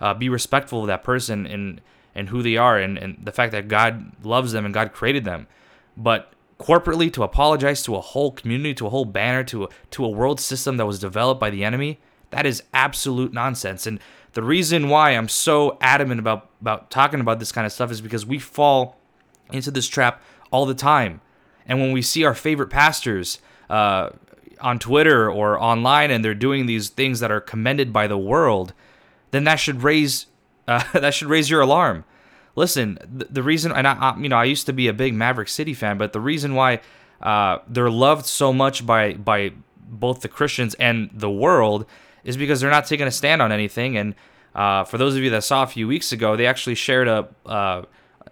Uh, 0.00 0.14
be 0.14 0.28
respectful 0.28 0.82
of 0.82 0.86
that 0.88 1.02
person 1.02 1.46
and 1.46 1.80
and 2.14 2.28
who 2.28 2.42
they 2.42 2.56
are, 2.56 2.78
and 2.78 2.98
and 2.98 3.18
the 3.22 3.32
fact 3.32 3.52
that 3.52 3.68
God 3.68 4.12
loves 4.24 4.52
them 4.52 4.64
and 4.64 4.74
God 4.74 4.92
created 4.92 5.24
them. 5.24 5.46
But 5.96 6.32
corporately, 6.58 7.12
to 7.12 7.22
apologize 7.22 7.82
to 7.84 7.96
a 7.96 8.00
whole 8.00 8.32
community, 8.32 8.74
to 8.74 8.86
a 8.86 8.90
whole 8.90 9.04
banner, 9.04 9.44
to 9.44 9.64
a, 9.64 9.68
to 9.90 10.04
a 10.04 10.08
world 10.08 10.40
system 10.40 10.76
that 10.76 10.86
was 10.86 10.98
developed 10.98 11.40
by 11.40 11.50
the 11.50 11.64
enemy, 11.64 11.98
that 12.30 12.46
is 12.46 12.62
absolute 12.72 13.32
nonsense. 13.32 13.86
And 13.86 14.00
the 14.32 14.42
reason 14.42 14.88
why 14.88 15.10
I'm 15.10 15.28
so 15.28 15.78
adamant 15.80 16.20
about 16.20 16.50
about 16.60 16.90
talking 16.90 17.20
about 17.20 17.38
this 17.38 17.52
kind 17.52 17.66
of 17.66 17.72
stuff 17.72 17.90
is 17.90 18.00
because 18.00 18.26
we 18.26 18.38
fall 18.38 18.98
into 19.52 19.70
this 19.70 19.88
trap 19.88 20.22
all 20.50 20.66
the 20.66 20.74
time. 20.74 21.20
And 21.66 21.80
when 21.80 21.92
we 21.92 22.02
see 22.02 22.24
our 22.24 22.34
favorite 22.34 22.68
pastors 22.68 23.40
uh, 23.68 24.10
on 24.60 24.78
Twitter 24.78 25.30
or 25.30 25.60
online 25.60 26.10
and 26.10 26.24
they're 26.24 26.34
doing 26.34 26.66
these 26.66 26.88
things 26.88 27.20
that 27.20 27.30
are 27.30 27.40
commended 27.40 27.92
by 27.92 28.06
the 28.06 28.18
world, 28.18 28.72
then 29.30 29.44
that 29.44 29.56
should 29.56 29.82
raise 29.82 30.26
Uh, 30.68 30.82
that 30.94 31.14
should 31.14 31.28
raise 31.28 31.48
your 31.48 31.60
alarm. 31.60 32.04
Listen, 32.56 32.98
the, 33.00 33.26
the 33.26 33.42
reason, 33.44 33.70
and 33.70 33.86
I, 33.86 33.92
I, 33.92 34.18
you 34.18 34.28
know, 34.28 34.36
I 34.36 34.42
used 34.42 34.66
to 34.66 34.72
be 34.72 34.88
a 34.88 34.92
big 34.92 35.14
Maverick 35.14 35.48
City 35.48 35.74
fan, 35.74 35.96
but 35.96 36.12
the 36.12 36.18
reason 36.18 36.56
why 36.56 36.80
uh, 37.22 37.58
they're 37.68 37.88
loved 37.88 38.26
so 38.26 38.52
much 38.52 38.84
by 38.84 39.12
by 39.12 39.52
both 39.78 40.22
the 40.22 40.28
Christians 40.28 40.74
and 40.74 41.08
the 41.12 41.30
world 41.30 41.86
is 42.26 42.36
because 42.36 42.60
they're 42.60 42.70
not 42.70 42.86
taking 42.86 43.06
a 43.06 43.10
stand 43.10 43.40
on 43.40 43.52
anything. 43.52 43.96
And 43.96 44.14
uh, 44.54 44.84
for 44.84 44.98
those 44.98 45.16
of 45.16 45.22
you 45.22 45.30
that 45.30 45.44
saw 45.44 45.62
a 45.62 45.66
few 45.66 45.88
weeks 45.88 46.12
ago, 46.12 46.36
they 46.36 46.46
actually 46.46 46.74
shared 46.74 47.08
a 47.08 47.28
uh, 47.46 47.82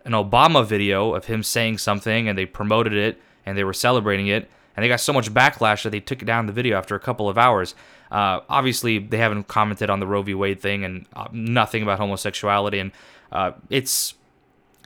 an 0.05 0.13
Obama 0.13 0.67
video 0.67 1.15
of 1.15 1.25
him 1.25 1.43
saying 1.43 1.79
something, 1.79 2.29
and 2.29 2.37
they 2.37 2.45
promoted 2.45 2.93
it 2.93 3.19
and 3.47 3.57
they 3.57 3.65
were 3.65 3.73
celebrating 3.73 4.27
it. 4.27 4.51
And 4.77 4.83
they 4.83 4.89
got 4.89 5.01
so 5.01 5.13
much 5.13 5.33
backlash 5.33 5.85
that 5.85 5.91
they 5.91 6.01
took 6.01 6.19
down 6.27 6.47
the 6.47 6.53
video 6.53 6.77
after 6.77 6.97
a 6.97 7.01
couple 7.01 7.29
of 7.29 7.39
hours. 7.39 7.75
Uh, 8.11 8.41
obviously, 8.49 8.99
they 8.99 9.19
haven't 9.19 9.47
commented 9.47 9.89
on 9.89 10.01
the 10.01 10.07
Roe 10.07 10.23
v. 10.23 10.35
Wade 10.35 10.61
thing 10.61 10.85
and 10.85 11.07
uh, 11.15 11.29
nothing 11.33 11.83
about 11.83 11.99
homosexuality, 11.99 12.81
and 12.81 12.91
uh, 13.31 13.53
it's 13.71 14.15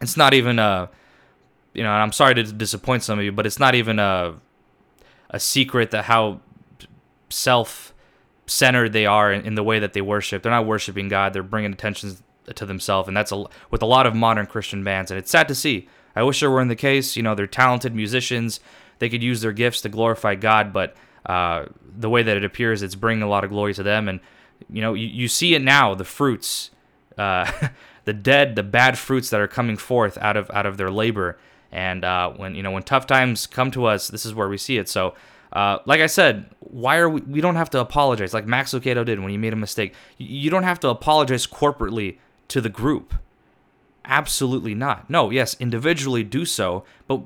it's 0.03 0.17
not 0.17 0.35
even 0.35 0.59
a 0.59 0.91
you 1.73 1.83
know. 1.83 1.93
And 1.93 2.03
I'm 2.03 2.13
sorry 2.13 2.35
to 2.35 2.43
disappoint 2.45 3.03
some 3.03 3.19
of 3.19 3.25
you, 3.25 3.33
but 3.33 3.47
it's 3.47 3.59
not 3.59 3.75
even 3.75 3.99
a 3.99 4.35
a 5.31 5.41
secret 5.41 5.91
that 5.93 6.05
how 6.05 6.41
self 7.31 7.95
centered 8.49 8.93
they 8.93 9.07
are 9.07 9.33
in, 9.33 9.47
in, 9.47 9.55
the 9.55 9.63
way 9.63 9.79
that 9.79 9.93
they 9.93 10.01
worship. 10.01 10.43
They're 10.43 10.53
not 10.53 10.67
worshiping 10.67 11.09
God; 11.09 11.33
they're 11.33 11.43
bringing 11.43 11.73
attention 11.73 12.17
to 12.55 12.67
themselves, 12.67 13.09
and 13.09 13.17
that's 13.17 13.33
a, 13.33 13.45
with 13.71 13.83
a 13.83 13.87
lot 13.87 14.07
of 14.07 14.15
modern 14.15 14.47
Christian 14.47 14.83
bands, 14.83 15.11
and 15.11 15.19
it's 15.19 15.31
sad 15.31 15.49
to 15.49 15.55
see. 15.55 15.89
I 16.17 16.23
wish 16.23 16.41
there 16.41 16.51
were 16.51 16.61
in 16.61 16.69
the 16.69 16.77
case. 16.77 17.17
You 17.17 17.23
know, 17.23 17.35
they're 17.35 17.47
talented 17.47 17.95
musicians; 17.95 18.61
they 18.99 19.09
could 19.09 19.23
use 19.23 19.41
their 19.41 19.53
gifts 19.53 19.81
to 19.83 19.89
glorify 19.89 20.35
God, 20.35 20.73
but 20.73 20.97
uh, 21.27 21.67
the 21.97 22.11
way 22.11 22.23
that 22.23 22.37
it 22.37 22.45
appears, 22.45 22.83
it's 22.83 22.95
bringing 22.95 23.23
a 23.23 23.29
lot 23.29 23.45
of 23.45 23.51
glory 23.51 23.75
to 23.75 23.83
them, 23.83 24.09
and 24.09 24.21
you 24.71 24.81
know, 24.81 24.95
you, 24.95 25.07
you 25.07 25.29
see 25.29 25.55
it 25.55 25.63
now. 25.63 25.95
The 25.95 26.05
fruits, 26.05 26.71
uh, 27.17 27.51
the 28.05 28.13
dead, 28.13 28.57
the 28.57 28.63
bad 28.63 28.99
fruits 28.99 29.31
that 29.31 29.41
are 29.41 29.49
coming 29.49 29.77
forth 29.77 30.19
out 30.19 30.37
of 30.37 30.51
out 30.51 30.67
of 30.67 30.77
their 30.77 30.91
labor. 30.91 31.39
And 31.71 32.03
uh, 32.03 32.31
when 32.31 32.55
you 32.55 32.63
know 32.63 32.71
when 32.71 32.83
tough 32.83 33.07
times 33.07 33.47
come 33.47 33.71
to 33.73 33.85
us, 33.85 34.09
this 34.09 34.25
is 34.25 34.35
where 34.35 34.49
we 34.49 34.57
see 34.57 34.79
it. 34.79 34.89
So 34.89 35.15
uh, 35.53 35.79
like 35.87 36.01
I 36.01 36.07
said, 36.07 36.47
why 36.61 36.99
are 36.99 37.09
we? 37.09 37.21
We 37.23 37.41
don't 37.41 37.57
have 37.57 37.71
to 37.71 37.81
apologize 37.81 38.35
like 38.35 38.47
Max 38.47 38.73
Lucado 38.73 39.05
did 39.05 39.21
when 39.21 39.31
he 39.31 39.39
made 39.39 39.53
a 39.53 39.57
mistake. 39.57 39.95
You 40.19 40.51
don't 40.51 40.65
have 40.65 40.81
to 40.81 40.89
apologize 40.89 41.47
corporately 41.47 42.19
to 42.49 42.61
the 42.61 42.69
group. 42.69 43.15
Absolutely 44.05 44.75
not. 44.75 45.11
No, 45.11 45.29
yes, 45.31 45.55
individually 45.61 46.25
do 46.25 46.47
so, 46.47 46.85
but 47.07 47.21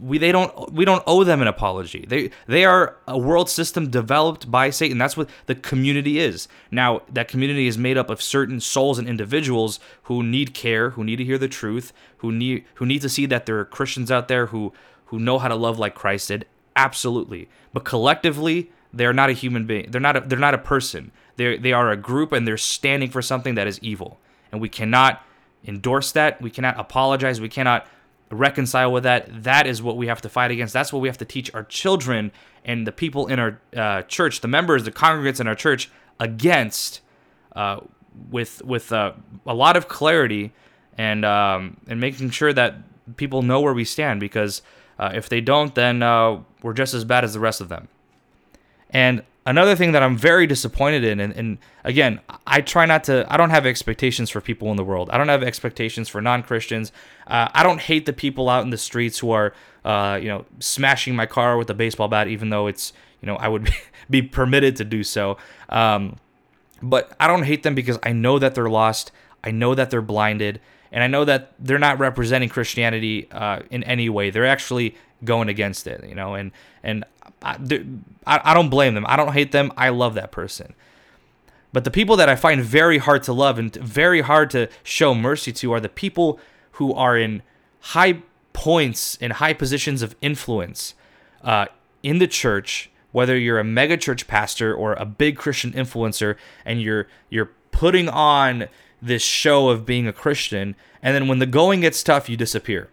we 0.00 0.18
they 0.18 0.32
don't 0.32 0.72
we 0.72 0.84
don't 0.84 1.02
owe 1.06 1.24
them 1.24 1.40
an 1.40 1.48
apology. 1.48 2.04
They 2.08 2.30
they 2.46 2.64
are 2.64 2.96
a 3.06 3.16
world 3.16 3.48
system 3.48 3.90
developed 3.90 4.50
by 4.50 4.70
Satan. 4.70 4.98
That's 4.98 5.16
what 5.16 5.28
the 5.46 5.54
community 5.54 6.18
is. 6.18 6.48
Now, 6.70 7.02
that 7.12 7.28
community 7.28 7.68
is 7.68 7.78
made 7.78 7.96
up 7.96 8.10
of 8.10 8.20
certain 8.20 8.60
souls 8.60 8.98
and 8.98 9.08
individuals 9.08 9.78
who 10.04 10.22
need 10.22 10.52
care, 10.52 10.90
who 10.90 11.04
need 11.04 11.16
to 11.16 11.24
hear 11.24 11.38
the 11.38 11.48
truth, 11.48 11.92
who 12.18 12.32
need 12.32 12.64
who 12.74 12.86
need 12.86 13.02
to 13.02 13.08
see 13.08 13.26
that 13.26 13.46
there 13.46 13.58
are 13.58 13.64
Christians 13.64 14.10
out 14.10 14.28
there 14.28 14.46
who 14.46 14.72
who 15.06 15.20
know 15.20 15.38
how 15.38 15.48
to 15.48 15.54
love 15.54 15.78
like 15.78 15.94
Christ 15.94 16.28
did 16.28 16.46
absolutely. 16.76 17.48
But 17.72 17.84
collectively, 17.84 18.70
they're 18.92 19.12
not 19.12 19.30
a 19.30 19.32
human 19.32 19.66
being. 19.66 19.90
They're 19.90 20.00
not 20.00 20.16
a, 20.16 20.20
they're 20.20 20.38
not 20.38 20.54
a 20.54 20.58
person. 20.58 21.12
They 21.36 21.56
they 21.58 21.72
are 21.72 21.90
a 21.90 21.96
group 21.96 22.32
and 22.32 22.46
they're 22.46 22.56
standing 22.56 23.10
for 23.10 23.22
something 23.22 23.54
that 23.56 23.66
is 23.66 23.78
evil. 23.82 24.18
And 24.52 24.60
we 24.60 24.68
cannot 24.68 25.22
endorse 25.66 26.12
that. 26.12 26.40
We 26.40 26.50
cannot 26.50 26.78
apologize. 26.78 27.40
We 27.40 27.48
cannot 27.48 27.86
reconcile 28.30 28.92
with 28.92 29.04
that. 29.04 29.44
That 29.44 29.66
is 29.66 29.82
what 29.82 29.96
we 29.96 30.06
have 30.06 30.20
to 30.22 30.28
fight 30.28 30.50
against. 30.50 30.72
That's 30.72 30.92
what 30.92 31.00
we 31.00 31.08
have 31.08 31.18
to 31.18 31.24
teach 31.24 31.52
our 31.54 31.64
children 31.64 32.32
and 32.64 32.86
the 32.86 32.92
people 32.92 33.26
in 33.26 33.38
our 33.38 33.60
uh, 33.76 34.02
church, 34.02 34.40
the 34.40 34.48
members, 34.48 34.84
the 34.84 34.92
congregants 34.92 35.40
in 35.40 35.46
our 35.46 35.54
church 35.54 35.90
against 36.18 37.00
uh, 37.54 37.80
with 38.30 38.64
with 38.64 38.92
uh, 38.92 39.12
a 39.46 39.54
lot 39.54 39.76
of 39.76 39.88
clarity 39.88 40.52
and 40.96 41.24
um, 41.24 41.76
and 41.88 42.00
making 42.00 42.30
sure 42.30 42.52
that 42.52 42.76
people 43.16 43.42
know 43.42 43.60
where 43.60 43.74
we 43.74 43.84
stand 43.84 44.18
because 44.18 44.62
uh, 44.98 45.12
if 45.14 45.28
they 45.28 45.40
don't, 45.40 45.74
then 45.74 46.02
uh, 46.02 46.40
we're 46.62 46.72
just 46.72 46.94
as 46.94 47.04
bad 47.04 47.24
as 47.24 47.34
the 47.34 47.40
rest 47.40 47.60
of 47.60 47.68
them. 47.68 47.88
And 48.90 49.22
another 49.44 49.76
thing 49.76 49.92
that 49.92 50.02
I'm 50.02 50.16
very 50.16 50.46
disappointed 50.46 51.04
in, 51.04 51.20
and, 51.20 51.32
and, 51.34 51.58
again, 51.84 52.20
I 52.46 52.60
try 52.60 52.86
not 52.86 53.04
to, 53.04 53.26
I 53.28 53.36
don't 53.36 53.50
have 53.50 53.66
expectations 53.66 54.30
for 54.30 54.40
people 54.40 54.70
in 54.70 54.76
the 54.76 54.84
world. 54.84 55.10
I 55.10 55.18
don't 55.18 55.28
have 55.28 55.42
expectations 55.42 56.08
for 56.08 56.20
non 56.20 56.42
Christians. 56.42 56.92
Uh, 57.26 57.48
I 57.52 57.62
don't 57.62 57.80
hate 57.80 58.06
the 58.06 58.12
people 58.12 58.48
out 58.48 58.64
in 58.64 58.70
the 58.70 58.78
streets 58.78 59.18
who 59.18 59.30
are, 59.30 59.52
uh, 59.84 60.18
you 60.20 60.28
know, 60.28 60.44
smashing 60.60 61.14
my 61.14 61.26
car 61.26 61.56
with 61.56 61.68
a 61.70 61.74
baseball 61.74 62.08
bat, 62.08 62.28
even 62.28 62.50
though 62.50 62.66
it's, 62.66 62.92
you 63.20 63.26
know, 63.26 63.36
I 63.36 63.48
would 63.48 63.70
be 64.10 64.22
permitted 64.22 64.76
to 64.76 64.84
do 64.84 65.02
so. 65.02 65.36
Um, 65.68 66.16
but 66.82 67.14
I 67.18 67.26
don't 67.26 67.44
hate 67.44 67.62
them 67.62 67.74
because 67.74 67.98
I 68.02 68.12
know 68.12 68.38
that 68.38 68.54
they're 68.54 68.68
lost. 68.68 69.10
I 69.42 69.50
know 69.50 69.74
that 69.74 69.90
they're 69.90 70.02
blinded 70.02 70.60
and 70.92 71.02
I 71.02 71.06
know 71.06 71.24
that 71.24 71.52
they're 71.58 71.78
not 71.78 71.98
representing 71.98 72.48
Christianity 72.48 73.28
uh, 73.30 73.60
in 73.70 73.82
any 73.84 74.08
way. 74.08 74.30
They're 74.30 74.46
actually 74.46 74.96
going 75.24 75.48
against 75.48 75.86
it, 75.86 76.04
you 76.08 76.14
know, 76.14 76.34
and 76.34 76.52
and 76.82 77.04
I, 77.42 77.58
I 78.26 78.54
don't 78.54 78.70
blame 78.70 78.94
them. 78.94 79.04
I 79.08 79.16
don't 79.16 79.32
hate 79.32 79.52
them. 79.52 79.72
I 79.76 79.90
love 79.90 80.14
that 80.14 80.32
person. 80.32 80.74
But 81.72 81.84
the 81.84 81.90
people 81.90 82.16
that 82.16 82.28
I 82.28 82.36
find 82.36 82.62
very 82.62 82.98
hard 82.98 83.22
to 83.24 83.32
love 83.32 83.58
and 83.58 83.74
very 83.74 84.22
hard 84.22 84.50
to 84.50 84.68
show 84.82 85.14
mercy 85.14 85.52
to 85.52 85.72
are 85.72 85.80
the 85.80 85.88
people 85.88 86.40
who 86.72 86.94
are 86.94 87.16
in 87.16 87.42
high 87.80 88.22
points 88.52 89.16
in 89.16 89.32
high 89.32 89.52
positions 89.52 90.00
of 90.00 90.16
influence 90.22 90.94
uh, 91.42 91.66
in 92.02 92.18
the 92.18 92.26
church. 92.26 92.90
Whether 93.12 93.38
you're 93.38 93.58
a 93.58 93.64
mega 93.64 93.96
church 93.96 94.26
pastor 94.26 94.74
or 94.74 94.92
a 94.94 95.06
big 95.06 95.38
Christian 95.38 95.72
influencer, 95.72 96.36
and 96.64 96.82
you're 96.82 97.08
you're 97.30 97.50
putting 97.70 98.08
on 98.08 98.68
this 99.00 99.22
show 99.22 99.68
of 99.68 99.86
being 99.86 100.06
a 100.06 100.12
Christian, 100.12 100.74
and 101.02 101.14
then 101.14 101.28
when 101.28 101.38
the 101.38 101.46
going 101.46 101.80
gets 101.80 102.02
tough, 102.02 102.28
you 102.28 102.36
disappear. 102.36 102.88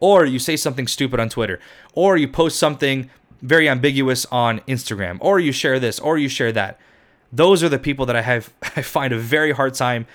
Or 0.00 0.24
you 0.24 0.38
say 0.38 0.56
something 0.56 0.86
stupid 0.86 1.18
on 1.18 1.28
Twitter, 1.28 1.58
or 1.92 2.16
you 2.16 2.28
post 2.28 2.58
something 2.58 3.10
very 3.42 3.68
ambiguous 3.68 4.26
on 4.26 4.60
Instagram, 4.60 5.18
or 5.20 5.40
you 5.40 5.52
share 5.52 5.78
this, 5.78 5.98
or 5.98 6.18
you 6.18 6.28
share 6.28 6.52
that. 6.52 6.78
Those 7.32 7.62
are 7.62 7.68
the 7.68 7.78
people 7.78 8.06
that 8.06 8.16
I 8.16 8.22
have 8.22 8.52
I 8.76 8.82
find 8.82 9.12
a 9.12 9.18
very 9.18 9.52
hard 9.52 9.74
time 9.74 10.06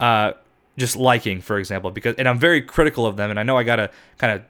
uh, 0.00 0.32
just 0.76 0.96
liking, 0.96 1.40
for 1.40 1.58
example, 1.58 1.90
because 1.90 2.14
and 2.16 2.28
I'm 2.28 2.38
very 2.38 2.62
critical 2.62 3.06
of 3.06 3.16
them, 3.16 3.30
and 3.30 3.38
I 3.38 3.42
know 3.42 3.56
I 3.56 3.62
gotta 3.62 3.90
kind 4.18 4.32
of 4.32 4.42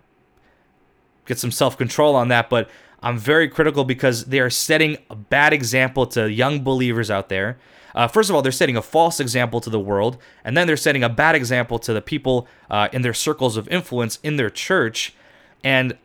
get 1.26 1.38
some 1.38 1.50
self 1.50 1.76
control 1.76 2.14
on 2.14 2.28
that, 2.28 2.50
but 2.50 2.68
I'm 3.02 3.18
very 3.18 3.48
critical 3.48 3.84
because 3.84 4.26
they 4.26 4.38
are 4.38 4.50
setting 4.50 4.98
a 5.10 5.16
bad 5.16 5.52
example 5.52 6.06
to 6.08 6.30
young 6.30 6.62
believers 6.62 7.10
out 7.10 7.28
there. 7.28 7.58
Uh, 7.94 8.08
first 8.08 8.30
of 8.30 8.36
all, 8.36 8.42
they're 8.42 8.52
setting 8.52 8.76
a 8.76 8.82
false 8.82 9.20
example 9.20 9.60
to 9.60 9.70
the 9.70 9.80
world, 9.80 10.18
and 10.44 10.56
then 10.56 10.66
they're 10.66 10.76
setting 10.76 11.02
a 11.02 11.08
bad 11.08 11.34
example 11.34 11.78
to 11.78 11.92
the 11.92 12.02
people 12.02 12.46
uh, 12.70 12.88
in 12.92 13.02
their 13.02 13.14
circles 13.14 13.56
of 13.56 13.68
influence 13.68 14.18
in 14.22 14.36
their 14.36 14.50
church, 14.50 15.14
and 15.62 15.96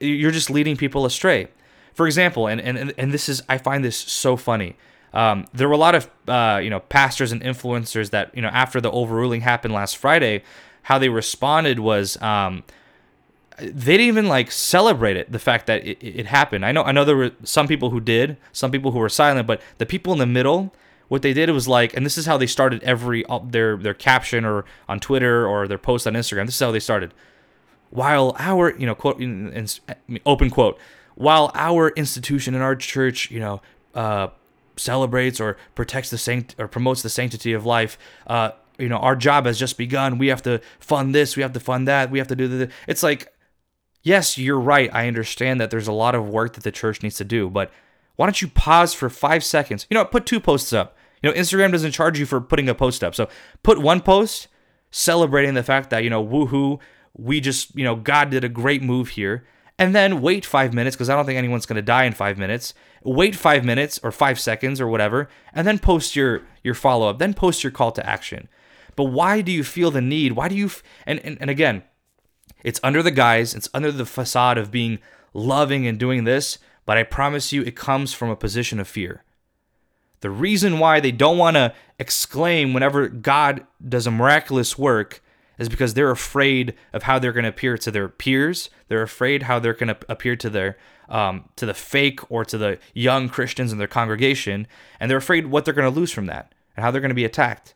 you're 0.00 0.30
just 0.30 0.50
leading 0.50 0.76
people 0.76 1.04
astray. 1.04 1.48
For 1.94 2.06
example, 2.06 2.46
and 2.46 2.60
and 2.60 2.94
and 2.96 3.12
this 3.12 3.28
is 3.28 3.42
I 3.48 3.58
find 3.58 3.84
this 3.84 3.96
so 3.96 4.36
funny. 4.36 4.76
Um, 5.12 5.46
there 5.52 5.68
were 5.68 5.74
a 5.74 5.78
lot 5.78 5.94
of 5.94 6.10
uh, 6.28 6.60
you 6.62 6.70
know 6.70 6.80
pastors 6.80 7.32
and 7.32 7.42
influencers 7.42 8.10
that 8.10 8.34
you 8.34 8.42
know 8.42 8.48
after 8.48 8.80
the 8.80 8.90
overruling 8.90 9.42
happened 9.42 9.74
last 9.74 9.96
Friday, 9.96 10.42
how 10.82 10.98
they 10.98 11.08
responded 11.08 11.78
was. 11.78 12.20
Um, 12.22 12.64
they 13.58 13.98
didn't 13.98 14.06
even 14.06 14.26
like 14.26 14.50
celebrate 14.50 15.18
it 15.18 15.30
the 15.30 15.38
fact 15.38 15.66
that 15.66 15.84
it, 15.84 15.98
it 16.00 16.24
happened 16.24 16.64
i 16.64 16.72
know 16.72 16.82
i 16.84 16.92
know 16.92 17.04
there 17.04 17.14
were 17.14 17.32
some 17.44 17.68
people 17.68 17.90
who 17.90 18.00
did 18.00 18.38
some 18.52 18.70
people 18.70 18.90
who 18.92 18.98
were 18.98 19.08
silent 19.08 19.46
but 19.46 19.60
the 19.76 19.84
people 19.84 20.14
in 20.14 20.18
the 20.18 20.24
middle 20.24 20.72
what 21.10 21.22
they 21.22 21.32
did 21.32 21.50
was 21.50 21.66
like, 21.66 21.92
and 21.96 22.06
this 22.06 22.16
is 22.16 22.24
how 22.24 22.36
they 22.36 22.46
started 22.46 22.84
every 22.84 23.26
uh, 23.26 23.40
their 23.42 23.76
their 23.76 23.94
caption 23.94 24.44
or 24.44 24.64
on 24.88 25.00
Twitter 25.00 25.44
or 25.44 25.66
their 25.66 25.76
post 25.76 26.06
on 26.06 26.12
Instagram. 26.14 26.46
This 26.46 26.54
is 26.54 26.60
how 26.60 26.70
they 26.70 26.78
started. 26.78 27.12
While 27.90 28.36
our, 28.38 28.76
you 28.78 28.86
know, 28.86 28.94
quote, 28.94 29.20
in, 29.20 29.52
in, 29.52 30.20
open 30.24 30.50
quote, 30.50 30.78
while 31.16 31.50
our 31.56 31.88
institution 31.90 32.54
and 32.54 32.62
our 32.62 32.76
church, 32.76 33.28
you 33.28 33.40
know, 33.40 33.60
uh, 33.92 34.28
celebrates 34.76 35.40
or 35.40 35.56
protects 35.74 36.10
the 36.10 36.16
sanct 36.16 36.54
or 36.58 36.68
promotes 36.68 37.02
the 37.02 37.10
sanctity 37.10 37.54
of 37.54 37.66
life, 37.66 37.98
uh, 38.28 38.52
you 38.78 38.88
know, 38.88 38.98
our 38.98 39.16
job 39.16 39.46
has 39.46 39.58
just 39.58 39.76
begun. 39.76 40.16
We 40.16 40.28
have 40.28 40.42
to 40.42 40.60
fund 40.78 41.12
this. 41.12 41.36
We 41.36 41.42
have 41.42 41.52
to 41.54 41.60
fund 41.60 41.88
that. 41.88 42.12
We 42.12 42.18
have 42.18 42.28
to 42.28 42.36
do 42.36 42.46
the. 42.46 42.70
It's 42.86 43.02
like, 43.02 43.34
yes, 44.04 44.38
you're 44.38 44.60
right. 44.60 44.88
I 44.94 45.08
understand 45.08 45.60
that 45.60 45.72
there's 45.72 45.88
a 45.88 45.92
lot 45.92 46.14
of 46.14 46.28
work 46.28 46.52
that 46.52 46.62
the 46.62 46.70
church 46.70 47.02
needs 47.02 47.16
to 47.16 47.24
do, 47.24 47.50
but 47.50 47.72
why 48.14 48.26
don't 48.26 48.40
you 48.40 48.46
pause 48.46 48.94
for 48.94 49.10
five 49.10 49.42
seconds? 49.42 49.88
You 49.90 49.96
know, 49.96 50.04
put 50.04 50.24
two 50.24 50.38
posts 50.38 50.72
up. 50.72 50.96
You 51.22 51.30
know, 51.30 51.36
Instagram 51.36 51.72
doesn't 51.72 51.92
charge 51.92 52.18
you 52.18 52.26
for 52.26 52.40
putting 52.40 52.68
a 52.68 52.74
post 52.74 53.04
up. 53.04 53.14
So 53.14 53.28
put 53.62 53.78
one 53.78 54.00
post 54.00 54.48
celebrating 54.90 55.54
the 55.54 55.62
fact 55.62 55.90
that, 55.90 56.04
you 56.04 56.10
know, 56.10 56.24
woohoo, 56.24 56.80
we 57.14 57.40
just, 57.40 57.74
you 57.76 57.84
know, 57.84 57.96
God 57.96 58.30
did 58.30 58.44
a 58.44 58.48
great 58.48 58.82
move 58.82 59.10
here. 59.10 59.44
And 59.78 59.94
then 59.94 60.20
wait 60.20 60.44
five 60.44 60.74
minutes 60.74 60.94
because 60.94 61.08
I 61.08 61.16
don't 61.16 61.24
think 61.24 61.38
anyone's 61.38 61.64
to 61.64 61.80
die 61.80 62.04
in 62.04 62.12
five 62.12 62.36
minutes. 62.36 62.74
Wait 63.02 63.34
five 63.34 63.64
minutes 63.64 63.98
or 64.02 64.12
five 64.12 64.38
seconds 64.38 64.78
or 64.78 64.86
whatever, 64.86 65.26
and 65.54 65.66
then 65.66 65.78
post 65.78 66.14
your 66.14 66.42
your 66.62 66.74
follow 66.74 67.08
up. 67.08 67.18
Then 67.18 67.32
post 67.32 67.64
your 67.64 67.70
call 67.70 67.90
to 67.92 68.06
action. 68.06 68.46
But 68.94 69.04
why 69.04 69.40
do 69.40 69.50
you 69.50 69.64
feel 69.64 69.90
the 69.90 70.02
need? 70.02 70.32
Why 70.32 70.48
do 70.48 70.54
you? 70.54 70.66
F- 70.66 70.82
and, 71.06 71.18
and 71.20 71.38
and 71.40 71.48
again, 71.48 71.82
it's 72.62 72.78
under 72.82 73.02
the 73.02 73.10
guise, 73.10 73.54
it's 73.54 73.70
under 73.72 73.90
the 73.90 74.04
facade 74.04 74.58
of 74.58 74.70
being 74.70 74.98
loving 75.32 75.86
and 75.86 75.98
doing 75.98 76.24
this. 76.24 76.58
But 76.84 76.98
I 76.98 77.02
promise 77.04 77.50
you, 77.50 77.62
it 77.62 77.74
comes 77.74 78.12
from 78.12 78.28
a 78.28 78.36
position 78.36 78.80
of 78.80 78.86
fear. 78.86 79.24
The 80.20 80.30
reason 80.30 80.78
why 80.78 81.00
they 81.00 81.12
don't 81.12 81.38
want 81.38 81.56
to 81.56 81.74
exclaim 81.98 82.72
whenever 82.72 83.08
God 83.08 83.66
does 83.86 84.06
a 84.06 84.10
miraculous 84.10 84.78
work 84.78 85.22
is 85.58 85.68
because 85.68 85.94
they're 85.94 86.10
afraid 86.10 86.74
of 86.92 87.04
how 87.04 87.18
they're 87.18 87.32
going 87.32 87.44
to 87.44 87.50
appear 87.50 87.76
to 87.78 87.90
their 87.90 88.08
peers. 88.08 88.70
They're 88.88 89.02
afraid 89.02 89.44
how 89.44 89.58
they're 89.58 89.74
going 89.74 89.88
to 89.88 89.98
appear 90.08 90.36
to 90.36 90.50
their 90.50 90.76
um, 91.08 91.48
to 91.56 91.66
the 91.66 91.74
fake 91.74 92.20
or 92.30 92.44
to 92.44 92.56
the 92.56 92.78
young 92.94 93.28
Christians 93.28 93.72
in 93.72 93.78
their 93.78 93.88
congregation, 93.88 94.66
and 95.00 95.10
they're 95.10 95.18
afraid 95.18 95.46
what 95.46 95.64
they're 95.64 95.74
going 95.74 95.92
to 95.92 95.98
lose 95.98 96.12
from 96.12 96.26
that 96.26 96.54
and 96.76 96.84
how 96.84 96.90
they're 96.90 97.00
going 97.00 97.10
to 97.10 97.14
be 97.14 97.24
attacked. 97.24 97.74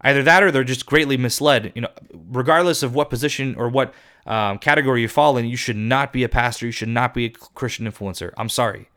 Either 0.00 0.22
that 0.22 0.42
or 0.42 0.50
they're 0.50 0.64
just 0.64 0.86
greatly 0.86 1.18
misled. 1.18 1.72
You 1.74 1.82
know, 1.82 1.90
regardless 2.30 2.82
of 2.82 2.94
what 2.94 3.10
position 3.10 3.54
or 3.56 3.68
what 3.68 3.92
um, 4.26 4.58
category 4.58 5.02
you 5.02 5.08
fall 5.08 5.36
in, 5.36 5.44
you 5.44 5.56
should 5.56 5.76
not 5.76 6.12
be 6.12 6.24
a 6.24 6.28
pastor. 6.28 6.66
You 6.66 6.72
should 6.72 6.88
not 6.88 7.12
be 7.12 7.26
a 7.26 7.30
Christian 7.30 7.90
influencer. 7.90 8.32
I'm 8.38 8.48
sorry. 8.48 8.88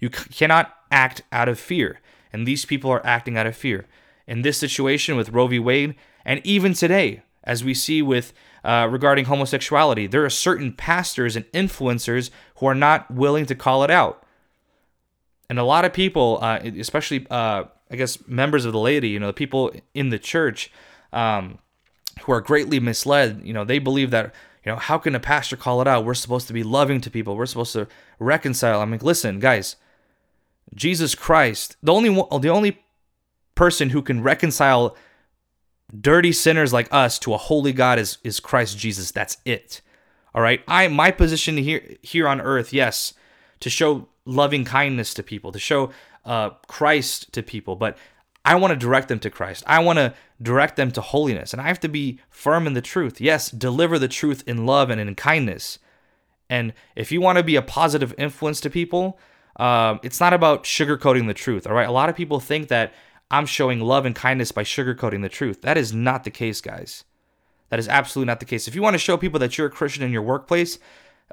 You 0.00 0.10
c- 0.14 0.28
cannot 0.30 0.74
act 0.90 1.22
out 1.32 1.48
of 1.48 1.58
fear. 1.58 2.00
And 2.34 2.48
these 2.48 2.64
people 2.64 2.90
are 2.90 3.06
acting 3.06 3.38
out 3.38 3.46
of 3.46 3.56
fear. 3.56 3.86
In 4.26 4.42
this 4.42 4.58
situation 4.58 5.16
with 5.16 5.28
Roe 5.28 5.46
v. 5.46 5.60
Wade, 5.60 5.94
and 6.24 6.40
even 6.44 6.74
today, 6.74 7.22
as 7.44 7.62
we 7.62 7.74
see 7.74 8.02
with 8.02 8.32
uh, 8.64 8.88
regarding 8.90 9.26
homosexuality, 9.26 10.08
there 10.08 10.24
are 10.24 10.30
certain 10.30 10.72
pastors 10.72 11.36
and 11.36 11.44
influencers 11.52 12.30
who 12.56 12.66
are 12.66 12.74
not 12.74 13.08
willing 13.08 13.46
to 13.46 13.54
call 13.54 13.84
it 13.84 13.90
out. 13.90 14.24
And 15.48 15.60
a 15.60 15.64
lot 15.64 15.84
of 15.84 15.92
people, 15.92 16.40
uh, 16.42 16.58
especially 16.76 17.24
uh, 17.30 17.64
I 17.88 17.96
guess 17.96 18.26
members 18.26 18.64
of 18.64 18.72
the 18.72 18.80
laity, 18.80 19.10
you 19.10 19.20
know, 19.20 19.28
the 19.28 19.32
people 19.32 19.70
in 19.92 20.08
the 20.08 20.18
church 20.18 20.72
um, 21.12 21.58
who 22.22 22.32
are 22.32 22.40
greatly 22.40 22.80
misled, 22.80 23.42
you 23.44 23.52
know, 23.52 23.64
they 23.64 23.78
believe 23.78 24.10
that, 24.10 24.34
you 24.64 24.72
know, 24.72 24.78
how 24.78 24.98
can 24.98 25.14
a 25.14 25.20
pastor 25.20 25.56
call 25.56 25.80
it 25.80 25.86
out? 25.86 26.04
We're 26.04 26.14
supposed 26.14 26.48
to 26.48 26.52
be 26.52 26.64
loving 26.64 27.00
to 27.02 27.10
people. 27.10 27.36
We're 27.36 27.46
supposed 27.46 27.74
to 27.74 27.86
reconcile. 28.18 28.80
I'm 28.80 28.90
like, 28.90 29.04
listen, 29.04 29.38
guys, 29.38 29.76
Jesus 30.74 31.14
Christ, 31.14 31.76
the 31.82 31.92
only 31.92 32.10
one, 32.10 32.40
the 32.40 32.48
only 32.48 32.82
person 33.54 33.90
who 33.90 34.02
can 34.02 34.22
reconcile 34.22 34.96
dirty 36.00 36.32
sinners 36.32 36.72
like 36.72 36.88
us 36.92 37.18
to 37.20 37.34
a 37.34 37.38
holy 37.38 37.72
God 37.72 37.98
is 37.98 38.18
is 38.24 38.40
Christ 38.40 38.78
Jesus. 38.78 39.10
That's 39.10 39.38
it. 39.44 39.80
All 40.34 40.42
right. 40.42 40.62
I 40.66 40.88
my 40.88 41.10
position 41.10 41.56
here 41.56 41.96
here 42.02 42.26
on 42.26 42.40
earth, 42.40 42.72
yes, 42.72 43.14
to 43.60 43.70
show 43.70 44.08
loving 44.24 44.64
kindness 44.64 45.14
to 45.14 45.22
people, 45.22 45.52
to 45.52 45.58
show 45.58 45.90
uh, 46.24 46.50
Christ 46.66 47.32
to 47.32 47.42
people, 47.42 47.76
but 47.76 47.96
I 48.44 48.56
want 48.56 48.72
to 48.72 48.76
direct 48.78 49.08
them 49.08 49.20
to 49.20 49.30
Christ. 49.30 49.64
I 49.66 49.78
want 49.80 49.98
to 49.98 50.14
direct 50.40 50.76
them 50.76 50.90
to 50.92 51.00
holiness, 51.00 51.52
and 51.52 51.62
I 51.62 51.68
have 51.68 51.80
to 51.80 51.88
be 51.88 52.20
firm 52.28 52.66
in 52.66 52.74
the 52.74 52.82
truth. 52.82 53.20
Yes, 53.20 53.50
deliver 53.50 53.98
the 53.98 54.08
truth 54.08 54.42
in 54.46 54.66
love 54.66 54.90
and 54.90 55.00
in 55.00 55.14
kindness. 55.14 55.78
And 56.50 56.74
if 56.94 57.10
you 57.10 57.20
want 57.20 57.38
to 57.38 57.44
be 57.44 57.56
a 57.56 57.62
positive 57.62 58.14
influence 58.18 58.60
to 58.60 58.70
people, 58.70 59.18
um, 59.56 60.00
it's 60.02 60.20
not 60.20 60.32
about 60.32 60.64
sugarcoating 60.64 61.26
the 61.26 61.34
truth. 61.34 61.66
All 61.66 61.74
right, 61.74 61.88
a 61.88 61.92
lot 61.92 62.08
of 62.08 62.16
people 62.16 62.40
think 62.40 62.68
that 62.68 62.92
I'm 63.30 63.46
showing 63.46 63.80
love 63.80 64.06
and 64.06 64.14
kindness 64.14 64.52
by 64.52 64.64
sugarcoating 64.64 65.22
the 65.22 65.28
truth. 65.28 65.62
That 65.62 65.76
is 65.76 65.92
not 65.92 66.24
the 66.24 66.30
case, 66.30 66.60
guys. 66.60 67.04
That 67.70 67.78
is 67.78 67.88
absolutely 67.88 68.30
not 68.30 68.40
the 68.40 68.46
case. 68.46 68.68
If 68.68 68.74
you 68.74 68.82
want 68.82 68.94
to 68.94 68.98
show 68.98 69.16
people 69.16 69.40
that 69.40 69.56
you're 69.56 69.66
a 69.66 69.70
Christian 69.70 70.04
in 70.04 70.12
your 70.12 70.22
workplace, 70.22 70.78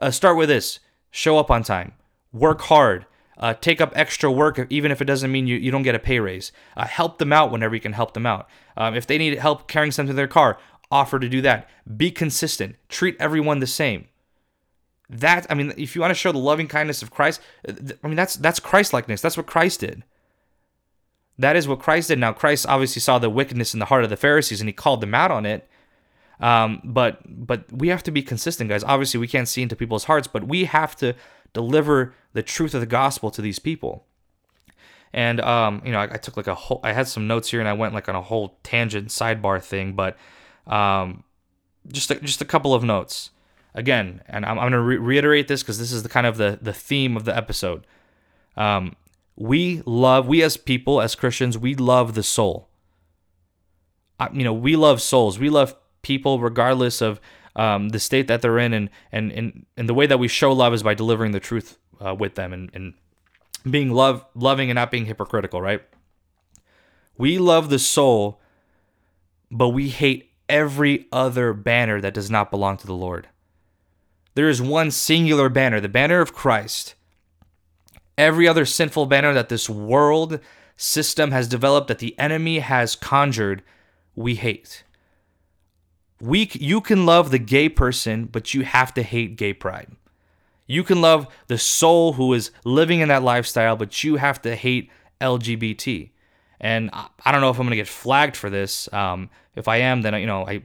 uh, 0.01 0.11
start 0.11 0.37
with 0.37 0.49
this: 0.49 0.79
show 1.11 1.37
up 1.37 1.51
on 1.51 1.63
time, 1.63 1.93
work 2.31 2.61
hard, 2.61 3.05
uh, 3.37 3.53
take 3.55 3.81
up 3.81 3.91
extra 3.95 4.31
work, 4.31 4.65
even 4.69 4.91
if 4.91 5.01
it 5.01 5.05
doesn't 5.05 5.31
mean 5.31 5.47
you, 5.47 5.57
you 5.57 5.71
don't 5.71 5.83
get 5.83 5.95
a 5.95 5.99
pay 5.99 6.19
raise. 6.19 6.51
Uh, 6.77 6.85
help 6.85 7.17
them 7.17 7.33
out 7.33 7.51
whenever 7.51 7.75
you 7.75 7.81
can 7.81 7.93
help 7.93 8.13
them 8.13 8.25
out. 8.25 8.47
Um, 8.77 8.95
if 8.95 9.07
they 9.07 9.17
need 9.17 9.37
help 9.39 9.67
carrying 9.67 9.91
something 9.91 10.11
in 10.11 10.15
their 10.15 10.27
car, 10.27 10.57
offer 10.89 11.19
to 11.19 11.27
do 11.27 11.41
that. 11.41 11.69
Be 11.97 12.11
consistent. 12.11 12.75
Treat 12.87 13.15
everyone 13.19 13.59
the 13.59 13.67
same. 13.67 14.07
That 15.11 15.45
I 15.49 15.55
mean, 15.55 15.73
if 15.77 15.93
you 15.93 16.01
want 16.01 16.11
to 16.11 16.15
show 16.15 16.31
the 16.31 16.37
loving 16.37 16.69
kindness 16.69 17.01
of 17.01 17.11
Christ, 17.11 17.41
uh, 17.67 17.73
I 18.03 18.07
mean 18.07 18.15
that's 18.15 18.35
that's 18.35 18.59
Christ 18.59 18.93
likeness. 18.93 19.21
That's 19.21 19.35
what 19.35 19.45
Christ 19.45 19.81
did. 19.81 20.03
That 21.37 21.55
is 21.55 21.67
what 21.67 21.79
Christ 21.79 22.07
did. 22.07 22.17
Now 22.17 22.31
Christ 22.31 22.65
obviously 22.67 23.01
saw 23.01 23.19
the 23.19 23.29
wickedness 23.29 23.73
in 23.73 23.79
the 23.79 23.87
heart 23.87 24.05
of 24.05 24.09
the 24.09 24.17
Pharisees 24.17 24.61
and 24.61 24.69
he 24.69 24.73
called 24.73 25.01
them 25.01 25.13
out 25.13 25.29
on 25.29 25.45
it. 25.45 25.67
Um, 26.39 26.81
but 26.83 27.19
but 27.27 27.71
we 27.71 27.89
have 27.89 28.03
to 28.03 28.11
be 28.11 28.23
consistent, 28.23 28.69
guys. 28.69 28.83
Obviously, 28.85 29.19
we 29.19 29.27
can't 29.27 29.47
see 29.47 29.61
into 29.61 29.75
people's 29.75 30.05
hearts, 30.05 30.27
but 30.27 30.47
we 30.47 30.63
have 30.65 30.95
to 30.97 31.13
deliver 31.53 32.15
the 32.33 32.41
truth 32.41 32.73
of 32.73 32.79
the 32.79 32.87
gospel 32.87 33.29
to 33.31 33.41
these 33.41 33.59
people. 33.59 34.05
And 35.13 35.41
um, 35.41 35.81
you 35.85 35.91
know, 35.91 35.99
I, 35.99 36.13
I, 36.13 36.17
took 36.17 36.37
like 36.37 36.47
a 36.47 36.55
whole. 36.55 36.79
I 36.83 36.93
had 36.93 37.07
some 37.07 37.27
notes 37.27 37.51
here, 37.51 37.59
and 37.59 37.67
I 37.67 37.73
went 37.73 37.93
like 37.93 38.07
on 38.07 38.15
a 38.15 38.21
whole 38.21 38.57
tangent 38.63 39.09
sidebar 39.09 39.61
thing, 39.61 39.93
but 39.93 40.17
um, 40.67 41.23
just 41.91 42.09
a, 42.11 42.15
just 42.21 42.41
a 42.41 42.45
couple 42.45 42.73
of 42.73 42.83
notes 42.83 43.31
again. 43.73 44.21
And 44.27 44.45
I'm, 44.45 44.59
I'm 44.59 44.71
going 44.71 44.71
to 44.73 44.81
re- 44.81 44.97
reiterate 44.97 45.47
this 45.47 45.63
because 45.63 45.79
this 45.79 45.91
is 45.91 46.03
the 46.03 46.09
kind 46.09 46.27
of 46.27 46.37
the 46.37 46.59
the 46.61 46.73
theme 46.73 47.15
of 47.15 47.25
the 47.25 47.35
episode. 47.35 47.85
Um, 48.57 48.95
we 49.35 49.81
love 49.85 50.27
we 50.27 50.43
as 50.43 50.57
people 50.57 51.01
as 51.01 51.15
Christians 51.15 51.57
we 51.57 51.75
love 51.75 52.13
the 52.13 52.23
soul. 52.23 52.69
I, 54.19 54.29
you 54.31 54.43
know, 54.43 54.53
we 54.53 54.75
love 54.75 55.01
souls. 55.01 55.39
We 55.39 55.49
love 55.49 55.75
people 56.01 56.39
regardless 56.39 57.01
of 57.01 57.19
um, 57.55 57.89
the 57.89 57.99
state 57.99 58.27
that 58.27 58.41
they're 58.41 58.59
in, 58.59 58.73
and 58.73 58.89
and 59.11 59.31
and 59.31 59.65
and 59.77 59.89
the 59.89 59.93
way 59.93 60.05
that 60.05 60.19
we 60.19 60.27
show 60.27 60.51
love 60.51 60.73
is 60.73 60.83
by 60.83 60.93
delivering 60.93 61.31
the 61.31 61.39
truth 61.39 61.77
uh, 61.99 62.13
with 62.13 62.35
them 62.35 62.53
and 62.53 62.69
and 62.73 62.93
being 63.69 63.91
love 63.91 64.25
loving 64.35 64.69
and 64.69 64.75
not 64.75 64.91
being 64.91 65.05
hypocritical, 65.05 65.61
right? 65.61 65.81
We 67.17 67.37
love 67.37 67.69
the 67.69 67.79
soul, 67.79 68.41
but 69.51 69.69
we 69.69 69.89
hate 69.89 70.31
every 70.49 71.07
other 71.11 71.53
banner 71.53 72.01
that 72.01 72.13
does 72.13 72.31
not 72.31 72.51
belong 72.51 72.77
to 72.77 72.87
the 72.87 72.95
Lord. 72.95 73.27
There 74.33 74.49
is 74.49 74.61
one 74.61 74.91
singular 74.91 75.49
banner, 75.49 75.79
the 75.79 75.89
banner 75.89 76.21
of 76.21 76.33
Christ. 76.33 76.95
Every 78.17 78.47
other 78.47 78.65
sinful 78.65 79.07
banner 79.07 79.33
that 79.33 79.49
this 79.49 79.69
world 79.69 80.39
system 80.77 81.31
has 81.31 81.47
developed, 81.47 81.87
that 81.87 81.99
the 81.99 82.17
enemy 82.19 82.59
has 82.59 82.95
conjured, 82.95 83.63
we 84.15 84.35
hate 84.35 84.83
we 86.21 86.49
you 86.53 86.79
can 86.79 87.05
love 87.05 87.31
the 87.31 87.39
gay 87.39 87.67
person, 87.67 88.25
but 88.25 88.53
you 88.53 88.63
have 88.63 88.93
to 88.93 89.03
hate 89.03 89.35
gay 89.35 89.53
pride. 89.53 89.91
You 90.67 90.83
can 90.83 91.01
love 91.01 91.27
the 91.47 91.57
soul 91.57 92.13
who 92.13 92.33
is 92.33 92.51
living 92.63 93.01
in 93.01 93.09
that 93.09 93.23
lifestyle, 93.23 93.75
but 93.75 94.03
you 94.03 94.15
have 94.17 94.41
to 94.43 94.55
hate 94.55 94.89
LGBT. 95.19 96.11
And 96.61 96.91
I 97.25 97.31
don't 97.31 97.41
know 97.41 97.49
if 97.49 97.57
I'm 97.57 97.63
going 97.63 97.71
to 97.71 97.75
get 97.75 97.87
flagged 97.87 98.37
for 98.37 98.49
this. 98.49 98.91
Um, 98.93 99.29
if 99.55 99.67
I 99.67 99.77
am, 99.77 100.03
then 100.03 100.13
you 100.13 100.27
know 100.27 100.47
I 100.47 100.61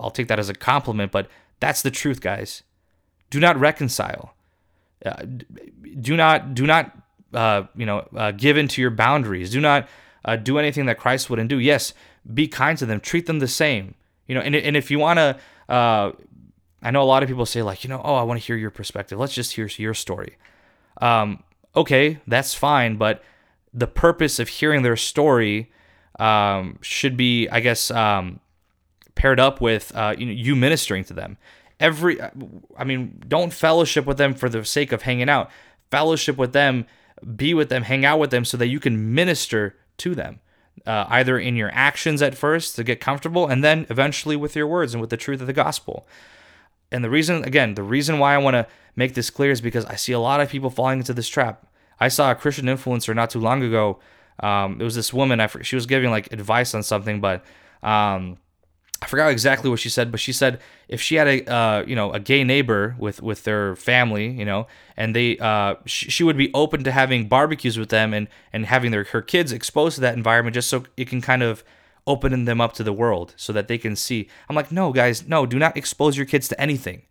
I'll 0.00 0.10
take 0.10 0.28
that 0.28 0.38
as 0.38 0.48
a 0.48 0.54
compliment. 0.54 1.12
But 1.12 1.28
that's 1.60 1.82
the 1.82 1.90
truth, 1.90 2.20
guys. 2.20 2.62
Do 3.30 3.40
not 3.40 3.58
reconcile. 3.58 4.34
Uh, 5.04 5.24
do 6.00 6.16
not 6.16 6.54
do 6.54 6.66
not 6.66 6.96
uh, 7.34 7.64
you 7.76 7.86
know 7.86 8.08
uh, 8.16 8.32
give 8.32 8.56
into 8.56 8.80
your 8.80 8.90
boundaries. 8.90 9.50
Do 9.50 9.60
not 9.60 9.88
uh, 10.24 10.36
do 10.36 10.58
anything 10.58 10.86
that 10.86 10.98
Christ 10.98 11.28
wouldn't 11.30 11.48
do. 11.48 11.58
Yes, 11.58 11.94
be 12.32 12.48
kind 12.48 12.76
to 12.78 12.86
them. 12.86 13.00
Treat 13.00 13.26
them 13.26 13.38
the 13.38 13.48
same. 13.48 13.94
You 14.26 14.34
know, 14.34 14.40
and 14.40 14.54
and 14.54 14.76
if 14.76 14.90
you 14.90 14.98
want 14.98 15.18
to, 15.18 15.38
uh, 15.68 16.12
I 16.82 16.90
know 16.90 17.02
a 17.02 17.04
lot 17.04 17.22
of 17.22 17.28
people 17.28 17.46
say 17.46 17.62
like, 17.62 17.84
you 17.84 17.90
know, 17.90 18.00
oh, 18.04 18.14
I 18.14 18.22
want 18.22 18.40
to 18.40 18.46
hear 18.46 18.56
your 18.56 18.70
perspective. 18.70 19.18
Let's 19.18 19.34
just 19.34 19.52
hear 19.54 19.68
your 19.76 19.94
story. 19.94 20.36
Um, 21.00 21.42
okay, 21.74 22.20
that's 22.26 22.54
fine, 22.54 22.96
but 22.96 23.22
the 23.72 23.86
purpose 23.86 24.38
of 24.38 24.48
hearing 24.48 24.82
their 24.82 24.96
story 24.96 25.70
um, 26.18 26.78
should 26.80 27.16
be, 27.16 27.48
I 27.48 27.60
guess, 27.60 27.90
um, 27.90 28.40
paired 29.14 29.38
up 29.38 29.60
with 29.60 29.94
uh, 29.94 30.14
you, 30.16 30.26
know, 30.26 30.32
you 30.32 30.56
ministering 30.56 31.04
to 31.04 31.14
them. 31.14 31.36
Every, 31.78 32.18
I 32.22 32.84
mean, 32.84 33.22
don't 33.28 33.52
fellowship 33.52 34.06
with 34.06 34.16
them 34.16 34.34
for 34.34 34.48
the 34.48 34.64
sake 34.64 34.92
of 34.92 35.02
hanging 35.02 35.28
out. 35.28 35.50
Fellowship 35.90 36.36
with 36.36 36.52
them, 36.52 36.86
be 37.36 37.52
with 37.54 37.68
them, 37.68 37.82
hang 37.82 38.04
out 38.04 38.18
with 38.18 38.30
them, 38.30 38.44
so 38.44 38.56
that 38.56 38.68
you 38.68 38.80
can 38.80 39.14
minister 39.14 39.76
to 39.98 40.14
them 40.14 40.40
uh, 40.84 41.06
either 41.08 41.38
in 41.38 41.56
your 41.56 41.70
actions 41.72 42.20
at 42.22 42.34
first 42.34 42.76
to 42.76 42.84
get 42.84 43.00
comfortable, 43.00 43.46
and 43.46 43.62
then 43.62 43.86
eventually 43.88 44.36
with 44.36 44.54
your 44.56 44.66
words 44.66 44.94
and 44.94 45.00
with 45.00 45.10
the 45.10 45.16
truth 45.16 45.40
of 45.40 45.46
the 45.46 45.52
gospel. 45.52 46.06
And 46.92 47.02
the 47.02 47.10
reason, 47.10 47.44
again, 47.44 47.74
the 47.74 47.82
reason 47.82 48.18
why 48.18 48.34
I 48.34 48.38
want 48.38 48.54
to 48.54 48.66
make 48.94 49.14
this 49.14 49.30
clear 49.30 49.50
is 49.50 49.60
because 49.60 49.84
I 49.86 49.96
see 49.96 50.12
a 50.12 50.20
lot 50.20 50.40
of 50.40 50.48
people 50.48 50.70
falling 50.70 50.98
into 50.98 51.14
this 51.14 51.28
trap. 51.28 51.66
I 51.98 52.08
saw 52.08 52.30
a 52.30 52.34
Christian 52.34 52.66
influencer 52.66 53.14
not 53.14 53.30
too 53.30 53.40
long 53.40 53.62
ago. 53.62 53.98
Um, 54.40 54.80
it 54.80 54.84
was 54.84 54.94
this 54.94 55.12
woman. 55.12 55.40
I, 55.40 55.48
she 55.62 55.74
was 55.74 55.86
giving 55.86 56.10
like 56.10 56.32
advice 56.32 56.74
on 56.74 56.82
something, 56.82 57.20
but 57.20 57.44
um, 57.82 58.36
I 59.02 59.06
forgot 59.06 59.30
exactly 59.30 59.68
what 59.68 59.78
she 59.78 59.90
said, 59.90 60.10
but 60.10 60.20
she 60.20 60.32
said 60.32 60.60
if 60.88 61.02
she 61.02 61.16
had 61.16 61.28
a 61.28 61.52
uh, 61.52 61.84
you 61.86 61.94
know 61.94 62.12
a 62.12 62.20
gay 62.20 62.44
neighbor 62.44 62.96
with 62.98 63.22
with 63.22 63.44
their 63.44 63.76
family, 63.76 64.30
you 64.30 64.44
know, 64.44 64.66
and 64.96 65.14
they 65.14 65.36
uh, 65.38 65.74
sh- 65.84 66.06
she 66.08 66.24
would 66.24 66.36
be 66.36 66.50
open 66.54 66.82
to 66.84 66.92
having 66.92 67.28
barbecues 67.28 67.78
with 67.78 67.90
them 67.90 68.14
and 68.14 68.28
and 68.52 68.66
having 68.66 68.92
their 68.92 69.04
her 69.04 69.20
kids 69.20 69.52
exposed 69.52 69.96
to 69.96 70.00
that 70.00 70.16
environment 70.16 70.54
just 70.54 70.68
so 70.68 70.84
it 70.96 71.08
can 71.08 71.20
kind 71.20 71.42
of 71.42 71.62
open 72.06 72.44
them 72.44 72.60
up 72.60 72.72
to 72.74 72.82
the 72.82 72.92
world 72.92 73.34
so 73.36 73.52
that 73.52 73.68
they 73.68 73.76
can 73.76 73.96
see. 73.96 74.28
I'm 74.48 74.56
like, 74.56 74.72
no, 74.72 74.92
guys, 74.92 75.26
no, 75.26 75.44
do 75.44 75.58
not 75.58 75.76
expose 75.76 76.16
your 76.16 76.26
kids 76.26 76.48
to 76.48 76.60
anything. 76.60 77.02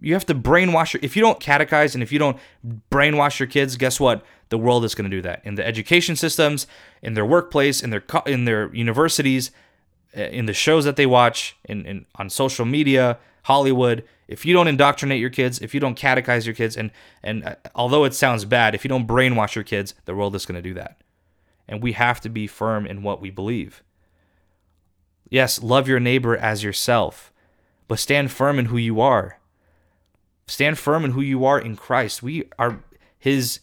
You 0.00 0.14
have 0.14 0.26
to 0.26 0.34
brainwash 0.34 0.94
your. 0.94 1.00
If 1.02 1.16
you 1.16 1.22
don't 1.22 1.38
catechize 1.38 1.94
and 1.94 2.02
if 2.02 2.10
you 2.12 2.18
don't 2.18 2.38
brainwash 2.90 3.38
your 3.38 3.46
kids, 3.46 3.76
guess 3.76 4.00
what? 4.00 4.24
The 4.48 4.58
world 4.58 4.84
is 4.84 4.94
going 4.94 5.10
to 5.10 5.16
do 5.16 5.22
that 5.22 5.42
in 5.44 5.56
the 5.56 5.66
education 5.66 6.16
systems, 6.16 6.66
in 7.02 7.14
their 7.14 7.26
workplace, 7.26 7.82
in 7.82 7.90
their 7.90 8.04
in 8.26 8.46
their 8.46 8.74
universities 8.74 9.50
in 10.12 10.46
the 10.46 10.52
shows 10.54 10.84
that 10.84 10.96
they 10.96 11.06
watch, 11.06 11.56
in, 11.64 11.86
in 11.86 12.06
on 12.16 12.30
social 12.30 12.64
media, 12.64 13.18
Hollywood. 13.44 14.04
If 14.28 14.46
you 14.46 14.54
don't 14.54 14.68
indoctrinate 14.68 15.20
your 15.20 15.30
kids, 15.30 15.60
if 15.60 15.74
you 15.74 15.80
don't 15.80 15.98
catechize 15.98 16.46
your 16.46 16.54
kids, 16.54 16.76
and 16.76 16.90
and 17.22 17.44
uh, 17.44 17.54
although 17.74 18.04
it 18.04 18.14
sounds 18.14 18.44
bad, 18.44 18.74
if 18.74 18.84
you 18.84 18.88
don't 18.88 19.06
brainwash 19.06 19.54
your 19.54 19.64
kids, 19.64 19.94
the 20.04 20.14
world 20.14 20.34
is 20.34 20.46
going 20.46 20.62
to 20.62 20.68
do 20.68 20.74
that. 20.74 20.98
and 21.68 21.82
we 21.82 21.92
have 21.92 22.20
to 22.20 22.28
be 22.28 22.46
firm 22.46 22.86
in 22.86 23.02
what 23.02 23.20
we 23.20 23.30
believe. 23.30 23.82
Yes, 25.30 25.62
love 25.62 25.88
your 25.88 26.00
neighbor 26.00 26.36
as 26.36 26.62
yourself, 26.62 27.32
but 27.88 27.98
stand 27.98 28.30
firm 28.30 28.58
in 28.58 28.66
who 28.66 28.76
you 28.76 29.00
are. 29.00 29.38
Stand 30.46 30.78
firm 30.78 31.04
in 31.04 31.12
who 31.12 31.22
you 31.22 31.44
are 31.44 31.58
in 31.58 31.76
Christ. 31.76 32.22
We 32.22 32.48
are 32.58 32.82
his 33.18 33.60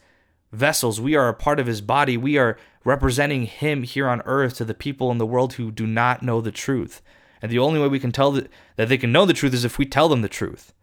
vessels. 0.51 0.99
We 0.99 1.15
are 1.15 1.29
a 1.29 1.33
part 1.33 1.59
of 1.59 1.67
his 1.67 1.81
body. 1.81 2.17
We 2.17 2.37
are 2.37 2.57
representing 2.83 3.43
him 3.43 3.83
here 3.83 4.07
on 4.07 4.21
earth 4.25 4.55
to 4.55 4.65
the 4.65 4.73
people 4.73 5.11
in 5.11 5.17
the 5.17 5.25
world 5.25 5.53
who 5.53 5.71
do 5.71 5.85
not 5.85 6.23
know 6.23 6.41
the 6.41 6.51
truth. 6.51 7.01
And 7.41 7.51
the 7.51 7.59
only 7.59 7.79
way 7.79 7.87
we 7.87 7.99
can 7.99 8.11
tell 8.11 8.31
that, 8.31 8.49
that 8.75 8.89
they 8.89 8.97
can 8.97 9.11
know 9.11 9.25
the 9.25 9.33
truth 9.33 9.53
is 9.53 9.65
if 9.65 9.77
we 9.77 9.85
tell 9.85 10.09
them 10.09 10.21
the 10.21 10.29
truth. 10.29 10.73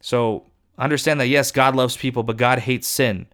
So 0.00 0.46
understand 0.78 1.20
that 1.20 1.28
yes, 1.28 1.50
God 1.50 1.74
loves 1.74 1.96
people, 1.96 2.22
but 2.22 2.36
God 2.36 2.60
hates 2.60 2.88
sin. 2.88 3.26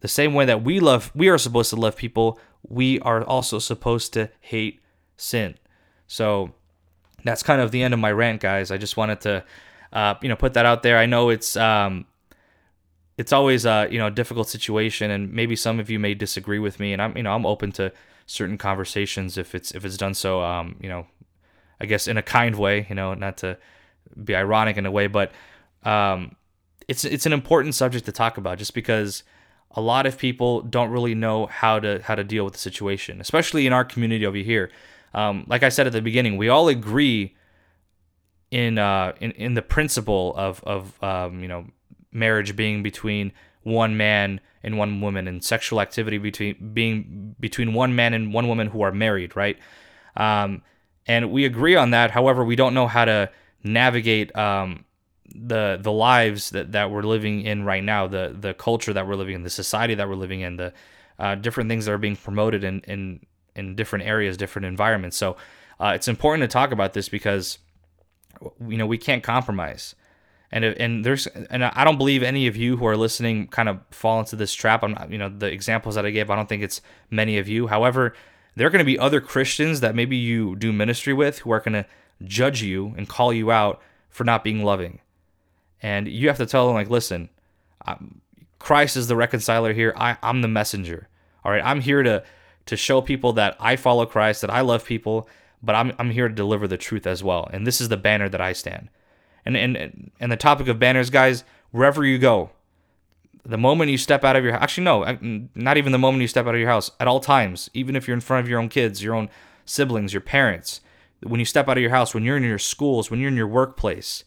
The 0.00 0.08
same 0.08 0.34
way 0.34 0.44
that 0.44 0.62
we 0.62 0.80
love 0.80 1.10
we 1.14 1.28
are 1.28 1.38
supposed 1.38 1.70
to 1.70 1.76
love 1.76 1.96
people, 1.96 2.38
we 2.62 3.00
are 3.00 3.24
also 3.24 3.58
supposed 3.58 4.12
to 4.12 4.30
hate 4.40 4.80
sin. 5.16 5.54
So 6.06 6.52
that's 7.24 7.42
kind 7.42 7.62
of 7.62 7.70
the 7.70 7.82
end 7.82 7.94
of 7.94 8.00
my 8.00 8.12
rant, 8.12 8.42
guys. 8.42 8.70
I 8.70 8.76
just 8.76 8.98
wanted 8.98 9.22
to 9.22 9.44
uh, 9.94 10.14
you 10.20 10.28
know 10.28 10.36
put 10.36 10.54
that 10.54 10.66
out 10.66 10.82
there. 10.82 10.98
I 10.98 11.06
know 11.06 11.30
it's 11.30 11.56
um, 11.56 12.04
it's 13.16 13.32
always 13.32 13.64
a 13.64 13.88
you 13.90 13.98
know 13.98 14.08
a 14.08 14.10
difficult 14.10 14.48
situation, 14.48 15.10
and 15.10 15.32
maybe 15.32 15.56
some 15.56 15.80
of 15.80 15.90
you 15.90 15.98
may 15.98 16.14
disagree 16.14 16.58
with 16.58 16.80
me, 16.80 16.92
and 16.92 17.00
I'm 17.00 17.16
you 17.16 17.22
know 17.22 17.34
I'm 17.34 17.46
open 17.46 17.72
to 17.72 17.92
certain 18.26 18.58
conversations 18.58 19.36
if 19.36 19.54
it's 19.54 19.72
if 19.72 19.84
it's 19.84 19.96
done 19.96 20.14
so 20.14 20.42
um, 20.42 20.76
you 20.80 20.88
know 20.88 21.06
I 21.80 21.86
guess 21.86 22.08
in 22.08 22.16
a 22.16 22.22
kind 22.22 22.56
way, 22.56 22.86
you 22.88 22.94
know, 22.94 23.14
not 23.14 23.36
to 23.38 23.58
be 24.22 24.34
ironic 24.34 24.76
in 24.76 24.86
a 24.86 24.90
way, 24.90 25.06
but 25.06 25.32
um, 25.82 26.36
it's 26.88 27.04
it's 27.04 27.26
an 27.26 27.32
important 27.32 27.74
subject 27.74 28.06
to 28.06 28.12
talk 28.12 28.38
about 28.38 28.58
just 28.58 28.74
because 28.74 29.22
a 29.72 29.80
lot 29.80 30.06
of 30.06 30.16
people 30.16 30.62
don't 30.62 30.90
really 30.90 31.14
know 31.14 31.46
how 31.46 31.80
to 31.80 32.00
how 32.02 32.14
to 32.14 32.24
deal 32.24 32.44
with 32.44 32.54
the 32.54 32.60
situation, 32.60 33.20
especially 33.20 33.66
in 33.66 33.72
our 33.72 33.84
community 33.84 34.24
over 34.24 34.36
here. 34.36 34.70
Um, 35.12 35.44
like 35.46 35.62
I 35.62 35.68
said 35.68 35.86
at 35.86 35.92
the 35.92 36.02
beginning, 36.02 36.36
we 36.36 36.48
all 36.48 36.68
agree 36.68 37.36
in 38.50 38.78
uh, 38.78 39.14
in 39.20 39.32
in 39.32 39.54
the 39.54 39.62
principle 39.62 40.34
of 40.36 40.62
of 40.64 41.02
um, 41.02 41.40
you 41.40 41.48
know 41.48 41.66
marriage 42.14 42.56
being 42.56 42.82
between 42.82 43.32
one 43.62 43.96
man 43.96 44.40
and 44.62 44.78
one 44.78 45.00
woman, 45.00 45.28
and 45.28 45.44
sexual 45.44 45.80
activity 45.80 46.16
between 46.16 46.70
being 46.72 47.34
between 47.38 47.74
one 47.74 47.94
man 47.94 48.14
and 48.14 48.32
one 48.32 48.48
woman 48.48 48.68
who 48.68 48.80
are 48.82 48.92
married, 48.92 49.36
right? 49.36 49.58
Um, 50.16 50.62
and 51.06 51.30
we 51.30 51.44
agree 51.44 51.76
on 51.76 51.90
that. 51.90 52.10
However, 52.10 52.44
we 52.44 52.56
don't 52.56 52.72
know 52.72 52.86
how 52.86 53.04
to 53.04 53.30
navigate 53.62 54.34
um, 54.36 54.84
the 55.34 55.78
the 55.80 55.92
lives 55.92 56.50
that, 56.50 56.72
that 56.72 56.90
we're 56.90 57.02
living 57.02 57.42
in 57.42 57.64
right 57.64 57.82
now, 57.82 58.06
the 58.06 58.34
the 58.38 58.54
culture 58.54 58.92
that 58.92 59.06
we're 59.06 59.16
living 59.16 59.34
in, 59.34 59.42
the 59.42 59.50
society 59.50 59.94
that 59.94 60.08
we're 60.08 60.14
living 60.14 60.40
in, 60.40 60.56
the 60.56 60.72
uh, 61.18 61.34
different 61.34 61.68
things 61.68 61.86
that 61.86 61.92
are 61.92 61.98
being 61.98 62.16
promoted 62.16 62.64
in 62.64 62.80
in 62.82 63.20
in 63.56 63.74
different 63.74 64.04
areas, 64.04 64.36
different 64.36 64.66
environments. 64.66 65.16
So 65.16 65.36
uh, 65.80 65.92
it's 65.94 66.08
important 66.08 66.42
to 66.42 66.52
talk 66.52 66.72
about 66.72 66.92
this 66.92 67.08
because 67.08 67.58
you 68.66 68.76
know 68.76 68.86
we 68.86 68.98
can't 68.98 69.22
compromise. 69.22 69.94
And 70.54 70.64
and 70.64 71.04
there's 71.04 71.26
and 71.26 71.64
I 71.64 71.82
don't 71.82 71.98
believe 71.98 72.22
any 72.22 72.46
of 72.46 72.56
you 72.56 72.76
who 72.76 72.86
are 72.86 72.96
listening 72.96 73.48
kind 73.48 73.68
of 73.68 73.80
fall 73.90 74.20
into 74.20 74.36
this 74.36 74.54
trap. 74.54 74.84
I'm 74.84 74.92
not, 74.92 75.10
you 75.10 75.18
know 75.18 75.28
the 75.28 75.50
examples 75.50 75.96
that 75.96 76.06
I 76.06 76.10
gave. 76.10 76.30
I 76.30 76.36
don't 76.36 76.48
think 76.48 76.62
it's 76.62 76.80
many 77.10 77.38
of 77.38 77.48
you. 77.48 77.66
However, 77.66 78.14
there 78.54 78.64
are 78.64 78.70
going 78.70 78.78
to 78.78 78.84
be 78.84 78.96
other 78.96 79.20
Christians 79.20 79.80
that 79.80 79.96
maybe 79.96 80.16
you 80.16 80.54
do 80.54 80.72
ministry 80.72 81.12
with 81.12 81.40
who 81.40 81.50
are 81.50 81.58
going 81.58 81.72
to 81.72 81.86
judge 82.22 82.62
you 82.62 82.94
and 82.96 83.08
call 83.08 83.32
you 83.32 83.50
out 83.50 83.82
for 84.10 84.22
not 84.22 84.44
being 84.44 84.62
loving. 84.62 85.00
And 85.82 86.06
you 86.06 86.28
have 86.28 86.36
to 86.36 86.46
tell 86.46 86.68
them 86.68 86.76
like, 86.76 86.88
listen, 86.88 87.30
I'm, 87.84 88.20
Christ 88.60 88.96
is 88.96 89.08
the 89.08 89.16
reconciler 89.16 89.72
here. 89.72 89.92
I, 89.96 90.18
I'm 90.22 90.40
the 90.40 90.46
messenger. 90.46 91.08
All 91.44 91.50
right, 91.50 91.64
I'm 91.64 91.80
here 91.80 92.04
to 92.04 92.22
to 92.66 92.76
show 92.76 93.00
people 93.00 93.32
that 93.32 93.56
I 93.58 93.74
follow 93.74 94.06
Christ, 94.06 94.40
that 94.42 94.50
I 94.50 94.60
love 94.60 94.84
people, 94.84 95.28
but 95.64 95.74
I'm 95.74 95.92
I'm 95.98 96.10
here 96.10 96.28
to 96.28 96.34
deliver 96.34 96.68
the 96.68 96.78
truth 96.78 97.08
as 97.08 97.24
well. 97.24 97.50
And 97.52 97.66
this 97.66 97.80
is 97.80 97.88
the 97.88 97.96
banner 97.96 98.28
that 98.28 98.40
I 98.40 98.52
stand. 98.52 98.88
And 99.44 99.56
and 99.56 100.10
and 100.20 100.32
the 100.32 100.36
topic 100.36 100.68
of 100.68 100.78
banners, 100.78 101.10
guys, 101.10 101.44
wherever 101.70 102.04
you 102.04 102.18
go, 102.18 102.50
the 103.44 103.58
moment 103.58 103.90
you 103.90 103.98
step 103.98 104.24
out 104.24 104.36
of 104.36 104.44
your 104.44 104.54
actually 104.54 104.84
no, 104.84 105.48
not 105.54 105.76
even 105.76 105.92
the 105.92 105.98
moment 105.98 106.22
you 106.22 106.28
step 106.28 106.46
out 106.46 106.54
of 106.54 106.60
your 106.60 106.70
house, 106.70 106.90
at 106.98 107.06
all 107.06 107.20
times, 107.20 107.68
even 107.74 107.94
if 107.94 108.08
you're 108.08 108.14
in 108.14 108.20
front 108.20 108.44
of 108.44 108.48
your 108.48 108.58
own 108.58 108.68
kids, 108.68 109.02
your 109.02 109.14
own 109.14 109.28
siblings, 109.66 110.12
your 110.12 110.22
parents, 110.22 110.80
when 111.22 111.40
you 111.40 111.46
step 111.46 111.68
out 111.68 111.76
of 111.76 111.82
your 111.82 111.90
house, 111.90 112.14
when 112.14 112.24
you're 112.24 112.36
in 112.36 112.42
your 112.42 112.58
schools, 112.58 113.10
when 113.10 113.20
you're 113.20 113.28
in 113.28 113.36
your 113.36 113.46
workplace, 113.46 114.24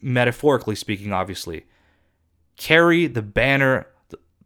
metaphorically 0.00 0.74
speaking, 0.74 1.12
obviously, 1.12 1.66
carry 2.56 3.06
the 3.06 3.22
banner 3.22 3.86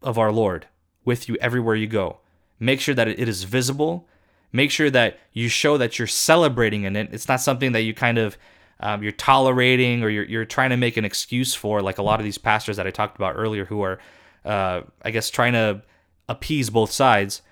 of 0.03 0.19
our 0.19 0.33
Lord 0.33 0.67
with 1.05 1.29
you 1.29 1.37
everywhere 1.41 1.75
you 1.75 1.87
go. 1.87 2.19
Make 2.59 2.81
sure 2.81 2.95
that 2.95 3.09
it 3.09 3.29
is 3.29 3.45
visible. 3.45 4.07
Make 4.53 4.71
sure 4.71 4.91
that 4.91 5.19
you 5.33 5.49
show 5.49 5.79
that 5.79 5.99
you're 5.99 6.09
celebrating 6.09 6.85
in 6.85 6.97
it. 6.97 7.09
It's 7.13 7.29
not 7.29 7.41
something 7.41 7.73
that 7.73 7.83
you 7.83 7.95
kind 7.95 8.19
of 8.19 8.37
um, 8.81 9.03
you're 9.03 9.13
tolerating 9.13 10.03
or 10.03 10.09
you're, 10.09 10.25
you're 10.25 10.45
trying 10.45 10.71
to 10.71 10.77
make 10.77 10.97
an 10.97 11.05
excuse 11.05 11.55
for, 11.55 11.83
like 11.83 11.99
a 11.99 12.03
lot 12.03 12.19
of 12.19 12.25
these 12.25 12.39
pastors 12.39 12.77
that 12.77 12.87
I 12.87 12.91
talked 12.91 13.17
about 13.17 13.35
earlier 13.37 13.67
who 13.67 13.83
are, 13.83 13.99
uh, 14.45 14.83
I 15.03 15.11
guess, 15.11 15.31
trying 15.31 15.53
to 15.53 15.83
appease 16.29 16.71
both 16.71 16.91
sides. 16.91 17.43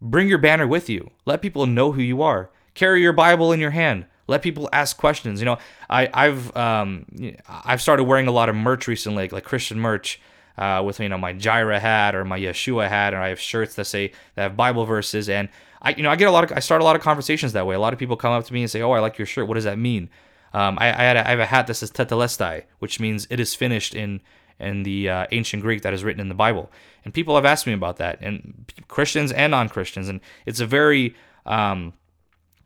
Bring 0.00 0.28
your 0.28 0.38
banner 0.38 0.66
with 0.66 0.90
you. 0.90 1.10
Let 1.24 1.40
people 1.40 1.66
know 1.66 1.92
who 1.92 2.02
you 2.02 2.20
are. 2.22 2.50
Carry 2.74 3.00
your 3.00 3.14
Bible 3.14 3.52
in 3.52 3.60
your 3.60 3.70
hand. 3.70 4.04
Let 4.26 4.42
people 4.42 4.68
ask 4.72 4.96
questions. 4.96 5.40
You 5.40 5.46
know, 5.46 5.58
I, 5.88 6.08
I've 6.12 6.54
um, 6.56 7.06
I've 7.48 7.80
started 7.80 8.04
wearing 8.04 8.26
a 8.26 8.32
lot 8.32 8.48
of 8.48 8.56
merch 8.56 8.86
recently, 8.86 9.24
like, 9.24 9.32
like 9.32 9.44
Christian 9.44 9.78
merch. 9.78 10.20
Uh, 10.56 10.80
with 10.86 11.00
you 11.00 11.08
know 11.08 11.18
my 11.18 11.32
Jireh 11.32 11.80
hat 11.80 12.14
or 12.14 12.24
my 12.24 12.38
Yeshua 12.38 12.88
hat, 12.88 13.12
and 13.12 13.20
I 13.20 13.30
have 13.30 13.40
shirts 13.40 13.74
that 13.74 13.86
say 13.86 14.12
that 14.36 14.42
have 14.42 14.56
Bible 14.56 14.84
verses, 14.84 15.28
and 15.28 15.48
I 15.82 15.96
you 15.96 16.04
know 16.04 16.10
I 16.10 16.14
get 16.14 16.28
a 16.28 16.30
lot 16.30 16.44
of 16.44 16.56
I 16.56 16.60
start 16.60 16.80
a 16.80 16.84
lot 16.84 16.94
of 16.94 17.02
conversations 17.02 17.54
that 17.54 17.66
way. 17.66 17.74
A 17.74 17.80
lot 17.80 17.92
of 17.92 17.98
people 17.98 18.16
come 18.16 18.32
up 18.32 18.44
to 18.44 18.52
me 18.52 18.62
and 18.62 18.70
say, 18.70 18.80
"Oh, 18.80 18.92
I 18.92 19.00
like 19.00 19.18
your 19.18 19.26
shirt. 19.26 19.48
What 19.48 19.54
does 19.54 19.64
that 19.64 19.78
mean?" 19.78 20.10
Um, 20.54 20.78
I, 20.80 20.86
I, 20.86 21.02
had 21.02 21.16
a, 21.16 21.26
I 21.26 21.30
have 21.30 21.40
a 21.40 21.46
hat 21.46 21.66
that 21.66 21.74
says 21.74 21.90
tetelestai, 21.90 22.62
which 22.78 23.00
means 23.00 23.26
it 23.28 23.40
is 23.40 23.54
finished 23.54 23.94
in 23.94 24.20
in 24.60 24.84
the 24.84 25.08
uh, 25.08 25.26
ancient 25.32 25.62
Greek 25.62 25.82
that 25.82 25.92
is 25.92 26.04
written 26.04 26.20
in 26.20 26.28
the 26.28 26.34
Bible. 26.34 26.70
And 27.04 27.12
people 27.12 27.34
have 27.34 27.44
asked 27.44 27.66
me 27.66 27.72
about 27.72 27.96
that, 27.96 28.18
and 28.20 28.72
Christians 28.86 29.32
and 29.32 29.50
non 29.50 29.68
Christians, 29.68 30.08
and 30.08 30.20
it's 30.46 30.60
a 30.60 30.66
very 30.66 31.14
um, 31.44 31.92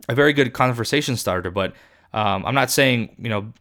a 0.09 0.15
very 0.15 0.35
good 0.35 0.53
conversation 0.53 1.17
starter. 1.17 1.51
But 1.51 1.73
um, 2.13 2.45
I'm 2.45 2.55
not 2.55 2.71
saying 2.71 3.17
you 3.19 3.31
know 3.31 3.53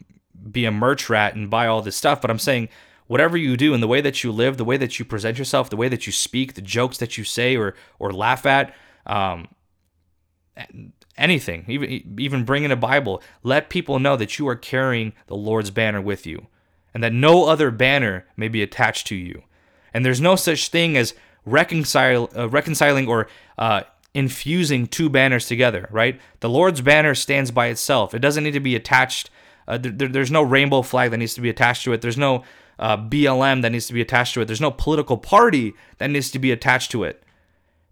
be 0.51 0.65
a 0.65 0.71
merch 0.71 1.09
rat 1.09 1.35
and 1.35 1.49
buy 1.49 1.67
all 1.67 1.81
this 1.81 1.95
stuff, 1.95 2.21
but 2.21 2.29
I'm 2.29 2.37
saying 2.37 2.67
whatever 3.07 3.37
you 3.37 3.55
do 3.55 3.73
and 3.73 3.81
the 3.81 3.87
way 3.87 4.01
that 4.01 4.23
you 4.23 4.31
live, 4.31 4.57
the 4.57 4.65
way 4.65 4.75
that 4.75 4.99
you 4.99 5.05
present 5.05 5.37
yourself, 5.37 5.69
the 5.69 5.77
way 5.77 5.87
that 5.87 6.05
you 6.05 6.11
speak, 6.11 6.53
the 6.53 6.61
jokes 6.61 6.97
that 6.97 7.17
you 7.17 7.23
say 7.23 7.55
or 7.55 7.75
or 7.97 8.11
laugh 8.11 8.45
at, 8.45 8.75
um, 9.05 9.47
anything, 11.17 11.65
even 11.67 12.15
even 12.19 12.45
bringing 12.45 12.71
a 12.71 12.75
Bible, 12.75 13.21
let 13.43 13.69
people 13.69 13.99
know 13.99 14.15
that 14.15 14.37
you 14.37 14.47
are 14.47 14.55
carrying 14.55 15.13
the 15.27 15.35
Lord's 15.35 15.71
banner 15.71 16.01
with 16.01 16.25
you, 16.25 16.47
and 16.93 17.03
that 17.03 17.13
no 17.13 17.45
other 17.45 17.71
banner 17.71 18.25
may 18.35 18.47
be 18.47 18.61
attached 18.61 19.07
to 19.07 19.15
you. 19.15 19.43
And 19.93 20.05
there's 20.05 20.21
no 20.21 20.35
such 20.35 20.69
thing 20.69 20.97
as 20.97 21.13
reconcile, 21.45 22.29
uh, 22.35 22.49
reconciling 22.49 23.07
or 23.07 23.27
uh, 23.57 23.81
infusing 24.13 24.87
two 24.87 25.09
banners 25.09 25.47
together. 25.47 25.87
Right? 25.91 26.19
The 26.39 26.49
Lord's 26.49 26.81
banner 26.81 27.15
stands 27.15 27.51
by 27.51 27.67
itself. 27.67 28.13
It 28.13 28.19
doesn't 28.19 28.43
need 28.43 28.51
to 28.51 28.59
be 28.59 28.75
attached. 28.75 29.29
Uh, 29.67 29.77
there, 29.77 30.07
there's 30.07 30.31
no 30.31 30.41
rainbow 30.41 30.81
flag 30.81 31.11
that 31.11 31.17
needs 31.17 31.33
to 31.33 31.41
be 31.41 31.49
attached 31.49 31.83
to 31.83 31.93
it. 31.93 32.01
There's 32.01 32.17
no 32.17 32.43
uh, 32.79 32.97
BLM 32.97 33.61
that 33.61 33.71
needs 33.71 33.87
to 33.87 33.93
be 33.93 34.01
attached 34.01 34.33
to 34.35 34.41
it. 34.41 34.45
There's 34.45 34.61
no 34.61 34.71
political 34.71 35.17
party 35.17 35.73
that 35.97 36.09
needs 36.09 36.31
to 36.31 36.39
be 36.39 36.51
attached 36.51 36.91
to 36.91 37.03
it. 37.03 37.23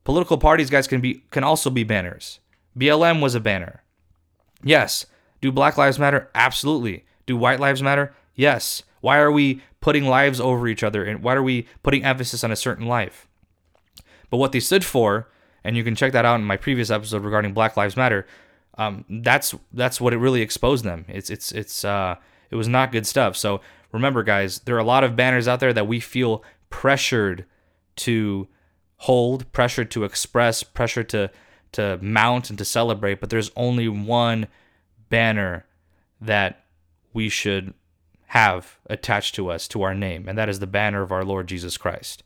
Political 0.03 0.37
parties, 0.37 0.69
guys, 0.69 0.87
can 0.87 1.01
be 1.01 1.23
can 1.31 1.43
also 1.43 1.69
be 1.69 1.83
banners. 1.83 2.39
BLM 2.77 3.21
was 3.21 3.35
a 3.35 3.39
banner. 3.39 3.83
Yes. 4.63 5.05
Do 5.41 5.51
Black 5.51 5.77
Lives 5.77 5.99
Matter? 5.99 6.29
Absolutely. 6.35 7.05
Do 7.25 7.37
White 7.37 7.59
Lives 7.59 7.81
Matter? 7.81 8.13
Yes. 8.35 8.83
Why 9.01 9.17
are 9.19 9.31
we 9.31 9.61
putting 9.81 10.05
lives 10.05 10.39
over 10.39 10.67
each 10.67 10.83
other 10.83 11.03
and 11.03 11.21
why 11.21 11.35
are 11.35 11.43
we 11.43 11.67
putting 11.83 12.03
emphasis 12.03 12.43
on 12.43 12.51
a 12.51 12.55
certain 12.55 12.87
life? 12.87 13.27
But 14.29 14.37
what 14.37 14.51
they 14.51 14.59
stood 14.59 14.83
for, 14.83 15.29
and 15.63 15.77
you 15.77 15.83
can 15.83 15.95
check 15.95 16.11
that 16.13 16.25
out 16.25 16.39
in 16.39 16.43
my 16.45 16.57
previous 16.57 16.89
episode 16.89 17.23
regarding 17.23 17.53
Black 17.53 17.77
Lives 17.77 17.95
Matter, 17.95 18.25
um, 18.77 19.05
that's 19.09 19.55
that's 19.71 20.01
what 20.01 20.13
it 20.13 20.17
really 20.17 20.41
exposed 20.41 20.83
them. 20.83 21.05
It's 21.07 21.29
it's 21.29 21.51
it's 21.51 21.85
uh, 21.85 22.15
it 22.49 22.55
was 22.55 22.67
not 22.67 22.91
good 22.91 23.07
stuff. 23.07 23.37
So 23.37 23.61
remember, 23.91 24.23
guys, 24.23 24.59
there 24.59 24.75
are 24.75 24.79
a 24.79 24.83
lot 24.83 25.03
of 25.03 25.15
banners 25.15 25.47
out 25.47 25.59
there 25.59 25.73
that 25.73 25.87
we 25.87 25.99
feel 25.99 26.43
pressured 26.69 27.45
to 27.97 28.47
hold, 28.97 29.49
pressured 29.53 29.91
to 29.91 30.03
express, 30.03 30.63
pressured 30.63 31.09
to 31.09 31.31
to 31.75 31.99
mount 32.01 32.49
and 32.49 32.57
to 32.57 32.65
celebrate, 32.65 33.19
but 33.19 33.29
there's 33.29 33.51
only 33.55 33.87
one 33.87 34.47
banner 35.09 35.65
that 36.21 36.63
we 37.13 37.29
should 37.29 37.73
have 38.27 38.77
attached 38.89 39.35
to 39.35 39.49
us, 39.49 39.67
to 39.67 39.81
our 39.81 39.93
name, 39.93 40.27
and 40.27 40.37
that 40.37 40.49
is 40.49 40.59
the 40.59 40.67
banner 40.67 41.01
of 41.01 41.11
our 41.11 41.23
Lord 41.23 41.47
Jesus 41.47 41.77
Christ. 41.77 42.23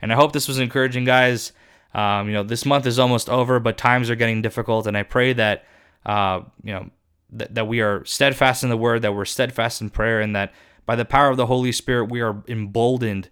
And 0.00 0.12
I 0.12 0.16
hope 0.16 0.32
this 0.32 0.48
was 0.48 0.58
encouraging, 0.58 1.04
guys. 1.04 1.52
Um, 1.94 2.28
you 2.28 2.34
know, 2.34 2.42
this 2.42 2.64
month 2.64 2.86
is 2.86 2.98
almost 2.98 3.28
over, 3.28 3.60
but 3.60 3.76
times 3.76 4.08
are 4.08 4.16
getting 4.16 4.40
difficult, 4.40 4.86
and 4.86 4.96
I 4.96 5.02
pray 5.02 5.32
that 5.34 5.64
uh, 6.06 6.40
you 6.62 6.72
know 6.72 6.90
that, 7.30 7.54
that 7.54 7.68
we 7.68 7.80
are 7.80 8.04
steadfast 8.04 8.62
in 8.62 8.70
the 8.70 8.76
Word, 8.76 9.02
that 9.02 9.14
we're 9.14 9.24
steadfast 9.24 9.80
in 9.80 9.90
prayer, 9.90 10.20
and 10.20 10.34
that 10.34 10.52
by 10.86 10.96
the 10.96 11.04
power 11.04 11.28
of 11.28 11.36
the 11.36 11.46
Holy 11.46 11.72
Spirit 11.72 12.10
we 12.10 12.20
are 12.20 12.42
emboldened 12.48 13.28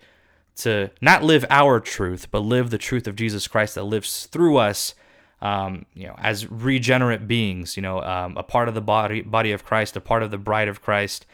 to 0.57 0.91
not 1.01 1.25
live 1.25 1.45
our 1.49 1.81
truth, 1.81 2.31
but 2.31 2.41
live 2.41 2.71
the 2.71 2.79
truth 2.79 3.07
of 3.07 3.17
Jesus 3.17 3.49
Christ 3.49 3.77
that 3.77 3.85
lives 3.85 4.27
through 4.27 4.57
us. 4.57 4.95
Um, 5.43 5.87
you 5.95 6.07
know, 6.07 6.15
as 6.19 6.51
regenerate 6.51 7.27
beings, 7.27 7.77
you 7.77 7.83
know, 7.83 8.03
um, 8.03 8.37
a 8.37 8.43
part 8.43 8.69
of 8.69 8.75
the 8.75 8.83
body 8.83 9.23
body 9.23 9.53
of 9.53 9.65
Christ, 9.65 9.97
a 9.97 10.01
part 10.01 10.23
of 10.23 10.31
the 10.31 10.39
bride 10.39 10.69
of 10.69 10.83
Christ, 10.83 11.25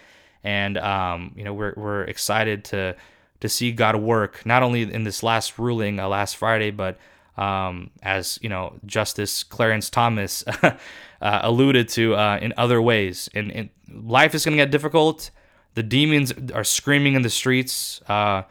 and 0.45 0.79
um, 0.79 1.33
you 1.37 1.43
know, 1.43 1.53
we're 1.53 1.75
we're 1.77 2.05
excited 2.05 2.65
to 2.67 2.95
to 3.41 3.49
see 3.49 3.73
God 3.73 3.97
work 3.97 4.47
not 4.47 4.63
only 4.63 4.83
in 4.83 5.05
this 5.05 5.23
last 5.23 5.59
ruling 5.59 5.99
uh, 5.99 6.09
last 6.09 6.37
Friday, 6.37 6.71
but 6.71 6.99
um, 7.37 7.91
as 8.03 8.39
you 8.43 8.49
know, 8.49 8.75
Justice 8.87 9.43
Clarence 9.43 9.91
Thomas 9.91 10.45
uh, 10.63 10.73
alluded 11.21 11.89
to 11.91 12.15
uh, 12.15 12.39
in 12.41 12.55
other 12.57 12.81
ways. 12.81 13.29
And, 13.35 13.53
and 13.53 13.71
life 13.93 14.35
is 14.35 14.45
going 14.45 14.57
to 14.57 14.63
get 14.63 14.71
difficult. 14.71 15.31
The 15.75 15.83
demons 15.83 16.33
are 16.55 16.65
screaming 16.65 17.15
in 17.15 17.23
the 17.23 17.31
streets. 17.31 18.01
Uh, 18.09 18.43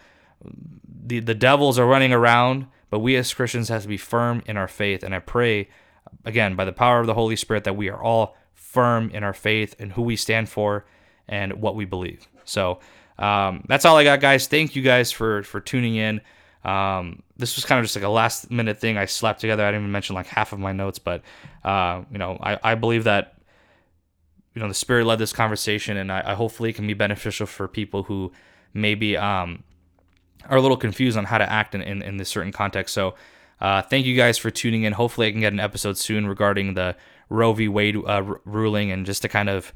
the 1.06 1.20
the 1.20 1.34
devils 1.34 1.80
are 1.80 1.86
running 1.86 2.14
around. 2.14 2.68
But 2.96 3.00
we 3.00 3.18
as 3.18 3.34
Christians 3.34 3.68
have 3.68 3.82
to 3.82 3.90
be 3.90 3.98
firm 3.98 4.42
in 4.46 4.56
our 4.56 4.70
faith. 4.70 5.04
And 5.04 5.14
I 5.14 5.20
pray, 5.20 5.68
again, 6.24 6.56
by 6.56 6.64
the 6.64 6.72
power 6.72 7.02
of 7.02 7.08
the 7.08 7.14
Holy 7.14 7.36
Spirit, 7.36 7.66
that 7.66 7.76
we 7.76 7.90
are 7.90 8.02
all 8.02 8.38
firm 8.54 9.10
in 9.10 9.22
our 9.22 9.34
faith 9.34 9.76
and 9.80 9.92
who 9.92 10.02
we 10.02 10.16
stand 10.16 10.48
for 10.48 10.86
and 11.28 11.60
what 11.60 11.76
we 11.76 11.84
believe. 11.84 12.26
So 12.46 12.80
um, 13.20 13.66
that's 13.68 13.84
all 13.84 13.98
I 13.98 14.06
got, 14.06 14.22
guys. 14.22 14.48
Thank 14.48 14.78
you 14.78 14.82
guys 14.82 15.12
for 15.12 15.44
for 15.44 15.60
tuning 15.60 15.98
in. 15.98 16.22
Um, 16.64 17.22
this 17.36 17.58
was 17.58 17.66
kind 17.66 17.80
of 17.80 17.84
just 17.84 17.98
like 17.98 18.06
a 18.06 18.08
last 18.08 18.50
minute 18.50 18.80
thing 18.80 18.98
I 18.98 19.08
slapped 19.08 19.42
together. 19.42 19.66
I 19.66 19.72
didn't 19.72 19.82
even 19.82 19.92
mention 19.92 20.16
like 20.16 20.28
half 20.28 20.54
of 20.54 20.60
my 20.60 20.72
notes, 20.72 20.98
but 20.98 21.22
uh, 21.66 22.04
you 22.10 22.18
know, 22.18 22.38
I, 22.42 22.58
I 22.64 22.76
believe 22.76 23.04
that 23.04 23.36
you 24.54 24.62
know 24.62 24.70
the 24.70 24.74
Spirit 24.74 25.04
led 25.04 25.20
this 25.20 25.34
conversation, 25.34 25.98
and 25.98 26.14
I, 26.14 26.32
I 26.32 26.34
hopefully 26.36 26.72
can 26.72 26.88
be 26.88 26.94
beneficial 26.94 27.46
for 27.46 27.68
people 27.68 28.04
who 28.04 28.32
maybe 28.74 29.18
um, 29.18 29.65
are 30.50 30.58
a 30.58 30.62
little 30.62 30.78
confused 30.78 31.18
on 31.18 31.26
how 31.26 31.38
to 31.38 31.52
act 31.52 31.76
in 31.76 31.82
in, 31.82 32.02
in 32.02 32.18
this 32.18 32.30
certain 32.30 32.52
context. 32.52 32.94
So. 32.94 33.16
Uh, 33.62 33.82
thank 33.82 34.06
you 34.06 34.18
guys 34.18 34.38
for 34.38 34.52
tuning 34.52 34.84
in. 34.84 34.92
Hopefully, 34.92 35.28
I 35.28 35.32
can 35.32 35.40
get 35.40 35.54
an 35.54 35.62
episode 35.62 35.98
soon 35.98 36.28
regarding 36.28 36.74
the 36.74 36.94
Roe 37.30 37.54
v. 37.54 37.70
Wade 37.70 37.96
uh, 37.96 38.02
r- 38.06 38.42
ruling 38.44 38.92
and 38.92 39.06
just 39.06 39.22
to 39.22 39.30
kind 39.30 39.48
of 39.48 39.74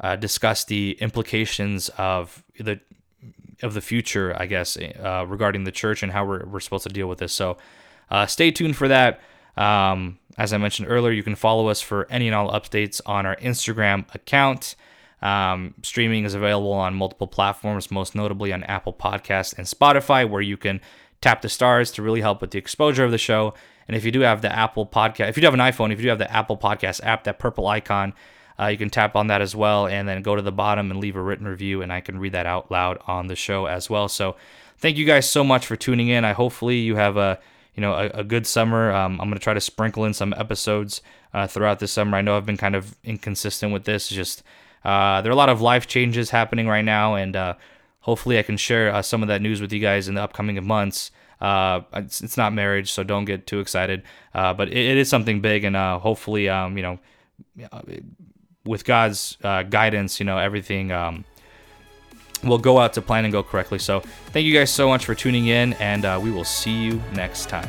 uh, 0.00 0.14
discuss 0.14 0.64
the 0.64 0.96
implications 1.00 1.88
of 1.98 2.44
the 2.58 2.78
of 3.62 3.74
the 3.74 3.80
future, 3.80 4.34
I 4.38 4.46
guess, 4.46 4.76
uh, 4.76 5.24
regarding 5.26 5.64
the 5.64 5.72
church 5.72 6.02
and 6.04 6.12
how 6.12 6.24
we're, 6.24 6.44
we're 6.46 6.60
supposed 6.60 6.84
to 6.84 6.92
deal 6.92 7.08
with 7.08 7.18
this. 7.18 7.32
So 7.32 7.56
uh, 8.10 8.26
stay 8.26 8.52
tuned 8.52 8.76
for 8.76 8.88
that. 8.88 9.20
Um, 9.56 10.18
as 10.38 10.52
I 10.52 10.58
mentioned 10.58 10.88
earlier, 10.88 11.12
you 11.12 11.22
can 11.22 11.34
follow 11.34 11.68
us 11.68 11.80
for 11.80 12.06
any 12.10 12.28
and 12.28 12.34
all 12.34 12.50
updates 12.52 13.00
on 13.06 13.26
our 13.26 13.36
Instagram 13.36 14.04
account. 14.14 14.76
Um, 15.22 15.74
streaming 15.82 16.24
is 16.24 16.34
available 16.34 16.72
on 16.72 16.94
multiple 16.94 17.26
platforms, 17.26 17.90
most 17.90 18.14
notably 18.14 18.52
on 18.52 18.62
Apple 18.64 18.92
Podcast 18.92 19.56
and 19.56 19.66
Spotify, 19.66 20.28
where 20.28 20.42
you 20.42 20.56
can 20.56 20.80
tap 21.20 21.42
the 21.42 21.48
stars 21.48 21.90
to 21.92 22.02
really 22.02 22.20
help 22.20 22.40
with 22.40 22.50
the 22.50 22.58
exposure 22.58 23.04
of 23.04 23.10
the 23.10 23.18
show. 23.18 23.54
And 23.88 23.96
if 23.96 24.04
you 24.04 24.12
do 24.12 24.20
have 24.20 24.42
the 24.42 24.52
Apple 24.52 24.86
Podcast, 24.86 25.28
if 25.28 25.36
you 25.36 25.40
do 25.40 25.46
have 25.46 25.54
an 25.54 25.60
iPhone, 25.60 25.92
if 25.92 25.98
you 25.98 26.04
do 26.04 26.08
have 26.10 26.18
the 26.18 26.30
Apple 26.30 26.56
Podcast 26.56 27.02
app, 27.04 27.24
that 27.24 27.38
purple 27.38 27.66
icon, 27.66 28.14
uh, 28.58 28.66
you 28.66 28.78
can 28.78 28.90
tap 28.90 29.16
on 29.16 29.26
that 29.28 29.42
as 29.42 29.54
well 29.54 29.86
and 29.86 30.08
then 30.08 30.22
go 30.22 30.34
to 30.34 30.42
the 30.42 30.52
bottom 30.52 30.90
and 30.90 31.00
leave 31.00 31.16
a 31.16 31.22
written 31.22 31.46
review, 31.46 31.82
and 31.82 31.92
I 31.92 32.00
can 32.00 32.18
read 32.18 32.32
that 32.32 32.46
out 32.46 32.70
loud 32.70 32.98
on 33.06 33.26
the 33.26 33.36
show 33.36 33.66
as 33.66 33.90
well. 33.90 34.08
So 34.08 34.36
thank 34.78 34.96
you 34.96 35.04
guys 35.04 35.28
so 35.28 35.44
much 35.44 35.66
for 35.66 35.76
tuning 35.76 36.08
in. 36.08 36.24
I 36.24 36.32
hopefully 36.32 36.78
you 36.78 36.96
have 36.96 37.16
a 37.16 37.38
you 37.74 37.80
know 37.80 37.92
a, 37.92 38.06
a 38.20 38.24
good 38.24 38.46
summer. 38.46 38.92
Um, 38.92 39.20
I'm 39.20 39.28
gonna 39.28 39.38
try 39.38 39.54
to 39.54 39.60
sprinkle 39.60 40.04
in 40.04 40.14
some 40.14 40.34
episodes 40.36 41.02
uh, 41.34 41.46
throughout 41.46 41.78
the 41.78 41.88
summer. 41.88 42.16
I 42.16 42.22
know 42.22 42.36
I've 42.36 42.46
been 42.46 42.56
kind 42.56 42.74
of 42.74 42.96
inconsistent 43.04 43.72
with 43.72 43.84
this. 43.84 44.08
Just 44.08 44.42
uh, 44.86 45.20
there 45.20 45.30
are 45.30 45.34
a 45.34 45.36
lot 45.36 45.48
of 45.48 45.60
life 45.60 45.88
changes 45.88 46.30
happening 46.30 46.68
right 46.68 46.84
now, 46.84 47.16
and 47.16 47.34
uh, 47.34 47.54
hopefully 47.98 48.38
I 48.38 48.42
can 48.42 48.56
share 48.56 48.94
uh, 48.94 49.02
some 49.02 49.20
of 49.20 49.26
that 49.26 49.42
news 49.42 49.60
with 49.60 49.72
you 49.72 49.80
guys 49.80 50.06
in 50.06 50.14
the 50.14 50.22
upcoming 50.22 50.64
months. 50.64 51.10
Uh, 51.40 51.80
it's, 51.94 52.22
it's, 52.22 52.36
not 52.36 52.52
marriage, 52.52 52.92
so 52.92 53.02
don't 53.02 53.24
get 53.24 53.48
too 53.48 53.58
excited. 53.58 54.04
Uh, 54.32 54.54
but 54.54 54.68
it, 54.68 54.76
it 54.76 54.96
is 54.96 55.08
something 55.08 55.40
big, 55.40 55.64
and 55.64 55.74
hopefully, 55.74 56.48
um, 56.48 56.76
you 56.76 56.84
know, 56.84 57.00
with 58.64 58.84
God's 58.84 59.36
guidance, 59.42 60.20
you 60.20 60.24
know, 60.24 60.38
everything 60.38 60.92
um, 60.92 61.24
will 62.44 62.58
go 62.58 62.78
out 62.78 62.92
to 62.92 63.02
plan 63.02 63.24
and 63.24 63.32
go 63.32 63.42
correctly. 63.42 63.80
So, 63.80 64.00
thank 64.26 64.46
you 64.46 64.54
guys 64.54 64.70
so 64.70 64.86
much 64.86 65.04
for 65.04 65.16
tuning 65.16 65.48
in, 65.48 65.72
and 65.74 66.22
we 66.22 66.30
will 66.30 66.44
see 66.44 66.72
you 66.72 67.02
next 67.12 67.48
time. 67.48 67.68